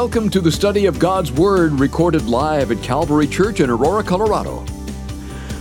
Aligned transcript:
Welcome 0.00 0.30
to 0.30 0.40
the 0.40 0.50
study 0.50 0.86
of 0.86 0.98
God's 0.98 1.30
Word 1.30 1.72
recorded 1.72 2.24
live 2.24 2.70
at 2.70 2.82
Calvary 2.82 3.26
Church 3.26 3.60
in 3.60 3.68
Aurora, 3.68 4.02
Colorado. 4.02 4.64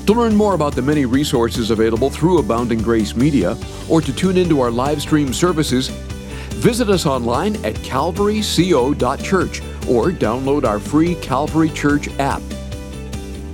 To 0.05 0.13
learn 0.13 0.33
more 0.33 0.53
about 0.53 0.73
the 0.73 0.81
many 0.81 1.05
resources 1.05 1.71
available 1.71 2.09
through 2.09 2.39
Abounding 2.39 2.81
Grace 2.81 3.17
Media 3.17 3.57
or 3.89 3.99
to 3.99 4.13
tune 4.13 4.37
into 4.37 4.61
our 4.61 4.71
live 4.71 5.01
stream 5.01 5.33
services, 5.33 5.89
visit 6.55 6.89
us 6.89 7.05
online 7.05 7.57
at 7.65 7.75
calvaryco.church 7.83 9.61
or 9.89 10.11
download 10.11 10.63
our 10.63 10.79
free 10.79 11.15
Calvary 11.15 11.69
Church 11.71 12.07
app. 12.17 12.41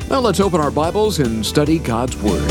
Now 0.08 0.20
let's 0.20 0.40
open 0.40 0.62
our 0.62 0.70
Bibles 0.70 1.18
and 1.18 1.44
study 1.44 1.80
God's 1.80 2.16
Word. 2.18 2.48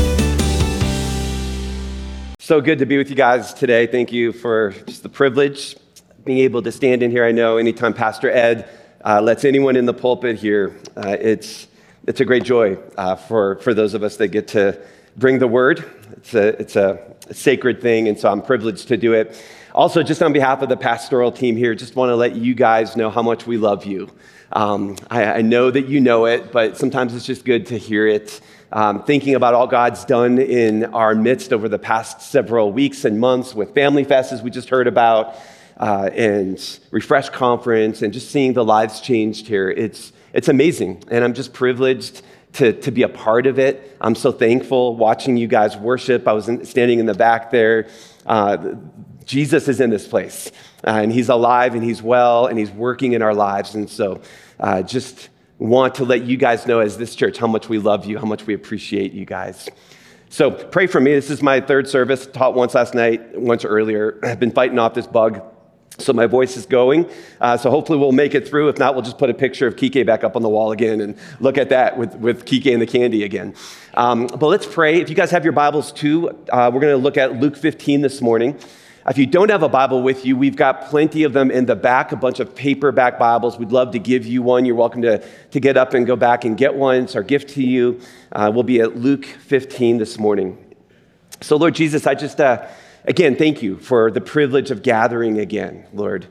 So 2.41 2.61
good 2.61 2.81
to 2.81 2.85
be 2.85 2.99
with 2.99 3.11
you 3.11 3.17
guys 3.17 3.55
today. 3.55 3.87
Thank 3.87 4.11
you 4.11 4.33
for 4.33 4.73
just 4.87 5.05
the 5.05 5.09
privilege 5.09 5.77
being 6.25 6.39
able 6.39 6.63
to 6.63 6.73
stand 6.73 7.03
in 7.03 7.11
here. 7.11 7.25
I 7.25 7.33
know 7.33 7.59
anytime 7.59 7.93
Pastor 7.93 8.31
Ed 8.31 8.69
uh, 9.05 9.21
lets 9.21 9.45
anyone 9.45 9.77
in 9.77 9.85
the 9.85 9.93
pulpit 9.93 10.37
here, 10.37 10.75
uh, 10.97 11.17
it's, 11.21 11.67
it's 12.07 12.21
a 12.21 12.25
great 12.25 12.45
joy 12.45 12.79
uh, 12.97 13.17
for, 13.17 13.57
for 13.57 13.75
those 13.75 13.93
of 13.93 14.03
us 14.03 14.17
that 14.17 14.29
get 14.29 14.49
to 14.49 14.81
bring 15.17 15.39
the 15.39 15.47
word. 15.47 15.85
It's 16.13 16.35
a, 16.35 16.49
it's 16.61 16.77
a 16.77 17.15
sacred 17.31 17.83
thing, 17.83 18.09
and 18.09 18.19
so 18.19 18.31
I'm 18.31 18.41
privileged 18.41 18.89
to 18.89 18.97
do 18.97 19.13
it. 19.13 19.39
Also, 19.75 20.03
just 20.03 20.23
on 20.23 20.33
behalf 20.33 20.63
of 20.63 20.69
the 20.69 20.77
pastoral 20.77 21.31
team 21.31 21.57
here, 21.57 21.75
just 21.75 21.95
want 21.95 22.09
to 22.09 22.17
let 22.17 22.37
you 22.37 22.55
guys 22.55 22.97
know 22.97 23.11
how 23.11 23.23
much 23.23 23.47
we 23.47 23.59
love 23.59 23.85
you. 23.85 24.11
Um, 24.53 24.97
I, 25.11 25.25
I, 25.25 25.43
know 25.43 25.71
that 25.71 25.89
you 25.89 26.01
know 26.01 26.27
it, 26.27 26.53
but 26.53 26.77
sometimes 26.77 27.15
it's 27.15 27.27
just 27.27 27.45
good 27.45 27.67
to 27.67 27.79
hear 27.79 28.07
it. 28.07 28.41
Um, 28.71 29.03
thinking 29.03 29.35
about 29.35 29.55
all 29.55 29.67
God's 29.67 30.05
done 30.05 30.39
in 30.39 30.85
our 30.95 31.15
midst 31.15 31.53
over 31.53 31.69
the 31.69 31.79
past 31.79 32.23
several 32.23 32.71
weeks 32.71 33.05
and 33.05 33.19
months 33.19 33.53
with 33.55 33.75
Family 33.75 34.05
Fest, 34.05 34.33
as 34.33 34.43
we 34.43 34.51
just 34.51 34.69
heard 34.69 34.87
about, 34.87 35.37
uh, 35.77 36.11
and 36.13 36.79
Refresh 36.91 37.31
Conference 37.31 38.03
and 38.03 38.13
just 38.13 38.31
seeing 38.31 38.53
the 38.53 38.65
lives 38.65 39.01
changed 39.01 39.47
here. 39.47 39.71
It's, 39.71 40.13
it's 40.33 40.49
amazing. 40.49 41.03
And 41.11 41.25
I'm 41.25 41.35
just 41.35 41.53
privileged 41.53 42.23
to, 42.55 42.73
to 42.73 42.91
be 42.91 43.03
a 43.03 43.09
part 43.09 43.47
of 43.47 43.59
it. 43.59 43.97
I'm 44.01 44.15
so 44.15 44.33
thankful 44.33 44.97
watching 44.97 45.37
you 45.37 45.47
guys 45.47 45.77
worship. 45.77 46.27
I 46.29 46.33
was 46.33 46.49
in, 46.49 46.65
standing 46.65 47.01
in 47.01 47.07
the 47.07 47.15
back 47.15 47.51
there. 47.51 47.89
Uh, 48.27 48.75
Jesus 49.25 49.69
is 49.69 49.81
in 49.81 49.91
this 49.91 50.07
place, 50.07 50.53
uh, 50.87 51.01
and 51.03 51.11
He's 51.11 51.29
alive 51.29 51.75
and 51.75 51.83
He's 51.83 52.03
well 52.03 52.47
and 52.47 52.59
He's 52.59 52.71
working 52.71 53.13
in 53.13 53.23
our 53.23 53.35
lives. 53.35 53.75
And 53.75 53.89
so 53.89 54.21
uh, 54.61 54.83
just 54.83 55.31
want 55.59 55.97
to 55.97 56.05
let 56.05 56.23
you 56.25 56.37
guys 56.37 56.67
know, 56.67 56.81
as 56.81 56.97
this 56.99 57.15
church, 57.15 57.39
how 57.39 57.47
much 57.47 57.69
we 57.69 57.79
love 57.79 58.05
you, 58.05 58.19
how 58.19 58.27
much 58.27 58.47
we 58.47 58.55
appreciate 58.55 59.13
you 59.13 59.25
guys. 59.25 59.69
So 60.29 60.51
pray 60.51 60.87
for 60.87 61.01
me. 61.01 61.15
This 61.15 61.31
is 61.31 61.43
my 61.43 61.61
third 61.61 61.89
service, 61.89 62.27
taught 62.27 62.55
once 62.55 62.75
last 62.75 62.95
night, 62.95 63.39
once 63.39 63.65
earlier. 63.65 64.19
I've 64.23 64.41
been 64.41 64.51
fighting 64.51 64.79
off 64.79 64.95
this 64.95 65.07
bug 65.07 65.43
so 65.99 66.13
my 66.13 66.27
voice 66.27 66.57
is 66.57 66.67
going. 66.67 67.09
Uh, 67.41 67.57
so 67.57 67.71
hopefully 67.71 67.99
we'll 67.99 68.13
make 68.13 68.35
it 68.35 68.49
through. 68.49 68.69
If 68.69 68.79
not, 68.79 68.95
we'll 68.95 69.05
just 69.05 69.19
put 69.19 69.31
a 69.31 69.35
picture 69.35 69.67
of 69.67 69.77
Kike 69.77 70.05
back 70.05 70.25
up 70.25 70.35
on 70.35 70.43
the 70.43 70.49
wall 70.49 70.73
again 70.73 71.01
and 71.01 71.17
look 71.39 71.57
at 71.57 71.69
that 71.69 71.97
with, 71.97 72.15
with 72.17 72.45
Kike 72.45 72.73
and 72.73 72.83
the 72.83 72.87
candy 72.87 73.23
again. 73.23 73.55
Um, 73.95 74.27
but 74.27 74.47
let's 74.47 74.67
pray. 74.67 75.01
If 75.01 75.09
you 75.09 75.15
guys 75.15 75.31
have 75.31 75.45
your 75.45 75.53
Bibles 75.53 75.93
too, 75.93 76.31
uh, 76.51 76.71
we're 76.73 76.81
going 76.81 76.97
to 76.97 77.03
look 77.03 77.17
at 77.17 77.39
Luke 77.41 77.57
15 77.57 78.01
this 78.01 78.21
morning. 78.21 78.59
If 79.07 79.19
you 79.19 79.27
don't 79.27 79.51
have 79.51 79.63
a 79.63 79.69
Bible 79.69 80.03
with 80.03 80.25
you, 80.25 80.35
we've 80.35 80.57
got 80.57 80.87
plenty 80.87 81.25
of 81.25 81.35
them 81.35 81.51
in 81.51 81.67
the 81.67 81.77
back, 81.77 82.11
a 82.11 82.17
bunch 82.17 82.41
of 82.41 82.55
paperback 82.55 83.19
Bibles. 83.19 83.59
We'd 83.59 83.71
love 83.71 83.93
to 83.93 83.99
give 83.99 84.27
you 84.27 84.43
one. 84.43 84.65
You're 84.65 84.77
welcome 84.77 85.03
to, 85.03 85.23
to 85.51 85.61
get 85.61 85.77
up 85.77 85.93
and 85.93 86.07
go 86.07 86.17
back 86.17 86.47
and 86.47 86.57
get 86.57 86.75
one. 86.75 87.05
It's 87.05 87.15
our 87.15 87.23
gift 87.23 87.51
to 87.51 87.63
you. 87.63 88.01
Uh, 88.33 88.51
we'll 88.53 88.63
be 88.63 88.81
at 88.81 88.97
Luke 88.97 89.27
15 89.27 89.99
this 89.99 90.19
morning. 90.19 90.59
So, 91.43 91.57
Lord 91.57 91.75
Jesus, 91.75 92.07
I 92.07 92.15
just. 92.15 92.41
Again, 93.07 93.37
thank 93.37 93.63
you 93.63 93.77
for 93.77 94.11
the 94.11 94.23
privilege 94.23 94.71
of 94.71 94.83
gathering 94.83 95.39
again, 95.39 95.87
Lord. 95.93 96.27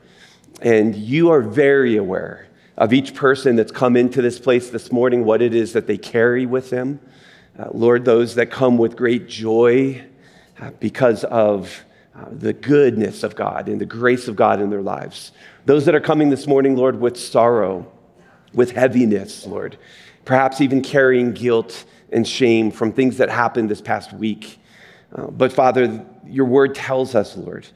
And 0.60 0.96
you 0.96 1.30
are 1.30 1.40
very 1.40 1.96
aware 1.96 2.48
of 2.76 2.92
each 2.92 3.14
person 3.14 3.54
that's 3.54 3.70
come 3.70 3.96
into 3.96 4.20
this 4.20 4.40
place 4.40 4.70
this 4.70 4.90
morning, 4.90 5.24
what 5.24 5.40
it 5.40 5.54
is 5.54 5.72
that 5.74 5.86
they 5.86 5.96
carry 5.96 6.46
with 6.46 6.70
them. 6.70 6.98
Uh, 7.56 7.68
Lord, 7.70 8.04
those 8.04 8.34
that 8.34 8.50
come 8.50 8.76
with 8.76 8.96
great 8.96 9.28
joy 9.28 10.04
uh, 10.60 10.72
because 10.80 11.22
of 11.22 11.84
uh, 12.12 12.24
the 12.32 12.52
goodness 12.52 13.22
of 13.22 13.36
God 13.36 13.68
and 13.68 13.80
the 13.80 13.86
grace 13.86 14.26
of 14.26 14.34
God 14.34 14.60
in 14.60 14.70
their 14.70 14.82
lives. 14.82 15.30
Those 15.66 15.84
that 15.84 15.94
are 15.94 16.00
coming 16.00 16.30
this 16.30 16.48
morning, 16.48 16.74
Lord, 16.74 17.00
with 17.00 17.16
sorrow, 17.16 17.86
with 18.52 18.72
heaviness, 18.72 19.46
Lord, 19.46 19.78
perhaps 20.24 20.60
even 20.60 20.82
carrying 20.82 21.34
guilt 21.34 21.84
and 22.10 22.26
shame 22.26 22.72
from 22.72 22.92
things 22.92 23.18
that 23.18 23.30
happened 23.30 23.70
this 23.70 23.80
past 23.80 24.12
week. 24.12 24.58
Uh, 25.14 25.26
but 25.28 25.52
Father, 25.52 26.04
your 26.26 26.46
word 26.46 26.74
tells 26.74 27.14
us, 27.14 27.36
Lord, 27.36 27.66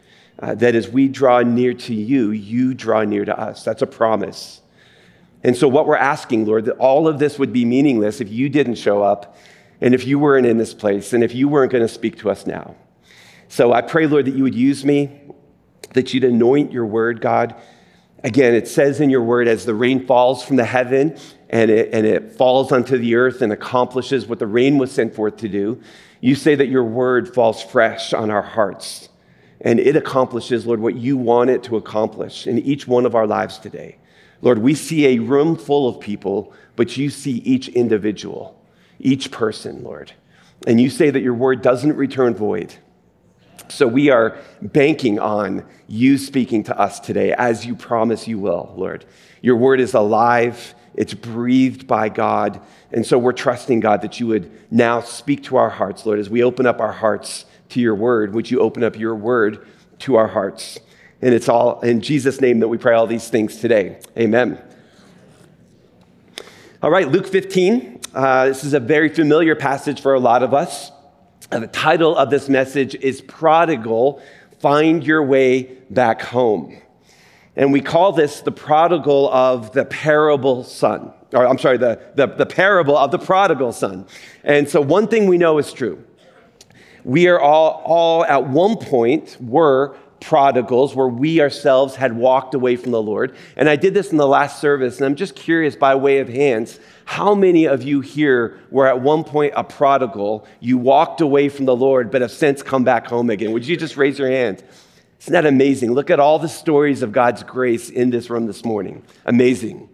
uh, 0.41 0.55
that 0.57 0.75
as 0.75 0.89
we 0.89 1.09
draw 1.09 1.41
near 1.43 1.75
to 1.75 1.95
you, 1.95 2.31
you 2.31 2.75
draw 2.75 3.05
near 3.05 3.25
to 3.25 3.39
us. 3.39 3.65
That's 3.65 3.83
a 3.83 3.87
promise. 3.87 4.61
And 5.45 5.57
so, 5.57 5.69
what 5.69 5.87
we're 5.87 5.97
asking, 5.97 6.47
Lord, 6.47 6.65
that 6.65 6.77
all 6.79 7.07
of 7.07 7.19
this 7.19 7.39
would 7.39 7.53
be 7.53 7.65
meaningless 7.65 8.21
if 8.21 8.29
you 8.29 8.49
didn't 8.49 8.75
show 8.75 9.03
up 9.03 9.37
and 9.81 9.95
if 9.95 10.07
you 10.07 10.19
weren't 10.19 10.47
in 10.47 10.59
this 10.59 10.75
place 10.75 11.13
and 11.13 11.23
if 11.23 11.35
you 11.35 11.49
weren't 11.49 11.71
going 11.71 11.87
to 11.87 11.93
speak 11.93 12.19
to 12.19 12.31
us 12.31 12.47
now. 12.47 12.75
So, 13.49 13.73
I 13.73 13.83
pray, 13.83 14.07
Lord, 14.07 14.25
that 14.27 14.35
you 14.35 14.43
would 14.43 14.55
use 14.55 14.85
me, 14.85 15.21
that 15.95 16.13
you'd 16.13 16.25
anoint 16.25 16.73
your 16.73 16.87
word, 16.87 17.21
God. 17.21 17.55
Again, 18.25 18.55
it 18.55 18.67
says 18.67 19.01
in 19.01 19.11
your 19.11 19.23
word, 19.23 19.47
as 19.47 19.65
the 19.65 19.75
rain 19.75 20.05
falls 20.05 20.45
from 20.45 20.57
the 20.57 20.65
heaven 20.65 21.17
and 21.49 21.71
it, 21.71 21.91
and 21.93 22.05
it 22.05 22.33
falls 22.33 22.73
onto 22.73 22.99
the 22.99 23.15
earth 23.15 23.41
and 23.41 23.53
accomplishes 23.53 24.27
what 24.27 24.41
the 24.41 24.47
rain 24.47 24.77
was 24.77 24.91
sent 24.91 25.15
forth 25.15 25.37
to 25.39 25.49
do, 25.49 25.81
you 26.21 26.35
say 26.35 26.55
that 26.55 26.69
your 26.69 26.85
word 26.85 27.35
falls 27.35 27.63
fresh 27.63 28.13
on 28.13 28.31
our 28.31 28.43
hearts 28.43 29.09
and 29.61 29.81
it 29.81 29.97
accomplishes, 29.97 30.67
Lord, 30.67 30.81
what 30.81 30.97
you 30.97 31.17
want 31.17 31.51
it 31.51 31.65
to 31.65 31.77
accomplish 31.77 32.47
in 32.47 32.59
each 32.61 32.87
one 32.87 33.07
of 33.07 33.15
our 33.15 33.27
lives 33.27 33.59
today. 33.59 33.97
Lord, 34.41 34.59
we 34.59 34.75
see 34.75 35.07
a 35.07 35.19
room 35.19 35.57
full 35.57 35.89
of 35.89 36.01
people, 36.01 36.53
but 36.77 36.97
you 36.97 37.11
see 37.11 37.39
each 37.39 37.69
individual, 37.69 38.61
each 39.01 39.31
person, 39.31 39.83
Lord. 39.83 40.13
And 40.67 40.81
you 40.81 40.91
say 40.91 41.11
that 41.11 41.23
your 41.23 41.35
word 41.35 41.61
doesn't 41.61 41.97
return 41.97 42.35
void. 42.35 42.75
So 43.69 43.87
we 43.87 44.11
are 44.11 44.39
banking 44.63 45.19
on 45.19 45.67
you 45.89 46.19
speaking 46.19 46.63
to 46.65 46.79
us 46.79 47.01
today 47.01 47.33
as 47.33 47.67
you 47.67 47.75
promise 47.75 48.29
you 48.29 48.39
will, 48.39 48.73
Lord. 48.77 49.05
Your 49.43 49.57
word 49.57 49.81
is 49.81 49.95
alive, 49.95 50.75
it's 50.99 51.15
breathed 51.15 51.87
by 51.87 52.09
God. 52.09 52.61
And 52.91 53.07
so 53.07 53.19
we're 53.19 53.33
trusting, 53.33 53.79
God, 53.79 54.03
that 54.03 54.19
you 54.19 54.27
would 54.27 54.51
now 54.69 55.01
speak 55.01 55.45
to 55.45 55.57
our 55.57 55.71
hearts, 55.71 56.05
Lord, 56.05 56.19
as 56.19 56.29
we 56.29 56.43
open 56.43 56.67
up 56.67 56.81
our 56.81 56.91
hearts 56.91 57.45
to 57.69 57.81
your 57.81 57.95
word. 57.95 58.35
Would 58.35 58.51
you 58.51 58.59
open 58.59 58.83
up 58.83 58.99
your 58.99 59.15
word 59.15 59.65
to 60.01 60.17
our 60.17 60.27
hearts? 60.27 60.77
And 61.23 61.33
it's 61.33 61.49
all 61.49 61.81
in 61.83 62.01
Jesus' 62.01 62.41
name 62.41 62.59
that 62.59 62.67
we 62.67 62.79
pray 62.79 62.97
all 62.97 63.07
these 63.07 63.29
things 63.29 63.59
today. 63.59 64.01
Amen. 64.19 64.61
All 66.83 66.91
right, 66.91 67.09
Luke 67.09 67.29
15. 67.29 68.01
Uh, 68.13 68.47
this 68.47 68.65
is 68.65 68.75
a 68.75 68.81
very 68.81 69.09
familiar 69.09 69.55
passage 69.55 70.01
for 70.01 70.15
a 70.15 70.21
lot 70.21 70.43
of 70.43 70.53
us. 70.53 70.91
Uh, 71.53 71.61
the 71.61 71.69
title 71.69 72.17
of 72.17 72.29
this 72.29 72.49
message 72.49 72.97
is 72.97 73.21
Prodigal 73.21 74.21
Find 74.59 75.05
Your 75.05 75.23
Way 75.23 75.79
Back 75.91 76.23
Home. 76.23 76.77
And 77.59 77.73
we 77.73 77.81
call 77.81 78.13
this 78.13 78.41
the 78.41 78.53
prodigal 78.53 79.31
of 79.31 79.73
the 79.73 79.85
parable 79.85 80.63
son. 80.63 81.13
Or 81.35 81.45
I'm 81.45 81.59
sorry, 81.59 81.77
the, 81.77 82.01
the, 82.15 82.29
the 82.29 82.47
parable 82.47 82.97
of 82.97 83.11
the 83.11 83.19
prodigal 83.19 83.73
son. 83.73 84.07
And 84.45 84.69
so 84.69 84.81
one 84.81 85.09
thing 85.09 85.27
we 85.27 85.39
know 85.39 85.59
is 85.59 85.73
true. 85.73 86.03
We 87.03 87.27
are 87.27 87.41
all, 87.41 87.83
all 87.85 88.25
at 88.25 88.47
one 88.47 88.77
point 88.77 89.37
were 89.41 89.97
prodigals 90.21 90.95
where 90.95 91.09
we 91.09 91.41
ourselves 91.41 91.97
had 91.97 92.17
walked 92.17 92.55
away 92.55 92.77
from 92.77 92.93
the 92.93 93.03
Lord. 93.03 93.37
And 93.57 93.69
I 93.69 93.75
did 93.75 93.93
this 93.93 94.13
in 94.13 94.19
the 94.19 94.27
last 94.27 94.61
service, 94.61 94.99
and 94.99 95.07
I'm 95.07 95.17
just 95.17 95.35
curious 95.35 95.75
by 95.75 95.97
way 95.97 96.19
of 96.19 96.29
hands, 96.29 96.79
how 97.07 97.35
many 97.35 97.67
of 97.67 97.83
you 97.83 98.03
here 98.03 98.59
were 98.71 98.87
at 98.87 99.01
one 99.01 99.25
point 99.25 99.55
a 99.57 99.65
prodigal? 99.65 100.47
You 100.61 100.79
walked 100.79 101.21
away 101.21 101.49
from 101.49 101.65
the 101.65 101.77
Lord, 101.77 102.11
but 102.11 102.23
have 102.23 102.31
since 102.31 102.63
come 102.63 102.85
back 102.85 103.07
home 103.07 103.31
again. 103.31 103.51
Would 103.51 103.67
you 103.67 103.77
just 103.77 103.97
raise 103.97 104.19
your 104.19 104.29
hand? 104.29 104.63
Isn't 105.21 105.33
that 105.33 105.47
amazing? 105.47 105.93
Look 105.93 106.11
at 106.11 106.21
all 106.21 106.39
the 106.39 106.49
stories 106.49 107.03
of 107.03 107.13
God's 107.13 107.43
grace 107.43 107.91
in 107.91 108.11
this 108.11 108.31
room 108.31 108.47
this 108.47 108.65
morning. 108.65 109.03
Amazing. 109.27 109.89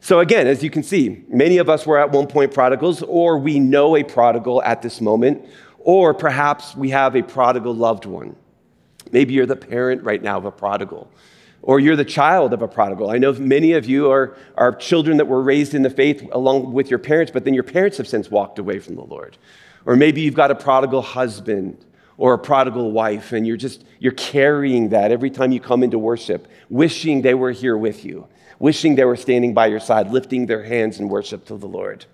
So, 0.00 0.20
again, 0.20 0.46
as 0.46 0.62
you 0.62 0.70
can 0.70 0.82
see, 0.82 1.24
many 1.28 1.58
of 1.58 1.70
us 1.70 1.86
were 1.86 1.98
at 1.98 2.10
one 2.10 2.26
point 2.26 2.52
prodigals, 2.52 3.02
or 3.02 3.38
we 3.38 3.58
know 3.58 3.96
a 3.96 4.02
prodigal 4.02 4.62
at 4.62 4.82
this 4.82 5.00
moment, 5.00 5.46
or 5.78 6.12
perhaps 6.12 6.76
we 6.76 6.90
have 6.90 7.16
a 7.16 7.22
prodigal 7.22 7.74
loved 7.74 8.04
one. 8.04 8.36
Maybe 9.12 9.34
you're 9.34 9.46
the 9.46 9.56
parent 9.56 10.02
right 10.02 10.22
now 10.22 10.36
of 10.36 10.44
a 10.44 10.50
prodigal, 10.50 11.10
or 11.62 11.80
you're 11.80 11.96
the 11.96 12.04
child 12.04 12.52
of 12.52 12.60
a 12.60 12.68
prodigal. 12.68 13.10
I 13.10 13.18
know 13.18 13.32
many 13.32 13.72
of 13.72 13.86
you 13.86 14.10
are, 14.10 14.36
are 14.56 14.74
children 14.74 15.16
that 15.18 15.26
were 15.26 15.40
raised 15.40 15.72
in 15.72 15.82
the 15.82 15.90
faith 15.90 16.26
along 16.32 16.72
with 16.72 16.90
your 16.90 16.98
parents, 16.98 17.32
but 17.32 17.44
then 17.44 17.54
your 17.54 17.62
parents 17.62 17.96
have 17.96 18.08
since 18.08 18.30
walked 18.30 18.58
away 18.58 18.80
from 18.80 18.96
the 18.96 19.04
Lord. 19.04 19.38
Or 19.86 19.96
maybe 19.96 20.20
you've 20.20 20.34
got 20.34 20.50
a 20.50 20.54
prodigal 20.54 21.02
husband 21.02 21.82
or 22.16 22.34
a 22.34 22.38
prodigal 22.38 22.92
wife 22.92 23.32
and 23.32 23.46
you're 23.46 23.56
just 23.56 23.84
you're 23.98 24.12
carrying 24.12 24.90
that 24.90 25.10
every 25.10 25.30
time 25.30 25.52
you 25.52 25.60
come 25.60 25.82
into 25.82 25.98
worship 25.98 26.48
wishing 26.68 27.22
they 27.22 27.34
were 27.34 27.50
here 27.50 27.76
with 27.76 28.04
you 28.04 28.26
wishing 28.58 28.94
they 28.94 29.04
were 29.04 29.16
standing 29.16 29.54
by 29.54 29.66
your 29.66 29.80
side 29.80 30.10
lifting 30.10 30.46
their 30.46 30.62
hands 30.62 31.00
in 31.00 31.08
worship 31.08 31.44
to 31.44 31.56
the 31.56 31.68
lord 31.68 32.04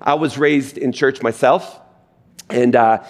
i 0.00 0.14
was 0.14 0.38
raised 0.38 0.76
in 0.76 0.92
church 0.92 1.22
myself 1.22 1.80
and 2.50 2.74
uh, 2.74 3.04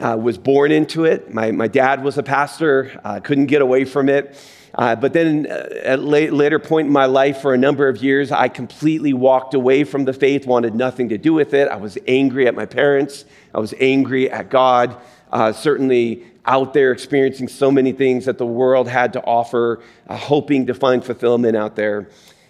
uh, 0.00 0.16
was 0.20 0.38
born 0.38 0.72
into 0.72 1.04
it. 1.04 1.32
My, 1.32 1.50
my 1.52 1.68
dad 1.68 2.02
was 2.02 2.18
a 2.18 2.22
pastor, 2.22 3.00
uh, 3.04 3.20
couldn't 3.20 3.46
get 3.46 3.62
away 3.62 3.84
from 3.84 4.08
it. 4.08 4.36
Uh, 4.74 4.94
but 4.94 5.14
then 5.14 5.46
uh, 5.48 5.68
at 5.84 5.98
a 5.98 6.02
later 6.02 6.58
point 6.58 6.86
in 6.86 6.92
my 6.92 7.06
life, 7.06 7.40
for 7.40 7.54
a 7.54 7.58
number 7.58 7.88
of 7.88 8.02
years, 8.02 8.30
I 8.30 8.48
completely 8.48 9.14
walked 9.14 9.54
away 9.54 9.84
from 9.84 10.04
the 10.04 10.12
faith, 10.12 10.46
wanted 10.46 10.74
nothing 10.74 11.08
to 11.08 11.18
do 11.18 11.32
with 11.32 11.54
it. 11.54 11.68
I 11.68 11.76
was 11.76 11.96
angry 12.06 12.46
at 12.46 12.54
my 12.54 12.66
parents, 12.66 13.24
I 13.54 13.60
was 13.60 13.72
angry 13.80 14.30
at 14.30 14.50
God, 14.50 14.96
uh, 15.32 15.52
certainly 15.52 16.24
out 16.44 16.72
there 16.74 16.92
experiencing 16.92 17.48
so 17.48 17.70
many 17.70 17.92
things 17.92 18.24
that 18.26 18.38
the 18.38 18.46
world 18.46 18.88
had 18.88 19.12
to 19.14 19.22
offer, 19.24 19.82
uh, 20.08 20.16
hoping 20.16 20.66
to 20.66 20.74
find 20.74 21.04
fulfillment 21.04 21.56
out 21.56 21.76
there. 21.76 22.08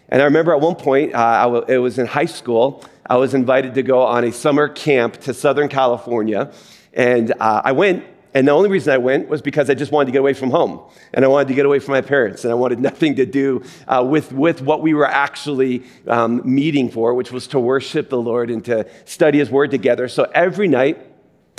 And 0.09 0.23
I 0.23 0.25
remember 0.27 0.53
at 0.53 0.61
one 0.61 0.77
point, 0.77 1.15
uh, 1.15 1.65
it 1.69 1.79
was 1.79 1.99
in 1.99 2.07
high 2.07 2.27
school, 2.27 2.85
I 3.07 3.17
was 3.17 3.35
invited 3.35 3.75
to 3.75 3.83
go 3.83 4.03
on 4.03 4.25
a 4.25 4.33
summer 4.33 4.69
camp 4.69 5.19
to 5.23 5.35
Southern 5.35 5.69
California. 5.69 6.53
And 6.93 7.33
uh, 7.41 7.63
I 7.65 7.73
went 7.73 8.05
and 8.37 8.47
the 8.47 8.53
only 8.53 8.69
reason 8.69 8.93
I 8.93 8.99
went 8.99 9.31
was 9.31 9.41
because 9.41 9.71
I 9.71 9.75
just 9.75 9.93
wanted 9.93 10.07
to 10.07 10.13
get 10.13 10.19
away 10.19 10.35
from 10.35 10.51
home. 10.51 10.83
And 11.15 11.25
I 11.25 11.29
wanted 11.29 11.49
to 11.49 11.55
get 11.55 11.65
away 11.65 11.79
from 11.79 11.93
my 11.93 12.03
parents. 12.03 12.45
And 12.45 12.53
I 12.53 12.55
wanted 12.55 12.81
nothing 12.91 13.15
to 13.15 13.25
do 13.25 13.63
uh, 13.89 14.05
with, 14.07 14.31
with 14.31 14.61
what 14.61 14.83
we 14.83 14.93
were 14.93 15.07
actually 15.07 15.85
um, 16.07 16.43
meeting 16.45 16.91
for, 16.91 17.15
which 17.15 17.33
was 17.33 17.47
to 17.49 17.59
worship 17.59 18.11
the 18.11 18.21
Lord 18.21 18.51
and 18.51 18.63
to 18.67 18.87
study 19.07 19.39
His 19.39 19.49
Word 19.49 19.71
together. 19.71 20.07
So 20.07 20.31
every 20.35 20.69
night, 20.69 21.16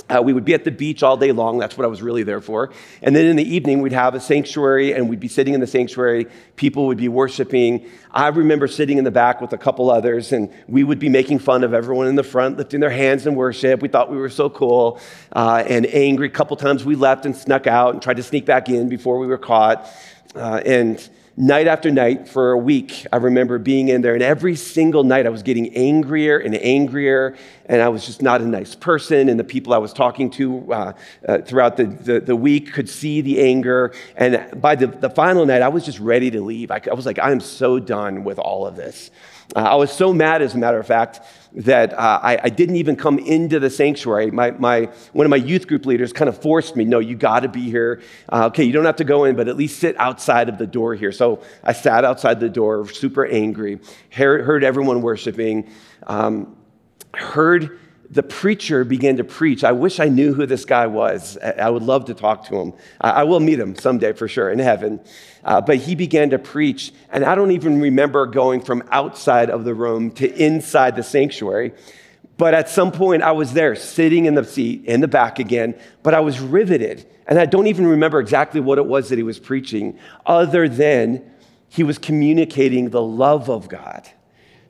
uh, 0.08 0.22
we 0.22 0.32
would 0.32 0.44
be 0.44 0.54
at 0.54 0.64
the 0.64 0.70
beach 0.70 1.02
all 1.02 1.16
day 1.16 1.32
long. 1.32 1.58
That's 1.58 1.76
what 1.76 1.84
I 1.84 1.88
was 1.88 2.02
really 2.02 2.22
there 2.22 2.40
for. 2.40 2.70
And 3.02 3.14
then 3.14 3.26
in 3.26 3.36
the 3.36 3.44
evening, 3.44 3.80
we'd 3.80 3.92
have 3.92 4.14
a 4.14 4.20
sanctuary 4.20 4.92
and 4.92 5.08
we'd 5.08 5.20
be 5.20 5.28
sitting 5.28 5.54
in 5.54 5.60
the 5.60 5.66
sanctuary. 5.66 6.26
People 6.56 6.86
would 6.86 6.98
be 6.98 7.08
worshiping. 7.08 7.88
I 8.10 8.28
remember 8.28 8.68
sitting 8.68 8.98
in 8.98 9.04
the 9.04 9.10
back 9.10 9.40
with 9.40 9.52
a 9.52 9.58
couple 9.58 9.90
others 9.90 10.32
and 10.32 10.52
we 10.66 10.82
would 10.82 10.98
be 10.98 11.08
making 11.08 11.40
fun 11.40 11.62
of 11.62 11.74
everyone 11.74 12.06
in 12.06 12.14
the 12.14 12.22
front, 12.22 12.56
lifting 12.56 12.80
their 12.80 12.90
hands 12.90 13.26
in 13.26 13.34
worship. 13.34 13.82
We 13.82 13.88
thought 13.88 14.10
we 14.10 14.16
were 14.16 14.30
so 14.30 14.48
cool 14.48 15.00
uh, 15.34 15.62
and 15.66 15.86
angry. 15.86 16.28
A 16.28 16.30
couple 16.30 16.56
times 16.56 16.84
we 16.84 16.96
left 16.96 17.26
and 17.26 17.36
snuck 17.36 17.66
out 17.66 17.92
and 17.92 18.02
tried 18.02 18.16
to 18.16 18.22
sneak 18.22 18.46
back 18.46 18.68
in 18.68 18.88
before 18.88 19.18
we 19.18 19.26
were 19.26 19.38
caught. 19.38 19.86
Uh, 20.34 20.60
and 20.64 21.08
night 21.38 21.68
after 21.68 21.88
night 21.88 22.28
for 22.28 22.50
a 22.50 22.58
week, 22.58 23.06
I 23.12 23.16
remember 23.16 23.58
being 23.58 23.88
in 23.88 24.02
there, 24.02 24.14
and 24.14 24.22
every 24.22 24.56
single 24.56 25.04
night 25.04 25.24
I 25.24 25.28
was 25.28 25.44
getting 25.44 25.74
angrier 25.76 26.36
and 26.38 26.56
angrier, 26.56 27.36
and 27.66 27.80
I 27.80 27.88
was 27.88 28.04
just 28.04 28.22
not 28.22 28.40
a 28.40 28.46
nice 28.46 28.74
person. 28.74 29.28
And 29.28 29.38
the 29.38 29.44
people 29.44 29.72
I 29.72 29.78
was 29.78 29.92
talking 29.92 30.30
to 30.30 30.72
uh, 30.72 30.92
uh, 31.28 31.38
throughout 31.38 31.76
the, 31.76 31.84
the, 31.84 32.20
the, 32.20 32.34
week 32.36 32.72
could 32.72 32.88
see 32.88 33.20
the 33.20 33.40
anger. 33.40 33.94
And 34.16 34.60
by 34.60 34.74
the, 34.74 34.88
the 34.88 35.10
final 35.10 35.46
night, 35.46 35.62
I 35.62 35.68
was 35.68 35.84
just 35.84 36.00
ready 36.00 36.30
to 36.32 36.40
leave. 36.40 36.72
I, 36.72 36.80
I 36.90 36.94
was 36.94 37.06
like, 37.06 37.20
I 37.20 37.30
am 37.30 37.40
so 37.40 37.78
done 37.78 38.24
with 38.24 38.40
all 38.40 38.66
of 38.66 38.74
this. 38.74 39.12
Uh, 39.56 39.60
I 39.60 39.74
was 39.76 39.90
so 39.90 40.12
mad, 40.12 40.42
as 40.42 40.54
a 40.54 40.58
matter 40.58 40.78
of 40.78 40.86
fact, 40.86 41.20
that 41.54 41.94
uh, 41.94 42.20
I, 42.22 42.38
I, 42.44 42.48
didn't 42.50 42.76
even 42.76 42.96
come 42.96 43.18
into 43.18 43.58
the 43.58 43.70
sanctuary. 43.70 44.30
My, 44.30 44.50
my, 44.50 44.90
one 45.14 45.24
of 45.24 45.30
my 45.30 45.36
youth 45.36 45.66
group 45.66 45.86
leaders 45.86 46.12
kind 46.12 46.28
of 46.28 46.40
forced 46.40 46.76
me, 46.76 46.84
no, 46.84 46.98
you 46.98 47.16
got 47.16 47.40
to 47.40 47.48
be 47.48 47.62
here. 47.62 48.02
Uh, 48.30 48.46
okay, 48.46 48.64
you 48.64 48.72
don't 48.72 48.84
have 48.84 48.96
to 48.96 49.04
go 49.04 49.24
in, 49.24 49.36
but 49.36 49.48
at 49.48 49.56
least 49.56 49.78
sit 49.78 49.96
outside 49.98 50.50
of 50.50 50.58
the 50.58 50.66
door 50.66 50.94
here. 50.94 51.12
So 51.12 51.42
I 51.64 51.72
sat 51.72 52.04
outside 52.04 52.40
the 52.40 52.50
door, 52.50 52.86
super 52.88 53.24
angry, 53.24 53.80
heard, 54.12 54.44
heard 54.44 54.62
everyone 54.62 55.00
worshiping, 55.00 55.70
um, 56.06 56.54
heard 57.14 57.78
the 58.10 58.22
preacher 58.22 58.84
began 58.84 59.18
to 59.18 59.24
preach. 59.24 59.64
I 59.64 59.72
wish 59.72 60.00
I 60.00 60.06
knew 60.08 60.32
who 60.32 60.46
this 60.46 60.64
guy 60.64 60.86
was. 60.86 61.36
I 61.38 61.68
would 61.68 61.82
love 61.82 62.06
to 62.06 62.14
talk 62.14 62.46
to 62.46 62.56
him. 62.58 62.72
I 63.00 63.24
will 63.24 63.40
meet 63.40 63.58
him 63.58 63.76
someday 63.76 64.12
for 64.14 64.28
sure 64.28 64.50
in 64.50 64.58
heaven. 64.58 65.00
Uh, 65.44 65.60
but 65.60 65.76
he 65.76 65.94
began 65.94 66.30
to 66.30 66.38
preach, 66.38 66.92
and 67.10 67.24
I 67.24 67.34
don't 67.34 67.50
even 67.50 67.80
remember 67.80 68.26
going 68.26 68.62
from 68.62 68.82
outside 68.90 69.50
of 69.50 69.64
the 69.64 69.74
room 69.74 70.10
to 70.12 70.34
inside 70.42 70.96
the 70.96 71.02
sanctuary. 71.02 71.72
But 72.38 72.54
at 72.54 72.68
some 72.68 72.92
point, 72.92 73.22
I 73.22 73.32
was 73.32 73.52
there 73.52 73.74
sitting 73.74 74.24
in 74.24 74.34
the 74.34 74.44
seat 74.44 74.84
in 74.84 75.00
the 75.00 75.08
back 75.08 75.38
again, 75.38 75.74
but 76.02 76.14
I 76.14 76.20
was 76.20 76.40
riveted. 76.40 77.04
And 77.26 77.38
I 77.38 77.46
don't 77.46 77.66
even 77.66 77.86
remember 77.86 78.20
exactly 78.20 78.60
what 78.60 78.78
it 78.78 78.86
was 78.86 79.10
that 79.10 79.18
he 79.18 79.22
was 79.22 79.38
preaching, 79.38 79.98
other 80.24 80.68
than 80.68 81.22
he 81.68 81.82
was 81.82 81.98
communicating 81.98 82.90
the 82.90 83.02
love 83.02 83.50
of 83.50 83.68
God, 83.68 84.08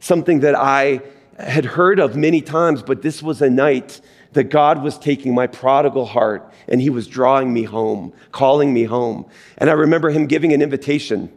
something 0.01 0.41
that 0.41 0.57
I 0.57 1.03
had 1.39 1.65
heard 1.65 2.01
of 2.01 2.17
many 2.17 2.41
times, 2.41 2.83
but 2.83 3.03
this 3.03 3.23
was 3.23 3.41
a 3.41 3.51
night 3.51 4.01
that 4.33 4.45
God 4.45 4.83
was 4.83 4.99
taking 4.99 5.35
my 5.35 5.47
prodigal 5.47 6.07
heart 6.07 6.53
and 6.67 6.81
he 6.81 6.91
was 6.91 7.07
drawing 7.07 7.53
me 7.53 7.63
home, 7.63 8.13
calling 8.33 8.75
me 8.75 8.85
home. 8.85 9.27
And 9.57 9.71
I 9.71 9.73
remember 9.73 10.11
him 10.11 10.27
giving 10.27 10.53
an 10.53 10.63
invitation. 10.63 11.33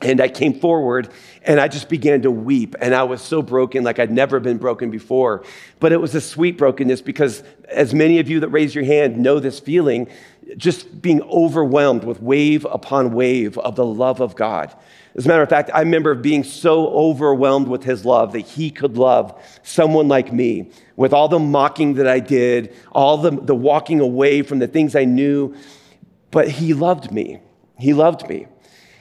And 0.00 0.20
I 0.20 0.28
came 0.28 0.60
forward 0.60 1.08
and 1.44 1.58
I 1.60 1.68
just 1.68 1.88
began 1.88 2.22
to 2.22 2.30
weep. 2.30 2.74
And 2.80 2.94
I 2.94 3.04
was 3.04 3.22
so 3.22 3.40
broken, 3.40 3.84
like 3.84 3.98
I'd 3.98 4.10
never 4.10 4.40
been 4.40 4.58
broken 4.58 4.90
before. 4.90 5.44
But 5.80 5.92
it 5.92 6.00
was 6.00 6.14
a 6.14 6.20
sweet 6.20 6.58
brokenness 6.58 7.00
because, 7.00 7.42
as 7.68 7.94
many 7.94 8.18
of 8.18 8.28
you 8.28 8.40
that 8.40 8.48
raise 8.48 8.74
your 8.74 8.84
hand 8.84 9.16
know 9.16 9.38
this 9.38 9.60
feeling, 9.60 10.08
just 10.56 11.00
being 11.00 11.22
overwhelmed 11.22 12.04
with 12.04 12.20
wave 12.20 12.66
upon 12.66 13.14
wave 13.14 13.56
of 13.58 13.76
the 13.76 13.86
love 13.86 14.20
of 14.20 14.34
God. 14.34 14.74
As 15.16 15.26
a 15.26 15.28
matter 15.28 15.42
of 15.42 15.48
fact, 15.48 15.70
I 15.72 15.80
remember 15.80 16.14
being 16.14 16.42
so 16.42 16.88
overwhelmed 16.88 17.68
with 17.68 17.84
his 17.84 18.04
love 18.04 18.32
that 18.32 18.40
he 18.40 18.70
could 18.70 18.96
love 18.96 19.40
someone 19.62 20.08
like 20.08 20.32
me 20.32 20.70
with 20.96 21.12
all 21.12 21.28
the 21.28 21.38
mocking 21.38 21.94
that 21.94 22.08
I 22.08 22.18
did, 22.18 22.74
all 22.90 23.18
the, 23.18 23.30
the 23.30 23.54
walking 23.54 24.00
away 24.00 24.42
from 24.42 24.58
the 24.58 24.66
things 24.66 24.96
I 24.96 25.04
knew. 25.04 25.54
But 26.32 26.48
he 26.48 26.74
loved 26.74 27.12
me. 27.12 27.38
He 27.78 27.92
loved 27.92 28.28
me. 28.28 28.48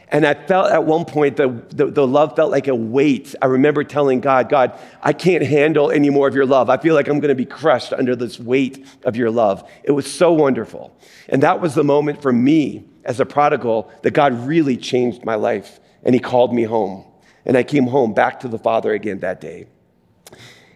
And 0.09 0.27
I 0.27 0.35
felt 0.35 0.71
at 0.71 0.83
one 0.83 1.05
point 1.05 1.37
the, 1.37 1.63
the, 1.69 1.87
the, 1.87 2.05
love 2.05 2.35
felt 2.35 2.51
like 2.51 2.67
a 2.67 2.75
weight. 2.75 3.33
I 3.41 3.47
remember 3.47 3.83
telling 3.83 4.19
God, 4.19 4.47
God, 4.47 4.79
I 5.01 5.11
can't 5.11 5.43
handle 5.43 5.89
any 5.89 6.11
more 6.11 6.27
of 6.27 6.35
your 6.35 6.45
love. 6.45 6.69
I 6.69 6.77
feel 6.77 6.93
like 6.93 7.07
I'm 7.07 7.19
going 7.19 7.29
to 7.29 7.35
be 7.35 7.47
crushed 7.47 7.91
under 7.91 8.15
this 8.15 8.39
weight 8.39 8.85
of 9.05 9.15
your 9.15 9.31
love. 9.31 9.67
It 9.83 9.93
was 9.93 10.11
so 10.11 10.31
wonderful. 10.31 10.95
And 11.29 11.41
that 11.41 11.59
was 11.59 11.73
the 11.73 11.83
moment 11.83 12.21
for 12.21 12.31
me 12.31 12.85
as 13.03 13.19
a 13.19 13.25
prodigal 13.25 13.91
that 14.03 14.11
God 14.11 14.45
really 14.45 14.77
changed 14.77 15.25
my 15.25 15.33
life 15.33 15.79
and 16.03 16.13
he 16.13 16.19
called 16.19 16.53
me 16.53 16.63
home. 16.63 17.05
And 17.45 17.57
I 17.57 17.63
came 17.63 17.87
home 17.87 18.13
back 18.13 18.39
to 18.41 18.47
the 18.47 18.59
Father 18.59 18.93
again 18.93 19.19
that 19.19 19.41
day. 19.41 19.67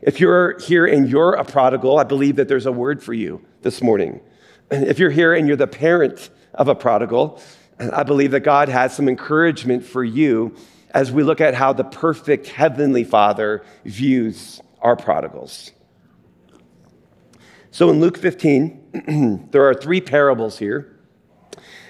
If 0.02 0.20
you're 0.20 0.60
here 0.60 0.86
and 0.86 1.10
you're 1.10 1.34
a 1.34 1.44
prodigal, 1.44 1.98
I 1.98 2.04
believe 2.04 2.36
that 2.36 2.48
there's 2.48 2.66
a 2.66 2.72
word 2.72 3.02
for 3.02 3.14
you 3.14 3.44
this 3.62 3.82
morning. 3.82 4.22
If 4.70 5.00
you're 5.00 5.12
here 5.12 5.34
and 5.34 5.48
you're 5.48 5.58
the 5.58 5.68
parent 5.68 6.30
of 6.54 6.68
a 6.68 6.76
prodigal, 6.76 7.42
I 7.80 8.04
believe 8.04 8.32
that 8.32 8.42
God 8.42 8.70
has 8.70 8.96
some 8.96 9.08
encouragement 9.08 9.86
for 9.86 10.04
you 10.04 10.56
as 10.92 11.12
we 11.12 11.24
look 11.24 11.42
at 11.42 11.54
how 11.54 11.74
the 11.74 11.84
perfect 11.84 12.48
Heavenly 12.48 13.04
Father 13.04 13.64
views 13.86 14.62
our 14.82 14.96
prodigals. 14.96 15.72
So 17.72 17.90
in 17.90 18.00
Luke 18.00 18.18
15, 18.18 19.48
there 19.52 19.68
are 19.68 19.74
three 19.74 20.02
parables 20.02 20.58
here. 20.58 21.00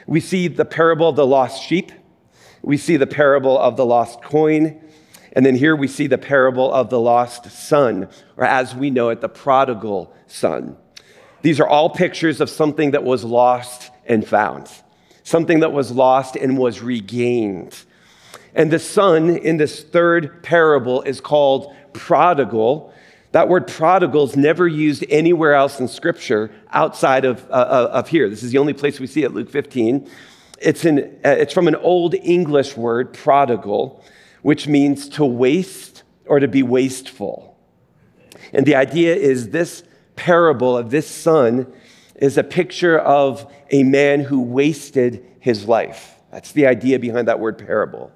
We 0.05 0.19
see 0.19 0.47
the 0.47 0.65
parable 0.65 1.09
of 1.09 1.15
the 1.15 1.25
lost 1.25 1.63
sheep, 1.63 1.91
we 2.67 2.75
see 2.75 2.97
the 2.97 3.07
parable 3.07 3.57
of 3.57 3.77
the 3.77 3.85
lost 3.85 4.21
coin. 4.21 4.77
And 5.31 5.45
then 5.45 5.55
here 5.55 5.73
we 5.73 5.87
see 5.87 6.07
the 6.07 6.17
parable 6.17 6.73
of 6.73 6.89
the 6.89 6.99
lost 6.99 7.49
son, 7.49 8.09
or 8.35 8.43
as 8.43 8.75
we 8.75 8.89
know 8.89 9.07
it, 9.07 9.21
the 9.21 9.29
prodigal 9.29 10.13
son. 10.27 10.75
These 11.43 11.61
are 11.61 11.67
all 11.67 11.89
pictures 11.89 12.41
of 12.41 12.49
something 12.49 12.91
that 12.91 13.05
was 13.05 13.23
lost 13.23 13.89
and 14.05 14.27
found, 14.27 14.69
something 15.23 15.61
that 15.61 15.71
was 15.71 15.91
lost 15.91 16.35
and 16.35 16.57
was 16.57 16.81
regained. 16.81 17.73
And 18.53 18.69
the 18.69 18.79
son 18.79 19.37
in 19.37 19.55
this 19.55 19.81
third 19.81 20.43
parable 20.43 21.03
is 21.03 21.21
called 21.21 21.73
prodigal. 21.93 22.93
That 23.31 23.47
word 23.47 23.67
prodigal 23.67 24.25
is 24.25 24.35
never 24.35 24.67
used 24.67 25.05
anywhere 25.07 25.53
else 25.53 25.79
in 25.79 25.87
Scripture 25.87 26.51
outside 26.71 27.23
of, 27.23 27.49
uh, 27.49 27.91
of 27.93 28.09
here. 28.09 28.29
This 28.29 28.43
is 28.43 28.51
the 28.51 28.57
only 28.57 28.73
place 28.73 28.99
we 28.99 29.07
see 29.07 29.23
it, 29.23 29.33
Luke 29.33 29.49
15. 29.49 30.09
It's, 30.59 30.85
an, 30.85 30.99
uh, 31.23 31.29
it's 31.29 31.53
from 31.53 31.67
an 31.67 31.75
old 31.75 32.15
English 32.15 32.75
word, 32.75 33.13
prodigal, 33.13 34.03
which 34.41 34.67
means 34.67 35.09
to 35.09 35.25
waste 35.25 36.03
or 36.25 36.39
to 36.39 36.47
be 36.47 36.63
wasteful. 36.63 37.57
And 38.53 38.65
the 38.65 38.75
idea 38.75 39.15
is 39.15 39.49
this 39.49 39.83
parable 40.15 40.77
of 40.77 40.89
this 40.89 41.07
son 41.07 41.71
is 42.15 42.37
a 42.37 42.43
picture 42.43 42.97
of 42.97 43.51
a 43.69 43.83
man 43.83 44.21
who 44.21 44.41
wasted 44.41 45.23
his 45.39 45.67
life. 45.67 46.15
That's 46.31 46.51
the 46.51 46.67
idea 46.67 46.99
behind 46.99 47.27
that 47.27 47.39
word 47.39 47.57
parable. 47.57 48.11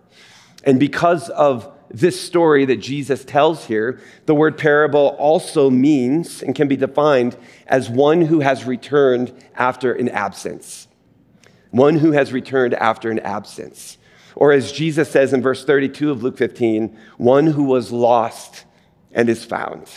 And 0.63 0.79
because 0.79 1.29
of 1.29 1.71
this 1.89 2.19
story 2.19 2.65
that 2.65 2.77
Jesus 2.77 3.25
tells 3.25 3.65
here, 3.65 4.00
the 4.25 4.33
word 4.33 4.57
parable 4.57 5.10
also 5.19 5.69
means 5.69 6.41
and 6.41 6.55
can 6.55 6.67
be 6.67 6.77
defined 6.77 7.38
as 7.67 7.89
one 7.89 8.21
who 8.21 8.39
has 8.39 8.65
returned 8.65 9.33
after 9.55 9.93
an 9.93 10.10
absence 10.10 10.88
one 11.72 11.98
who 11.98 12.12
has 12.12 12.32
returned 12.32 12.74
after 12.75 13.10
an 13.10 13.20
absence. 13.20 13.98
Or 14.36 14.51
as 14.51 14.72
Jesus 14.72 15.10
says 15.10 15.34
in 15.34 15.42
verse 15.42 15.66
32 15.66 16.12
of 16.12 16.24
Luke 16.24 16.38
15, 16.38 16.98
one 17.18 17.48
who 17.48 17.63
was 17.63 17.92
lost 17.92 18.66
and 19.12 19.30
is 19.30 19.44
found. 19.44 19.90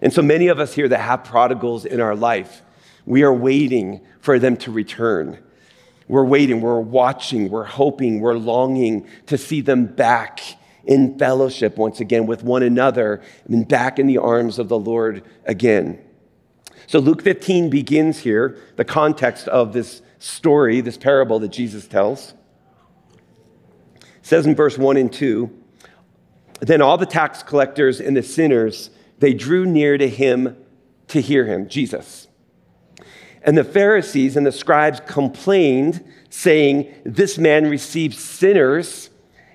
And 0.00 0.12
so 0.12 0.22
many 0.22 0.48
of 0.48 0.60
us 0.60 0.74
here 0.74 0.88
that 0.88 1.00
have 1.00 1.24
prodigals 1.24 1.84
in 1.84 2.00
our 2.00 2.14
life, 2.14 2.62
we 3.06 3.22
are 3.22 3.34
waiting 3.34 4.00
for 4.20 4.38
them 4.38 4.56
to 4.58 4.70
return. 4.70 5.38
We're 6.08 6.24
waiting, 6.24 6.60
we're 6.60 6.80
watching, 6.80 7.50
we're 7.50 7.64
hoping, 7.64 8.20
we're 8.20 8.34
longing 8.34 9.06
to 9.26 9.38
see 9.38 9.60
them 9.62 9.86
back 9.86 10.40
in 10.84 11.18
fellowship 11.18 11.78
once 11.78 12.00
again 12.00 12.26
with 12.26 12.42
one 12.42 12.62
another 12.62 13.22
and 13.48 13.66
back 13.66 13.98
in 13.98 14.06
the 14.06 14.18
arms 14.18 14.58
of 14.58 14.68
the 14.68 14.78
Lord 14.78 15.24
again. 15.46 15.98
So 16.86 16.98
Luke 16.98 17.22
15 17.22 17.70
begins 17.70 18.18
here, 18.18 18.58
the 18.76 18.84
context 18.84 19.48
of 19.48 19.72
this 19.72 20.02
story, 20.24 20.80
this 20.80 20.96
parable 20.96 21.38
that 21.38 21.48
Jesus 21.48 21.86
tells. 21.86 22.32
It 24.00 24.06
says 24.22 24.46
in 24.46 24.54
verse 24.54 24.78
1 24.78 24.96
and 24.96 25.12
2 25.12 25.50
Then 26.60 26.80
all 26.80 26.96
the 26.96 27.06
tax 27.06 27.42
collectors 27.42 28.00
and 28.00 28.16
the 28.16 28.22
sinners, 28.22 28.90
they 29.18 29.34
drew 29.34 29.66
near 29.66 29.98
to 29.98 30.08
him 30.08 30.56
to 31.08 31.20
hear 31.20 31.44
him, 31.44 31.68
Jesus. 31.68 32.28
And 33.42 33.58
the 33.58 33.64
Pharisees 33.64 34.36
and 34.36 34.46
the 34.46 34.52
scribes 34.52 35.00
complained, 35.06 36.02
saying, 36.30 36.92
This 37.04 37.36
man 37.36 37.68
receives 37.68 38.18
sinners 38.18 39.10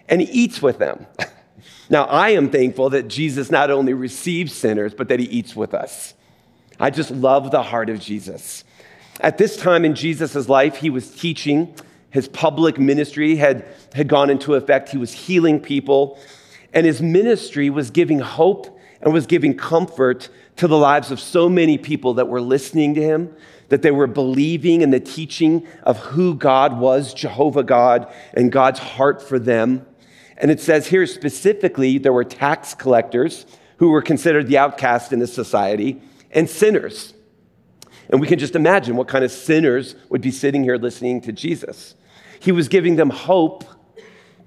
and 0.08 0.22
eats 0.22 0.62
with 0.62 0.78
them. 0.78 1.08
now, 1.90 2.04
I 2.04 2.30
am 2.30 2.52
thankful 2.52 2.92
that 2.92 3.08
Jesus 3.08 3.50
not 3.50 3.72
only 3.72 3.94
receives 3.94 4.54
sinners, 4.54 4.94
but 4.94 5.08
that 5.08 5.20
he 5.20 5.26
eats 5.26 5.56
with 5.56 5.74
us. 5.74 6.14
I 6.80 6.92
just 6.92 7.10
love 7.10 7.50
the 7.50 7.64
heart 7.64 7.90
of 7.90 8.00
Jesus. 8.00 8.64
At 9.20 9.38
this 9.38 9.58
time 9.58 9.84
in 9.84 9.96
Jesus' 9.96 10.48
life, 10.48 10.78
he 10.78 10.90
was 10.90 11.12
teaching. 11.12 11.76
His 12.10 12.28
public 12.28 12.80
ministry 12.80 13.36
had, 13.36 13.66
had 13.94 14.08
gone 14.08 14.30
into 14.30 14.56
effect. 14.56 14.90
He 14.90 14.98
was 14.98 15.12
healing 15.12 15.60
people. 15.60 16.18
And 16.74 16.86
his 16.86 17.02
ministry 17.02 17.70
was 17.70 17.92
giving 17.92 18.20
hope 18.20 18.80
and 19.02 19.14
was 19.14 19.26
giving 19.26 19.56
comfort 19.56 20.30
to 20.58 20.68
the 20.68 20.78
lives 20.78 21.12
of 21.12 21.20
so 21.20 21.50
many 21.50 21.78
people 21.78 22.16
that 22.16 22.28
were 22.28 22.42
listening 22.42 22.94
to 22.96 23.02
him, 23.02 23.34
that 23.70 23.82
they 23.82 23.92
were 23.92 24.08
believing 24.08 24.82
in 24.82 24.92
the 24.92 25.00
teaching 25.00 25.66
of 25.84 25.98
who 25.98 26.36
God 26.36 26.80
was, 26.80 27.14
Jehovah 27.14 27.64
God, 27.64 28.12
and 28.34 28.52
God's 28.52 28.80
heart 28.80 29.22
for 29.22 29.40
them. 29.40 29.86
And 30.38 30.52
it 30.52 30.60
says 30.60 30.88
here 30.88 31.06
specifically 31.06 31.98
there 31.98 32.14
were 32.14 32.24
tax 32.24 32.74
collectors 32.74 33.46
who 33.78 33.90
were 33.90 34.02
considered 34.02 34.48
the 34.48 34.58
outcast 34.58 35.14
in 35.14 35.20
this 35.20 35.34
society 35.34 36.02
and 36.32 36.50
sinners. 36.50 37.14
And 38.10 38.20
we 38.20 38.28
can 38.28 38.40
just 38.40 38.56
imagine 38.56 38.96
what 38.96 39.08
kind 39.08 39.24
of 39.24 39.32
sinners 39.32 39.96
would 40.10 40.22
be 40.22 40.32
sitting 40.32 40.64
here 40.64 40.78
listening 40.78 41.22
to 41.22 41.32
Jesus. 41.32 41.96
He 42.40 42.52
was 42.52 42.68
giving 42.68 42.96
them 42.96 43.10
hope 43.10 43.64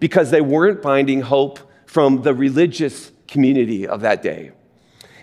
because 0.00 0.30
they 0.30 0.40
weren't 0.40 0.82
finding 0.82 1.20
hope 1.20 1.60
from 1.86 2.22
the 2.22 2.34
religious 2.34 3.12
community 3.28 3.86
of 3.86 4.00
that 4.00 4.22
day. 4.22 4.50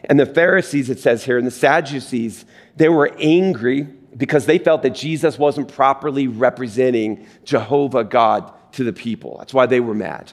And 0.05 0.19
the 0.19 0.25
Pharisees, 0.25 0.89
it 0.89 0.99
says 0.99 1.25
here, 1.25 1.37
and 1.37 1.45
the 1.45 1.51
Sadducees, 1.51 2.45
they 2.77 2.87
were 2.87 3.13
angry 3.19 3.87
because 4.15 4.45
they 4.45 4.57
felt 4.57 4.83
that 4.83 4.91
Jesus 4.91 5.37
wasn't 5.37 5.67
properly 5.67 6.27
representing 6.27 7.27
Jehovah 7.43 8.03
God 8.03 8.53
to 8.73 8.83
the 8.83 8.93
people. 8.93 9.37
That's 9.39 9.53
why 9.53 9.65
they 9.65 9.79
were 9.79 9.93
mad. 9.93 10.31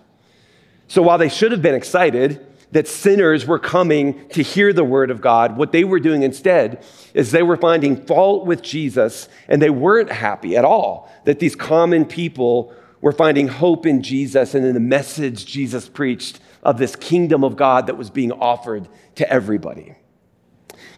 So 0.89 1.03
while 1.03 1.19
they 1.19 1.29
should 1.29 1.53
have 1.53 1.63
been 1.63 1.75
excited, 1.75 2.47
that 2.73 2.89
sinners 2.89 3.47
were 3.47 3.59
coming 3.59 4.29
to 4.31 4.43
hear 4.43 4.73
the 4.73 4.85
word 4.85 5.11
of 5.11 5.21
God. 5.21 5.57
What 5.57 5.73
they 5.73 5.85
were 5.85 6.01
doing 6.01 6.23
instead 6.23 6.85
is 7.15 7.31
they 7.31 7.43
were 7.43 7.57
finding 7.57 8.05
fault 8.07 8.47
with 8.47 8.63
Jesus 8.63 9.29
and 9.49 9.63
they 9.63 9.71
weren't 9.71 10.11
happy 10.11 10.57
at 10.57 10.65
all 10.65 11.11
that 11.25 11.39
these 11.39 11.55
common 11.55 12.05
people 12.05 12.75
were 13.01 13.13
finding 13.13 13.49
hope 13.49 13.87
in 13.87 14.03
Jesus 14.03 14.55
and 14.55 14.65
in 14.65 14.75
the 14.75 14.81
message 14.81 15.47
Jesus 15.47 15.89
preached 15.89 16.41
of 16.63 16.79
this 16.79 16.97
kingdom 16.97 17.45
of 17.45 17.57
God 17.57 17.87
that 17.87 17.97
was 17.97 18.11
being 18.11 18.33
offered 18.33 18.89
to 19.15 19.31
everybody. 19.31 19.95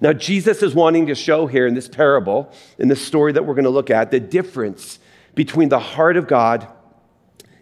Now, 0.00 0.12
Jesus 0.12 0.62
is 0.62 0.74
wanting 0.74 1.06
to 1.08 1.14
show 1.14 1.46
here 1.46 1.66
in 1.66 1.74
this 1.74 1.88
parable, 1.88 2.52
in 2.78 2.88
this 2.88 3.04
story 3.04 3.32
that 3.32 3.44
we're 3.44 3.54
going 3.54 3.64
to 3.64 3.70
look 3.70 3.90
at, 3.90 4.10
the 4.10 4.20
difference 4.20 4.98
between 5.34 5.68
the 5.68 5.78
heart 5.78 6.16
of 6.16 6.26
God 6.26 6.66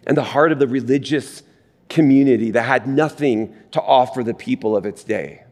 and 0.05 0.15
the 0.15 0.23
heart 0.23 0.51
of 0.51 0.59
the 0.59 0.67
religious 0.67 1.43
community 1.89 2.51
that 2.51 2.63
had 2.63 2.87
nothing 2.87 3.55
to 3.71 3.81
offer 3.81 4.23
the 4.23 4.33
people 4.33 4.75
of 4.75 4.85
its 4.85 5.03
day. 5.03 5.43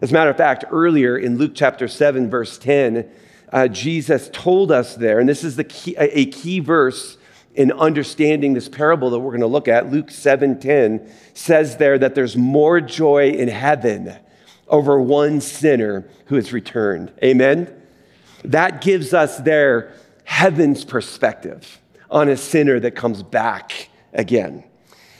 As 0.00 0.10
a 0.10 0.14
matter 0.14 0.30
of 0.30 0.36
fact, 0.36 0.64
earlier 0.70 1.16
in 1.16 1.38
Luke 1.38 1.52
chapter 1.54 1.86
7, 1.86 2.30
verse 2.30 2.58
10, 2.58 3.10
uh, 3.52 3.68
Jesus 3.68 4.30
told 4.32 4.72
us 4.72 4.94
there, 4.96 5.18
and 5.18 5.28
this 5.28 5.44
is 5.44 5.56
the 5.56 5.64
key, 5.64 5.94
a 5.98 6.26
key 6.26 6.60
verse 6.60 7.18
in 7.54 7.72
understanding 7.72 8.54
this 8.54 8.68
parable 8.68 9.10
that 9.10 9.18
we're 9.18 9.30
going 9.30 9.40
to 9.40 9.46
look 9.46 9.68
at. 9.68 9.90
Luke 9.90 10.08
7:10 10.08 11.10
says 11.34 11.76
there 11.76 11.98
that 11.98 12.14
there's 12.14 12.36
more 12.36 12.80
joy 12.80 13.30
in 13.30 13.48
heaven 13.48 14.14
over 14.68 15.00
one 15.00 15.40
sinner 15.40 16.08
who 16.26 16.36
has 16.36 16.52
returned. 16.52 17.12
Amen. 17.22 17.68
That 18.44 18.80
gives 18.80 19.12
us 19.12 19.38
their 19.38 19.92
heaven's 20.24 20.84
perspective 20.84 21.80
on 22.10 22.28
a 22.28 22.36
sinner 22.36 22.78
that 22.80 22.92
comes 22.92 23.22
back 23.22 23.88
again. 24.12 24.64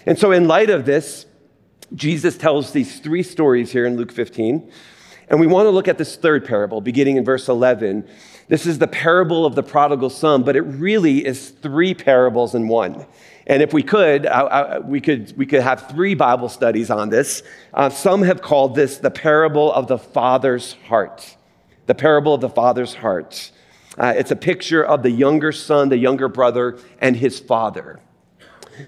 And 0.06 0.18
so, 0.18 0.32
in 0.32 0.48
light 0.48 0.70
of 0.70 0.86
this, 0.86 1.26
Jesus 1.94 2.36
tells 2.36 2.72
these 2.72 3.00
three 3.00 3.22
stories 3.22 3.72
here 3.72 3.86
in 3.86 3.96
Luke 3.96 4.12
15. 4.12 4.70
And 5.28 5.38
we 5.38 5.46
want 5.46 5.66
to 5.66 5.70
look 5.70 5.86
at 5.86 5.96
this 5.96 6.16
third 6.16 6.44
parable, 6.44 6.80
beginning 6.80 7.16
in 7.16 7.24
verse 7.24 7.48
11. 7.48 8.08
This 8.48 8.66
is 8.66 8.80
the 8.80 8.88
parable 8.88 9.46
of 9.46 9.54
the 9.54 9.62
prodigal 9.62 10.10
son, 10.10 10.42
but 10.42 10.56
it 10.56 10.62
really 10.62 11.24
is 11.24 11.50
three 11.50 11.94
parables 11.94 12.56
in 12.56 12.66
one. 12.66 13.06
And 13.46 13.62
if 13.62 13.72
we 13.72 13.84
could, 13.84 14.26
I, 14.26 14.40
I, 14.40 14.78
we 14.80 15.00
could, 15.00 15.36
we 15.36 15.46
could 15.46 15.62
have 15.62 15.88
three 15.88 16.14
Bible 16.14 16.48
studies 16.48 16.90
on 16.90 17.10
this. 17.10 17.44
Uh, 17.72 17.90
some 17.90 18.22
have 18.22 18.42
called 18.42 18.74
this 18.74 18.98
the 18.98 19.10
parable 19.10 19.72
of 19.72 19.86
the 19.86 19.98
father's 19.98 20.72
heart. 20.88 21.36
The 21.86 21.94
parable 21.94 22.34
of 22.34 22.40
the 22.40 22.48
father's 22.48 22.94
heart. 22.94 23.52
Uh, 23.96 24.14
it's 24.16 24.32
a 24.32 24.36
picture 24.36 24.84
of 24.84 25.04
the 25.04 25.10
younger 25.10 25.52
son, 25.52 25.88
the 25.88 25.98
younger 25.98 26.28
brother, 26.28 26.78
and 27.00 27.16
his 27.16 27.38
father. 27.38 28.00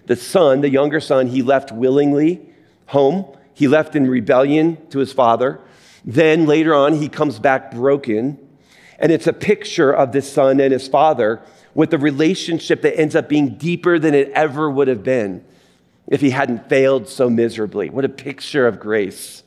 The 0.06 0.16
son, 0.16 0.60
the 0.60 0.70
younger 0.70 1.00
son, 1.00 1.28
he 1.28 1.42
left 1.42 1.72
willingly 1.72 2.40
home. 2.86 3.26
He 3.54 3.68
left 3.68 3.94
in 3.94 4.08
rebellion 4.08 4.78
to 4.90 4.98
his 4.98 5.12
father. 5.12 5.60
Then 6.04 6.46
later 6.46 6.74
on, 6.74 6.94
he 6.94 7.08
comes 7.08 7.38
back 7.38 7.72
broken. 7.72 8.38
And 8.98 9.12
it's 9.12 9.26
a 9.26 9.32
picture 9.32 9.92
of 9.92 10.12
this 10.12 10.32
son 10.32 10.60
and 10.60 10.72
his 10.72 10.88
father 10.88 11.42
with 11.74 11.92
a 11.94 11.98
relationship 11.98 12.82
that 12.82 12.98
ends 12.98 13.16
up 13.16 13.28
being 13.28 13.56
deeper 13.56 13.98
than 13.98 14.14
it 14.14 14.30
ever 14.30 14.70
would 14.70 14.88
have 14.88 15.02
been 15.02 15.44
if 16.06 16.20
he 16.20 16.30
hadn't 16.30 16.68
failed 16.68 17.08
so 17.08 17.30
miserably. 17.30 17.90
What 17.90 18.04
a 18.04 18.08
picture 18.08 18.66
of 18.66 18.78
grace. 18.78 19.42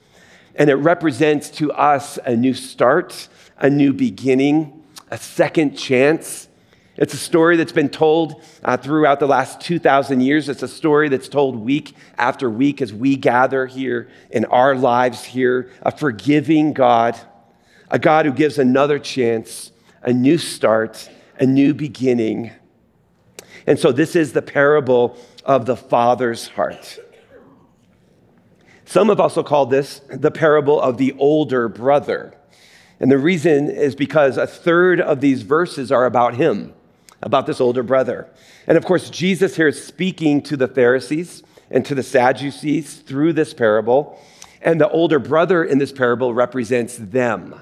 And 0.56 0.70
it 0.70 0.75
represents 0.75 1.50
to 1.51 1.72
us 1.72 2.18
a 2.25 2.36
new 2.36 2.54
start, 2.54 3.27
a 3.58 3.70
new 3.70 3.94
beginning, 3.94 4.84
a 5.12 5.18
second 5.18 5.75
chance 5.77 6.48
it's 6.97 7.13
a 7.13 7.17
story 7.17 7.57
that's 7.57 7.73
been 7.73 7.89
told 7.89 8.41
uh, 8.63 8.77
throughout 8.77 9.19
the 9.19 9.27
last 9.27 9.59
2,000 9.59 10.21
years. 10.21 10.47
It's 10.47 10.63
a 10.63 10.67
story 10.67 11.09
that's 11.09 11.27
told 11.27 11.57
week 11.57 11.93
after 12.17 12.49
week 12.49 12.81
as 12.81 12.93
we 12.93 13.17
gather 13.17 13.65
here 13.65 14.07
in 14.31 14.45
our 14.45 14.75
lives 14.75 15.25
here. 15.25 15.69
A 15.81 15.91
forgiving 15.91 16.71
God, 16.71 17.19
a 17.91 17.99
God 17.99 18.25
who 18.25 18.31
gives 18.31 18.57
another 18.57 18.97
chance, 18.97 19.71
a 20.03 20.13
new 20.13 20.37
start, 20.37 21.09
a 21.37 21.45
new 21.45 21.73
beginning. 21.73 22.51
And 23.67 23.77
so, 23.77 23.91
this 23.91 24.15
is 24.15 24.31
the 24.31 24.41
parable 24.41 25.17
of 25.43 25.65
the 25.65 25.75
Father's 25.75 26.47
heart. 26.47 26.99
Some 28.85 29.09
have 29.09 29.19
also 29.19 29.43
called 29.43 29.69
this 29.69 29.99
the 30.09 30.31
parable 30.31 30.79
of 30.79 30.97
the 30.97 31.13
older 31.17 31.67
brother. 31.67 32.33
And 33.01 33.11
the 33.11 33.17
reason 33.17 33.69
is 33.69 33.95
because 33.95 34.37
a 34.37 34.47
third 34.47 35.01
of 35.01 35.19
these 35.19 35.41
verses 35.41 35.91
are 35.91 36.05
about 36.05 36.35
him 36.35 36.73
about 37.22 37.45
this 37.45 37.62
older 37.62 37.84
brother. 37.84 38.27
And 38.67 38.77
of 38.77 38.86
course, 38.86 39.10
Jesus 39.10 39.55
here 39.55 39.67
is 39.67 39.84
speaking 39.84 40.41
to 40.43 40.57
the 40.57 40.67
Pharisees 40.67 41.43
and 41.72 41.86
to 41.86 41.95
the 41.95 42.03
Sadducees 42.03 42.98
through 42.98 43.34
this 43.34 43.53
parable. 43.53 44.19
And 44.62 44.79
the 44.81 44.89
older 44.89 45.19
brother 45.19 45.63
in 45.63 45.77
this 45.77 45.91
parable 45.91 46.34
represents 46.34 46.98
them. 46.98 47.55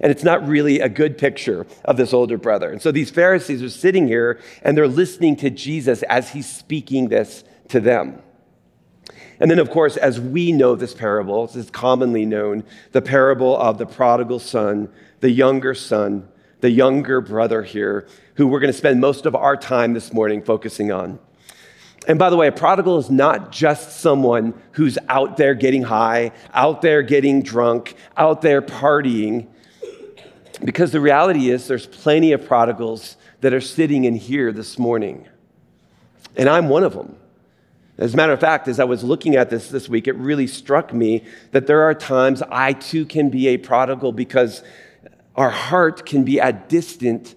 And 0.00 0.10
it's 0.10 0.24
not 0.24 0.46
really 0.46 0.80
a 0.80 0.88
good 0.88 1.16
picture 1.16 1.66
of 1.84 1.96
this 1.96 2.12
older 2.12 2.36
brother. 2.36 2.70
And 2.70 2.82
so 2.82 2.90
these 2.90 3.10
Pharisees 3.10 3.62
are 3.62 3.70
sitting 3.70 4.08
here 4.08 4.40
and 4.62 4.76
they're 4.76 4.88
listening 4.88 5.36
to 5.36 5.50
Jesus 5.50 6.02
as 6.04 6.30
he's 6.30 6.50
speaking 6.50 7.08
this 7.08 7.44
to 7.68 7.78
them. 7.78 8.20
And 9.38 9.50
then, 9.50 9.58
of 9.58 9.70
course, 9.70 9.96
as 9.96 10.20
we 10.20 10.52
know 10.52 10.76
this 10.76 10.94
parable, 10.94 11.50
is 11.54 11.70
commonly 11.70 12.24
known, 12.24 12.64
the 12.92 13.02
parable 13.02 13.56
of 13.56 13.78
the 13.78 13.86
prodigal 13.86 14.38
son, 14.38 14.88
the 15.20 15.30
younger 15.30 15.74
son, 15.74 16.28
the 16.60 16.70
younger 16.70 17.20
brother 17.20 17.62
here, 17.62 18.06
who 18.34 18.46
we're 18.46 18.60
going 18.60 18.72
to 18.72 18.78
spend 18.78 19.00
most 19.00 19.26
of 19.26 19.34
our 19.34 19.56
time 19.56 19.92
this 19.92 20.12
morning 20.12 20.42
focusing 20.42 20.90
on. 20.90 21.18
And 22.08 22.18
by 22.18 22.30
the 22.30 22.36
way, 22.36 22.48
a 22.48 22.52
prodigal 22.52 22.98
is 22.98 23.10
not 23.10 23.52
just 23.52 24.00
someone 24.00 24.54
who's 24.72 24.98
out 25.08 25.36
there 25.36 25.54
getting 25.54 25.82
high, 25.82 26.32
out 26.52 26.82
there 26.82 27.02
getting 27.02 27.42
drunk, 27.42 27.94
out 28.16 28.42
there 28.42 28.60
partying. 28.60 29.46
Because 30.64 30.92
the 30.92 31.00
reality 31.00 31.50
is, 31.50 31.68
there's 31.68 31.86
plenty 31.86 32.32
of 32.32 32.44
prodigals 32.44 33.16
that 33.40 33.52
are 33.52 33.60
sitting 33.60 34.04
in 34.04 34.16
here 34.16 34.52
this 34.52 34.78
morning. 34.78 35.28
And 36.36 36.48
I'm 36.48 36.68
one 36.68 36.82
of 36.82 36.94
them. 36.94 37.16
As 37.98 38.14
a 38.14 38.16
matter 38.16 38.32
of 38.32 38.40
fact, 38.40 38.66
as 38.68 38.80
I 38.80 38.84
was 38.84 39.04
looking 39.04 39.36
at 39.36 39.50
this 39.50 39.68
this 39.68 39.88
week, 39.88 40.08
it 40.08 40.16
really 40.16 40.46
struck 40.46 40.92
me 40.92 41.22
that 41.52 41.66
there 41.66 41.82
are 41.82 41.94
times 41.94 42.42
I 42.50 42.72
too 42.72 43.04
can 43.04 43.30
be 43.30 43.48
a 43.48 43.58
prodigal 43.58 44.12
because 44.12 44.64
our 45.36 45.50
heart 45.50 46.06
can 46.06 46.24
be 46.24 46.40
at 46.40 46.68
distant 46.68 47.34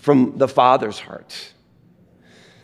from 0.00 0.38
the 0.38 0.48
Father's 0.48 0.98
heart. 0.98 1.52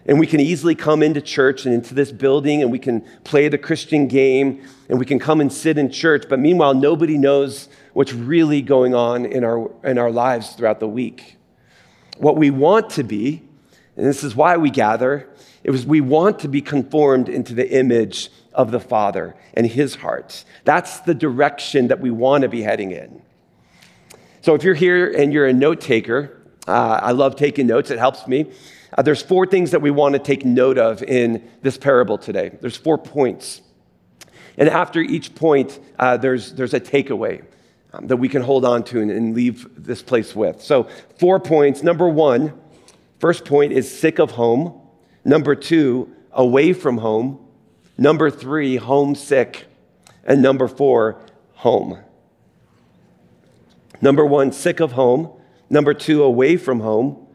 And 0.06 0.20
we 0.20 0.26
can 0.26 0.40
easily 0.40 0.74
come 0.74 1.02
into 1.02 1.20
church 1.20 1.66
and 1.66 1.74
into 1.74 1.92
this 1.92 2.12
building 2.12 2.62
and 2.62 2.70
we 2.70 2.78
can 2.78 3.04
play 3.24 3.48
the 3.48 3.58
Christian 3.58 4.06
game 4.06 4.62
and 4.88 4.98
we 4.98 5.04
can 5.04 5.18
come 5.18 5.40
and 5.40 5.52
sit 5.52 5.78
in 5.78 5.90
church. 5.90 6.26
But 6.28 6.38
meanwhile, 6.38 6.74
nobody 6.74 7.18
knows 7.18 7.68
what's 7.92 8.12
really 8.12 8.62
going 8.62 8.94
on 8.94 9.26
in 9.26 9.42
our, 9.42 9.70
in 9.84 9.98
our 9.98 10.10
lives 10.10 10.50
throughout 10.54 10.80
the 10.80 10.88
week. 10.88 11.36
What 12.18 12.36
we 12.36 12.50
want 12.50 12.90
to 12.90 13.02
be, 13.02 13.42
and 13.96 14.06
this 14.06 14.22
is 14.22 14.34
why 14.36 14.56
we 14.56 14.70
gather, 14.70 15.28
it 15.64 15.72
was 15.72 15.84
we 15.84 16.00
want 16.00 16.38
to 16.40 16.48
be 16.48 16.62
conformed 16.62 17.28
into 17.28 17.52
the 17.52 17.68
image 17.68 18.30
of 18.54 18.70
the 18.70 18.80
Father 18.80 19.34
and 19.54 19.66
his 19.66 19.96
heart. 19.96 20.44
That's 20.64 21.00
the 21.00 21.14
direction 21.14 21.88
that 21.88 22.00
we 22.00 22.10
want 22.10 22.42
to 22.42 22.48
be 22.48 22.62
heading 22.62 22.92
in. 22.92 23.22
So 24.40 24.54
if 24.54 24.62
you're 24.62 24.74
here 24.74 25.10
and 25.10 25.32
you're 25.32 25.46
a 25.46 25.52
note 25.52 25.80
taker, 25.80 26.45
uh, 26.66 27.00
I 27.02 27.12
love 27.12 27.36
taking 27.36 27.66
notes, 27.66 27.90
it 27.90 27.98
helps 27.98 28.26
me. 28.26 28.50
Uh, 28.96 29.02
there's 29.02 29.22
four 29.22 29.46
things 29.46 29.70
that 29.72 29.82
we 29.82 29.90
want 29.90 30.14
to 30.14 30.18
take 30.18 30.44
note 30.44 30.78
of 30.78 31.02
in 31.02 31.48
this 31.62 31.76
parable 31.76 32.18
today. 32.18 32.56
There's 32.60 32.76
four 32.76 32.98
points. 32.98 33.60
And 34.56 34.68
after 34.68 35.00
each 35.00 35.34
point, 35.34 35.78
uh, 35.98 36.16
there's, 36.16 36.52
there's 36.54 36.74
a 36.74 36.80
takeaway 36.80 37.44
um, 37.92 38.06
that 38.06 38.16
we 38.16 38.28
can 38.28 38.42
hold 38.42 38.64
on 38.64 38.84
to 38.84 39.00
and, 39.00 39.10
and 39.10 39.34
leave 39.34 39.68
this 39.76 40.02
place 40.02 40.34
with. 40.34 40.62
So, 40.62 40.88
four 41.18 41.40
points. 41.40 41.82
Number 41.82 42.08
one, 42.08 42.58
first 43.18 43.44
point 43.44 43.72
is 43.72 43.90
sick 43.90 44.18
of 44.18 44.32
home. 44.32 44.80
Number 45.24 45.54
two, 45.54 46.14
away 46.32 46.72
from 46.72 46.98
home. 46.98 47.46
Number 47.98 48.30
three, 48.30 48.76
homesick. 48.76 49.66
And 50.24 50.42
number 50.42 50.68
four, 50.68 51.20
home. 51.54 51.98
Number 54.00 54.24
one, 54.24 54.52
sick 54.52 54.80
of 54.80 54.92
home. 54.92 55.35
Number 55.68 55.94
two, 55.94 56.22
away 56.22 56.56
from 56.56 56.80
home. 56.80 57.26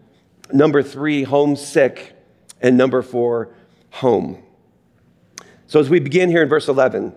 Number 0.52 0.82
three, 0.82 1.24
homesick. 1.24 2.16
And 2.62 2.78
number 2.78 3.02
four, 3.02 3.54
home. 3.90 4.44
So 5.68 5.80
as 5.80 5.90
we 5.90 6.00
begin 6.00 6.30
here 6.30 6.44
in 6.44 6.50
verse 6.50 6.68
11, 6.68 7.16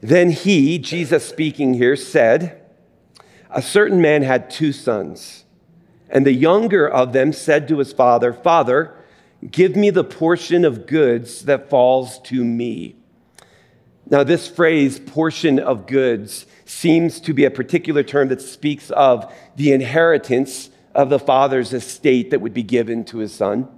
then 0.00 0.30
he, 0.30 0.78
Jesus 0.78 1.24
speaking 1.28 1.74
here, 1.74 1.96
said, 1.96 2.60
A 3.50 3.62
certain 3.62 4.00
man 4.00 4.22
had 4.22 4.50
two 4.50 4.72
sons, 4.72 5.44
and 6.08 6.26
the 6.26 6.32
younger 6.32 6.88
of 6.88 7.12
them 7.12 7.32
said 7.32 7.68
to 7.68 7.78
his 7.78 7.92
father, 7.92 8.32
Father, 8.32 8.96
give 9.50 9.76
me 9.76 9.90
the 9.90 10.04
portion 10.04 10.64
of 10.64 10.86
goods 10.86 11.42
that 11.44 11.70
falls 11.70 12.18
to 12.20 12.44
me. 12.44 12.96
Now, 14.08 14.24
this 14.24 14.48
phrase, 14.48 14.98
portion 14.98 15.58
of 15.58 15.86
goods, 15.86 16.46
seems 16.72 17.20
to 17.20 17.34
be 17.34 17.44
a 17.44 17.50
particular 17.50 18.02
term 18.02 18.28
that 18.28 18.40
speaks 18.40 18.90
of 18.90 19.32
the 19.56 19.72
inheritance 19.72 20.70
of 20.94 21.10
the 21.10 21.18
father's 21.18 21.72
estate 21.72 22.30
that 22.30 22.40
would 22.40 22.54
be 22.54 22.62
given 22.62 23.04
to 23.04 23.18
his 23.18 23.32
son. 23.32 23.68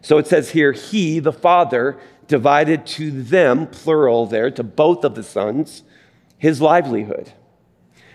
So 0.00 0.18
it 0.18 0.26
says 0.26 0.50
here, 0.50 0.72
he, 0.72 1.18
the 1.18 1.32
father, 1.32 1.98
divided 2.28 2.86
to 2.86 3.10
them, 3.10 3.66
plural 3.66 4.26
there, 4.26 4.50
to 4.52 4.62
both 4.62 5.04
of 5.04 5.14
the 5.14 5.22
sons, 5.22 5.82
his 6.38 6.60
livelihood. 6.60 7.32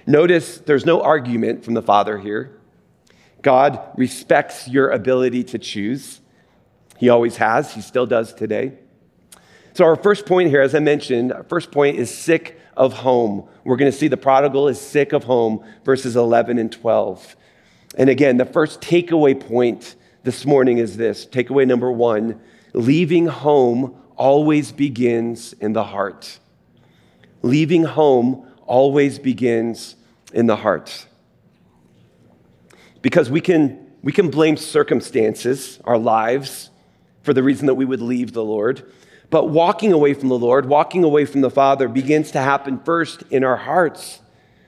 Notice 0.05 0.57
there's 0.59 0.85
no 0.85 1.01
argument 1.01 1.63
from 1.63 1.73
the 1.73 1.81
father 1.81 2.17
here. 2.17 2.59
God 3.41 3.79
respects 3.95 4.67
your 4.67 4.89
ability 4.89 5.43
to 5.45 5.59
choose. 5.59 6.21
He 6.97 7.09
always 7.09 7.37
has, 7.37 7.73
he 7.73 7.81
still 7.81 8.05
does 8.05 8.33
today. 8.33 8.73
So, 9.73 9.85
our 9.85 9.95
first 9.95 10.25
point 10.25 10.49
here, 10.49 10.61
as 10.61 10.73
I 10.73 10.79
mentioned, 10.79 11.31
our 11.31 11.43
first 11.43 11.71
point 11.71 11.97
is 11.97 12.15
sick 12.15 12.56
of 12.77 12.93
home. 12.93 13.47
We're 13.63 13.75
going 13.75 13.91
to 13.91 13.97
see 13.97 14.07
the 14.07 14.15
prodigal 14.15 14.69
is 14.69 14.79
sick 14.79 15.11
of 15.11 15.25
home, 15.25 15.65
verses 15.83 16.15
11 16.15 16.57
and 16.57 16.71
12. 16.71 17.35
And 17.97 18.09
again, 18.09 18.37
the 18.37 18.45
first 18.45 18.79
takeaway 18.79 19.37
point 19.37 19.95
this 20.23 20.45
morning 20.45 20.77
is 20.77 20.95
this 20.95 21.25
takeaway 21.25 21.67
number 21.67 21.91
one 21.91 22.39
leaving 22.73 23.27
home 23.27 23.95
always 24.15 24.71
begins 24.71 25.53
in 25.53 25.73
the 25.73 25.83
heart. 25.83 26.39
Leaving 27.41 27.83
home 27.83 28.47
always 28.65 29.19
begins 29.19 29.95
in 30.33 30.45
the 30.45 30.55
heart. 30.55 31.07
Because 33.01 33.29
we 33.29 33.41
can, 33.41 33.91
we 34.03 34.11
can 34.11 34.29
blame 34.29 34.57
circumstances, 34.57 35.79
our 35.85 35.97
lives, 35.97 36.69
for 37.21 37.33
the 37.33 37.43
reason 37.43 37.67
that 37.67 37.75
we 37.75 37.85
would 37.85 38.01
leave 38.01 38.33
the 38.33 38.43
Lord. 38.43 38.91
But 39.29 39.49
walking 39.49 39.91
away 39.91 40.13
from 40.13 40.29
the 40.29 40.37
Lord, 40.37 40.67
walking 40.67 41.03
away 41.03 41.25
from 41.25 41.41
the 41.41 41.49
Father, 41.49 41.87
begins 41.87 42.31
to 42.31 42.39
happen 42.39 42.79
first 42.79 43.23
in 43.29 43.43
our 43.43 43.57
hearts 43.57 44.21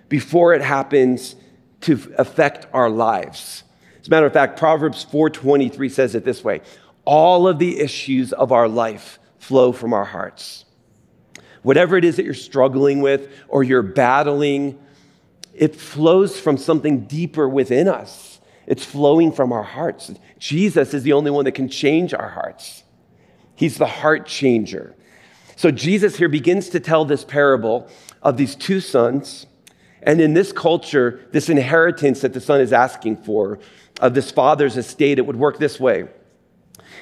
before 0.09 0.53
it 0.53 0.61
happens 0.61 1.35
to 1.81 2.13
affect 2.17 2.67
our 2.73 2.89
lives. 2.89 3.63
As 4.01 4.07
a 4.07 4.09
matter 4.09 4.25
of 4.25 4.33
fact, 4.33 4.59
Proverbs 4.59 5.05
4:23 5.05 5.89
says 5.89 6.15
it 6.15 6.25
this 6.25 6.43
way: 6.43 6.61
all 7.05 7.47
of 7.47 7.57
the 7.57 7.79
issues 7.79 8.33
of 8.33 8.51
our 8.51 8.67
life 8.67 9.19
flow 9.37 9.71
from 9.71 9.93
our 9.93 10.05
hearts. 10.05 10.65
Whatever 11.61 11.97
it 11.97 12.05
is 12.05 12.17
that 12.17 12.25
you're 12.25 12.33
struggling 12.33 13.01
with 13.01 13.29
or 13.47 13.63
you're 13.63 13.81
battling, 13.81 14.77
it 15.53 15.75
flows 15.75 16.39
from 16.39 16.57
something 16.57 17.05
deeper 17.05 17.47
within 17.47 17.87
us. 17.87 18.39
It's 18.67 18.85
flowing 18.85 19.31
from 19.31 19.51
our 19.51 19.63
hearts. 19.63 20.11
Jesus 20.37 20.93
is 20.93 21.03
the 21.03 21.13
only 21.13 21.31
one 21.31 21.45
that 21.45 21.53
can 21.53 21.67
change 21.67 22.13
our 22.13 22.29
hearts. 22.29 22.83
He's 23.59 23.77
the 23.77 23.85
heart 23.85 24.25
changer. 24.25 24.95
So 25.57 25.69
Jesus 25.69 26.15
here 26.15 26.29
begins 26.29 26.69
to 26.69 26.79
tell 26.79 27.03
this 27.03 27.25
parable 27.25 27.89
of 28.23 28.37
these 28.37 28.55
two 28.55 28.79
sons 28.79 29.47
and 30.01 30.21
in 30.21 30.33
this 30.33 30.53
culture, 30.53 31.27
this 31.33 31.49
inheritance 31.49 32.21
that 32.21 32.31
the 32.31 32.39
son 32.39 32.61
is 32.61 32.71
asking 32.71 33.17
for 33.17 33.59
of 33.99 34.13
this 34.13 34.31
father's 34.31 34.77
estate, 34.77 35.19
it 35.19 35.25
would 35.25 35.35
work 35.35 35.59
this 35.59 35.77
way. 35.77 36.07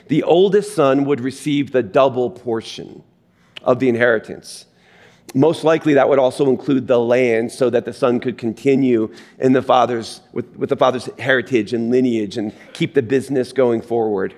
The 0.08 0.24
oldest 0.24 0.74
son 0.74 1.06
would 1.06 1.22
receive 1.22 1.72
the 1.72 1.84
double 1.84 2.32
portion 2.32 3.04
of 3.62 3.78
the 3.78 3.88
inheritance. 3.88 4.66
Most 5.36 5.64
likely, 5.64 5.94
that 5.94 6.10
would 6.10 6.18
also 6.18 6.50
include 6.50 6.88
the 6.88 7.00
land 7.00 7.52
so 7.52 7.70
that 7.70 7.86
the 7.86 7.94
son 7.94 8.20
could 8.20 8.40
continue 8.40 9.14
in 9.38 9.54
the 9.54 9.62
father's, 9.62 10.22
with, 10.34 10.56
with 10.56 10.70
the 10.70 10.76
father's 10.76 11.08
heritage 11.20 11.74
and 11.74 11.92
lineage 11.92 12.36
and 12.36 12.52
keep 12.74 12.96
the 12.96 13.04
business 13.04 13.54
going 13.54 13.82
forward. 13.82 14.34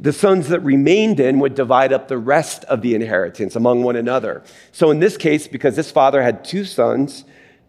The 0.00 0.12
sons 0.12 0.48
that 0.48 0.60
remained 0.60 1.20
in 1.20 1.38
would 1.40 1.54
divide 1.54 1.92
up 1.92 2.08
the 2.08 2.18
rest 2.18 2.64
of 2.64 2.82
the 2.82 2.94
inheritance 2.94 3.54
among 3.54 3.82
one 3.82 3.96
another. 3.96 4.42
So, 4.72 4.90
in 4.90 4.98
this 4.98 5.16
case, 5.16 5.46
because 5.46 5.76
this 5.76 5.90
father 5.90 6.22
had 6.22 6.44
two 6.44 6.64
sons, 6.64 7.24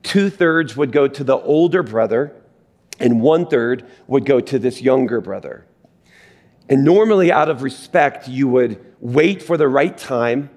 Two 0.05 0.29
thirds 0.29 0.77
would 0.77 0.91
go 0.91 1.07
to 1.07 1.23
the 1.23 1.35
older 1.35 1.81
brother, 1.81 2.31
and 2.99 3.21
one 3.21 3.47
third 3.47 3.89
would 4.05 4.23
go 4.23 4.39
to 4.39 4.59
this 4.59 4.79
younger 4.79 5.19
brother. 5.19 5.65
And 6.69 6.85
normally, 6.85 7.31
out 7.31 7.49
of 7.49 7.63
respect, 7.63 8.27
you 8.27 8.47
would 8.47 8.79
wait 8.99 9.41
for 9.41 9.57
the 9.57 9.67
right 9.67 9.97
time, 9.97 10.51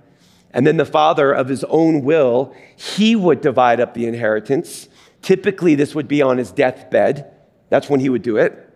and 0.52 0.66
then 0.66 0.76
the 0.76 0.84
father, 0.84 1.32
of 1.32 1.48
his 1.48 1.64
own 1.64 2.02
will, 2.02 2.54
he 2.76 3.16
would 3.16 3.40
divide 3.40 3.80
up 3.80 3.94
the 3.94 4.04
inheritance. 4.04 4.86
Typically, 5.22 5.74
this 5.74 5.94
would 5.94 6.08
be 6.08 6.20
on 6.20 6.36
his 6.36 6.52
deathbed. 6.52 7.32
That's 7.70 7.88
when 7.88 8.00
he 8.00 8.10
would 8.10 8.22
do 8.22 8.36
it. 8.36 8.68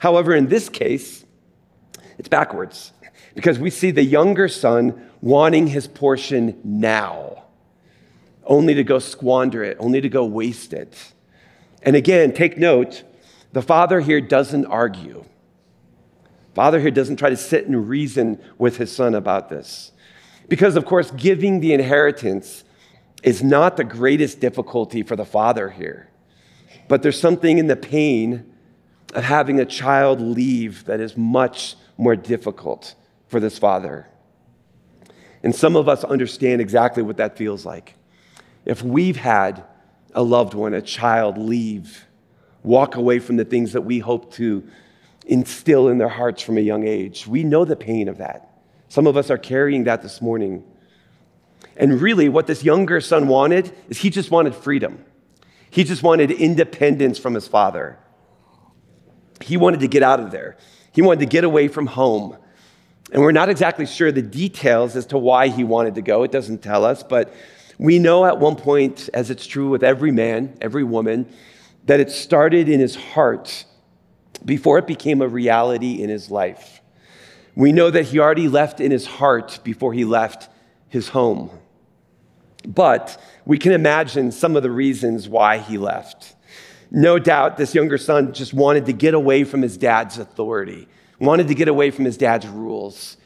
However, 0.00 0.34
in 0.34 0.48
this 0.48 0.68
case, 0.68 1.19
it's 2.20 2.28
backwards 2.28 2.92
because 3.34 3.58
we 3.58 3.70
see 3.70 3.90
the 3.90 4.04
younger 4.04 4.46
son 4.46 5.08
wanting 5.22 5.66
his 5.66 5.88
portion 5.88 6.60
now 6.62 7.44
only 8.44 8.74
to 8.74 8.84
go 8.84 8.98
squander 8.98 9.64
it, 9.64 9.78
only 9.80 10.02
to 10.02 10.08
go 10.10 10.26
waste 10.26 10.74
it. 10.74 11.14
And 11.82 11.96
again, 11.96 12.34
take 12.34 12.58
note 12.58 13.04
the 13.52 13.62
father 13.62 14.00
here 14.00 14.20
doesn't 14.20 14.66
argue. 14.66 15.24
Father 16.54 16.78
here 16.78 16.90
doesn't 16.90 17.16
try 17.16 17.30
to 17.30 17.38
sit 17.38 17.66
and 17.66 17.88
reason 17.88 18.38
with 18.58 18.76
his 18.76 18.94
son 18.94 19.14
about 19.14 19.48
this. 19.48 19.92
Because, 20.46 20.76
of 20.76 20.84
course, 20.84 21.10
giving 21.12 21.60
the 21.60 21.72
inheritance 21.72 22.64
is 23.22 23.42
not 23.42 23.78
the 23.78 23.84
greatest 23.84 24.40
difficulty 24.40 25.02
for 25.02 25.16
the 25.16 25.24
father 25.24 25.70
here. 25.70 26.10
But 26.86 27.02
there's 27.02 27.18
something 27.18 27.56
in 27.56 27.66
the 27.66 27.76
pain 27.76 28.52
of 29.14 29.24
having 29.24 29.58
a 29.58 29.64
child 29.64 30.20
leave 30.20 30.84
that 30.84 31.00
is 31.00 31.16
much 31.16 31.76
more 32.00 32.16
difficult 32.16 32.94
for 33.28 33.38
this 33.38 33.58
father. 33.58 34.08
And 35.42 35.54
some 35.54 35.76
of 35.76 35.88
us 35.88 36.02
understand 36.02 36.60
exactly 36.60 37.02
what 37.02 37.18
that 37.18 37.36
feels 37.36 37.64
like. 37.64 37.94
If 38.64 38.82
we've 38.82 39.16
had 39.16 39.62
a 40.14 40.22
loved 40.22 40.54
one, 40.54 40.74
a 40.74 40.82
child, 40.82 41.38
leave, 41.38 42.06
walk 42.62 42.96
away 42.96 43.18
from 43.18 43.36
the 43.36 43.44
things 43.44 43.72
that 43.72 43.82
we 43.82 43.98
hope 43.98 44.32
to 44.34 44.66
instill 45.26 45.88
in 45.88 45.98
their 45.98 46.08
hearts 46.08 46.42
from 46.42 46.58
a 46.58 46.62
young 46.62 46.86
age, 46.86 47.26
we 47.26 47.44
know 47.44 47.64
the 47.64 47.76
pain 47.76 48.08
of 48.08 48.18
that. 48.18 48.50
Some 48.88 49.06
of 49.06 49.16
us 49.16 49.30
are 49.30 49.38
carrying 49.38 49.84
that 49.84 50.02
this 50.02 50.20
morning. 50.20 50.64
And 51.76 52.00
really, 52.00 52.28
what 52.28 52.46
this 52.46 52.64
younger 52.64 53.00
son 53.00 53.28
wanted 53.28 53.72
is 53.88 53.98
he 53.98 54.10
just 54.10 54.30
wanted 54.30 54.54
freedom. 54.54 55.04
He 55.70 55.84
just 55.84 56.02
wanted 56.02 56.30
independence 56.30 57.18
from 57.18 57.34
his 57.34 57.46
father. 57.46 57.98
He 59.40 59.56
wanted 59.56 59.80
to 59.80 59.88
get 59.88 60.02
out 60.02 60.20
of 60.20 60.30
there. 60.30 60.56
He 61.00 61.06
wanted 61.06 61.20
to 61.20 61.26
get 61.30 61.44
away 61.44 61.68
from 61.68 61.86
home. 61.86 62.36
And 63.10 63.22
we're 63.22 63.32
not 63.32 63.48
exactly 63.48 63.86
sure 63.86 64.12
the 64.12 64.20
details 64.20 64.96
as 64.96 65.06
to 65.06 65.16
why 65.16 65.48
he 65.48 65.64
wanted 65.64 65.94
to 65.94 66.02
go. 66.02 66.24
It 66.24 66.30
doesn't 66.30 66.62
tell 66.62 66.84
us, 66.84 67.02
but 67.02 67.32
we 67.78 67.98
know 67.98 68.26
at 68.26 68.38
one 68.38 68.54
point, 68.54 69.08
as 69.14 69.30
it's 69.30 69.46
true 69.46 69.70
with 69.70 69.82
every 69.82 70.10
man, 70.10 70.58
every 70.60 70.84
woman, 70.84 71.26
that 71.86 72.00
it 72.00 72.10
started 72.10 72.68
in 72.68 72.80
his 72.80 72.96
heart 72.96 73.64
before 74.44 74.76
it 74.76 74.86
became 74.86 75.22
a 75.22 75.26
reality 75.26 76.02
in 76.02 76.10
his 76.10 76.30
life. 76.30 76.82
We 77.54 77.72
know 77.72 77.88
that 77.90 78.04
he 78.04 78.18
already 78.18 78.48
left 78.48 78.78
in 78.78 78.90
his 78.90 79.06
heart 79.06 79.60
before 79.64 79.94
he 79.94 80.04
left 80.04 80.50
his 80.90 81.08
home. 81.08 81.48
But 82.66 83.18
we 83.46 83.56
can 83.56 83.72
imagine 83.72 84.32
some 84.32 84.54
of 84.54 84.62
the 84.62 84.70
reasons 84.70 85.30
why 85.30 85.56
he 85.60 85.78
left. 85.78 86.34
No 86.90 87.18
doubt 87.18 87.56
this 87.56 87.74
younger 87.74 87.98
son 87.98 88.32
just 88.32 88.52
wanted 88.52 88.86
to 88.86 88.92
get 88.92 89.14
away 89.14 89.44
from 89.44 89.62
his 89.62 89.76
dad's 89.76 90.18
authority, 90.18 90.88
wanted 91.18 91.48
to 91.48 91.54
get 91.54 91.68
away 91.68 91.90
from 91.90 92.04
his 92.04 92.16
dad's 92.16 92.46
rules. 92.46 93.16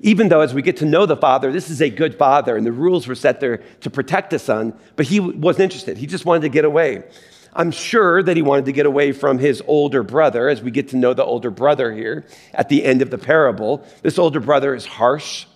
Even 0.00 0.28
though, 0.28 0.40
as 0.40 0.54
we 0.54 0.62
get 0.62 0.76
to 0.78 0.84
know 0.84 1.06
the 1.06 1.16
father, 1.16 1.50
this 1.50 1.70
is 1.70 1.82
a 1.82 1.90
good 1.90 2.16
father 2.16 2.56
and 2.56 2.64
the 2.64 2.72
rules 2.72 3.06
were 3.06 3.14
set 3.14 3.40
there 3.40 3.58
to 3.80 3.90
protect 3.90 4.30
the 4.30 4.38
son, 4.38 4.78
but 4.96 5.06
he 5.06 5.18
wasn't 5.18 5.64
interested. 5.64 5.98
He 5.98 6.06
just 6.06 6.24
wanted 6.24 6.42
to 6.42 6.48
get 6.48 6.64
away. 6.64 7.04
I'm 7.52 7.70
sure 7.70 8.22
that 8.22 8.36
he 8.36 8.42
wanted 8.42 8.66
to 8.66 8.72
get 8.72 8.86
away 8.86 9.12
from 9.12 9.38
his 9.38 9.62
older 9.66 10.02
brother 10.02 10.48
as 10.48 10.62
we 10.62 10.70
get 10.70 10.88
to 10.90 10.96
know 10.96 11.14
the 11.14 11.24
older 11.24 11.50
brother 11.50 11.92
here 11.92 12.24
at 12.54 12.68
the 12.68 12.84
end 12.84 13.02
of 13.02 13.10
the 13.10 13.18
parable. 13.18 13.84
This 14.02 14.18
older 14.18 14.38
brother 14.38 14.74
is 14.74 14.86
harsh. 14.86 15.46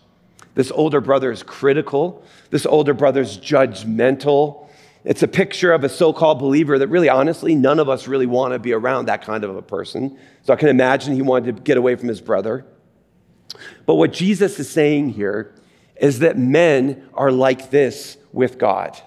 This 0.55 0.73
older 0.73 1.01
brother 1.01 1.31
is 1.31 1.43
critical. 1.43 2.25
This 2.51 2.67
older 2.67 2.95
brother 2.95 3.21
is 3.21 3.39
judgmental. 3.39 4.69
It's 5.05 5.23
a 5.23 5.29
picture 5.29 5.73
of 5.73 5.83
a 5.83 5.89
so 5.89 6.13
called 6.13 6.39
believer 6.39 6.79
that 6.79 6.87
really, 6.87 7.09
honestly, 7.09 7.55
none 7.55 7.81
of 7.81 7.89
us 7.89 8.07
really 8.07 8.27
want 8.27 8.53
to 8.53 8.59
be 8.59 8.73
around 8.73 9.07
that 9.07 9.23
kind 9.23 9.43
of 9.43 9.57
a 9.57 9.63
person. 9.63 10.17
So 10.43 10.53
I 10.53 10.57
can 10.57 10.69
imagine 10.69 11.15
he 11.15 11.23
wanted 11.23 11.57
to 11.57 11.63
get 11.63 11.77
away 11.77 11.97
from 11.97 12.09
his 12.09 12.21
brother. 12.21 12.65
But 13.85 13.97
what 13.97 14.13
Jesus 14.13 14.59
is 14.61 14.71
saying 14.71 15.11
here 15.11 15.55
is 15.97 16.21
that 16.21 16.39
men 16.39 17.09
are 17.15 17.33
like 17.33 17.71
this 17.71 18.17
with 18.33 18.59
God. 18.59 19.01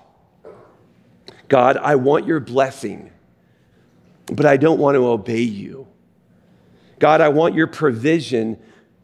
God, 1.48 1.78
I 1.78 1.96
want 1.96 2.26
your 2.26 2.40
blessing, 2.40 3.12
but 4.28 4.46
I 4.46 4.58
don't 4.58 4.80
want 4.80 4.96
to 4.96 5.08
obey 5.08 5.42
you. 5.42 5.88
God, 7.00 7.22
I 7.22 7.30
want 7.30 7.56
your 7.56 7.68
provision, 7.68 8.60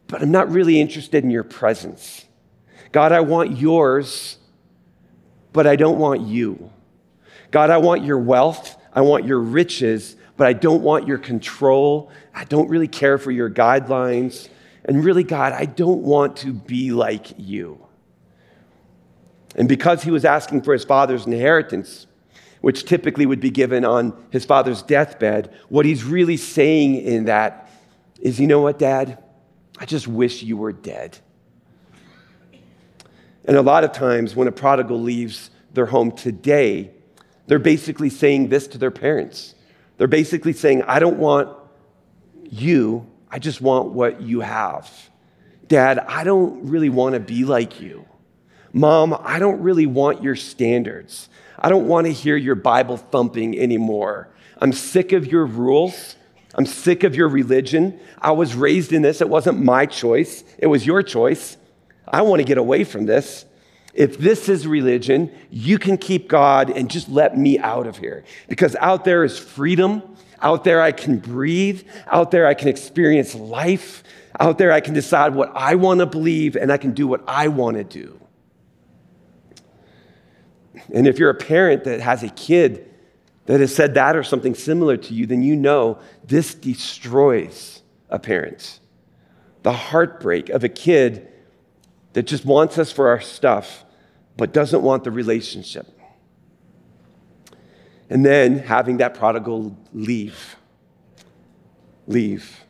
but 0.08 0.22
I'm 0.22 0.30
not 0.30 0.50
really 0.50 0.80
interested 0.80 1.24
in 1.24 1.30
your 1.30 1.44
presence. 1.44 2.24
God, 2.90 3.12
I 3.12 3.20
want 3.20 3.56
yours, 3.58 4.38
but 5.52 5.66
I 5.66 5.76
don't 5.76 5.98
want 5.98 6.22
you. 6.22 6.70
God, 7.52 7.70
I 7.70 7.76
want 7.78 8.02
your 8.02 8.18
wealth, 8.18 8.76
I 8.92 9.02
want 9.02 9.26
your 9.26 9.38
riches, 9.38 10.16
but 10.36 10.46
I 10.46 10.54
don't 10.54 10.82
want 10.82 11.06
your 11.06 11.18
control. 11.18 12.10
I 12.34 12.44
don't 12.44 12.68
really 12.68 12.88
care 12.88 13.18
for 13.18 13.30
your 13.30 13.48
guidelines. 13.48 14.48
And 14.84 15.04
really, 15.04 15.22
God, 15.22 15.52
I 15.52 15.66
don't 15.66 16.02
want 16.02 16.38
to 16.38 16.52
be 16.52 16.90
like 16.90 17.38
you. 17.38 17.86
And 19.54 19.68
because 19.68 20.02
he 20.02 20.10
was 20.10 20.24
asking 20.24 20.62
for 20.62 20.72
his 20.72 20.84
father's 20.84 21.26
inheritance, 21.26 22.06
which 22.62 22.84
typically 22.84 23.26
would 23.26 23.40
be 23.40 23.50
given 23.50 23.84
on 23.84 24.16
his 24.30 24.44
father's 24.44 24.82
deathbed, 24.82 25.52
what 25.68 25.84
he's 25.84 26.04
really 26.04 26.36
saying 26.36 26.96
in 26.96 27.26
that 27.26 27.70
is, 28.20 28.40
you 28.40 28.46
know 28.46 28.62
what, 28.62 28.78
Dad? 28.78 29.22
I 29.78 29.84
just 29.84 30.08
wish 30.08 30.42
you 30.42 30.56
were 30.56 30.72
dead. 30.72 31.18
And 33.44 33.56
a 33.56 33.62
lot 33.62 33.84
of 33.84 33.92
times 33.92 34.34
when 34.34 34.48
a 34.48 34.52
prodigal 34.52 35.00
leaves 35.00 35.50
their 35.74 35.86
home 35.86 36.12
today, 36.12 36.92
they're 37.46 37.58
basically 37.58 38.10
saying 38.10 38.48
this 38.48 38.66
to 38.68 38.78
their 38.78 38.90
parents. 38.90 39.54
They're 39.98 40.08
basically 40.08 40.52
saying, 40.52 40.82
I 40.82 40.98
don't 40.98 41.18
want 41.18 41.56
you, 42.44 43.06
I 43.30 43.38
just 43.38 43.60
want 43.60 43.90
what 43.90 44.20
you 44.20 44.40
have. 44.40 44.90
Dad, 45.66 45.98
I 46.00 46.24
don't 46.24 46.68
really 46.68 46.90
want 46.90 47.14
to 47.14 47.20
be 47.20 47.44
like 47.44 47.80
you. 47.80 48.06
Mom, 48.72 49.16
I 49.22 49.38
don't 49.38 49.60
really 49.60 49.86
want 49.86 50.22
your 50.22 50.36
standards. 50.36 51.28
I 51.58 51.68
don't 51.68 51.86
want 51.86 52.06
to 52.06 52.12
hear 52.12 52.36
your 52.36 52.54
Bible 52.54 52.96
thumping 52.96 53.58
anymore. 53.58 54.28
I'm 54.58 54.72
sick 54.72 55.12
of 55.12 55.26
your 55.26 55.46
rules. 55.46 56.16
I'm 56.54 56.66
sick 56.66 57.04
of 57.04 57.14
your 57.14 57.28
religion. 57.28 57.98
I 58.18 58.32
was 58.32 58.54
raised 58.54 58.92
in 58.92 59.02
this. 59.02 59.20
It 59.20 59.28
wasn't 59.28 59.62
my 59.62 59.86
choice, 59.86 60.44
it 60.58 60.66
was 60.66 60.86
your 60.86 61.02
choice. 61.02 61.56
I 62.06 62.22
want 62.22 62.40
to 62.40 62.44
get 62.44 62.58
away 62.58 62.84
from 62.84 63.06
this. 63.06 63.46
If 63.94 64.18
this 64.18 64.48
is 64.48 64.66
religion, 64.66 65.30
you 65.50 65.78
can 65.78 65.98
keep 65.98 66.28
God 66.28 66.70
and 66.70 66.90
just 66.90 67.08
let 67.08 67.36
me 67.36 67.58
out 67.58 67.86
of 67.86 67.98
here. 67.98 68.24
Because 68.48 68.74
out 68.76 69.04
there 69.04 69.22
is 69.24 69.38
freedom. 69.38 70.16
Out 70.40 70.64
there, 70.64 70.80
I 70.80 70.92
can 70.92 71.18
breathe. 71.18 71.86
Out 72.06 72.30
there, 72.30 72.46
I 72.46 72.54
can 72.54 72.68
experience 72.68 73.34
life. 73.34 74.02
Out 74.40 74.58
there, 74.58 74.72
I 74.72 74.80
can 74.80 74.94
decide 74.94 75.34
what 75.34 75.52
I 75.54 75.74
want 75.74 76.00
to 76.00 76.06
believe 76.06 76.56
and 76.56 76.72
I 76.72 76.78
can 76.78 76.92
do 76.92 77.06
what 77.06 77.22
I 77.28 77.48
want 77.48 77.76
to 77.76 77.84
do. 77.84 78.18
And 80.92 81.06
if 81.06 81.18
you're 81.18 81.30
a 81.30 81.34
parent 81.34 81.84
that 81.84 82.00
has 82.00 82.22
a 82.22 82.30
kid 82.30 82.88
that 83.46 83.60
has 83.60 83.74
said 83.74 83.94
that 83.94 84.16
or 84.16 84.22
something 84.22 84.54
similar 84.54 84.96
to 84.96 85.14
you, 85.14 85.26
then 85.26 85.42
you 85.42 85.54
know 85.54 85.98
this 86.24 86.54
destroys 86.54 87.82
a 88.08 88.18
parent. 88.18 88.80
The 89.62 89.72
heartbreak 89.72 90.48
of 90.48 90.64
a 90.64 90.68
kid 90.68 91.28
that 92.12 92.24
just 92.24 92.44
wants 92.44 92.78
us 92.78 92.92
for 92.92 93.08
our 93.08 93.20
stuff, 93.20 93.84
but 94.36 94.52
doesn't 94.52 94.82
want 94.82 95.04
the 95.04 95.10
relationship. 95.10 95.86
And 98.10 98.24
then 98.24 98.58
having 98.58 98.98
that 98.98 99.14
prodigal 99.14 99.76
leave. 99.92 100.56
Leave. 102.06 102.60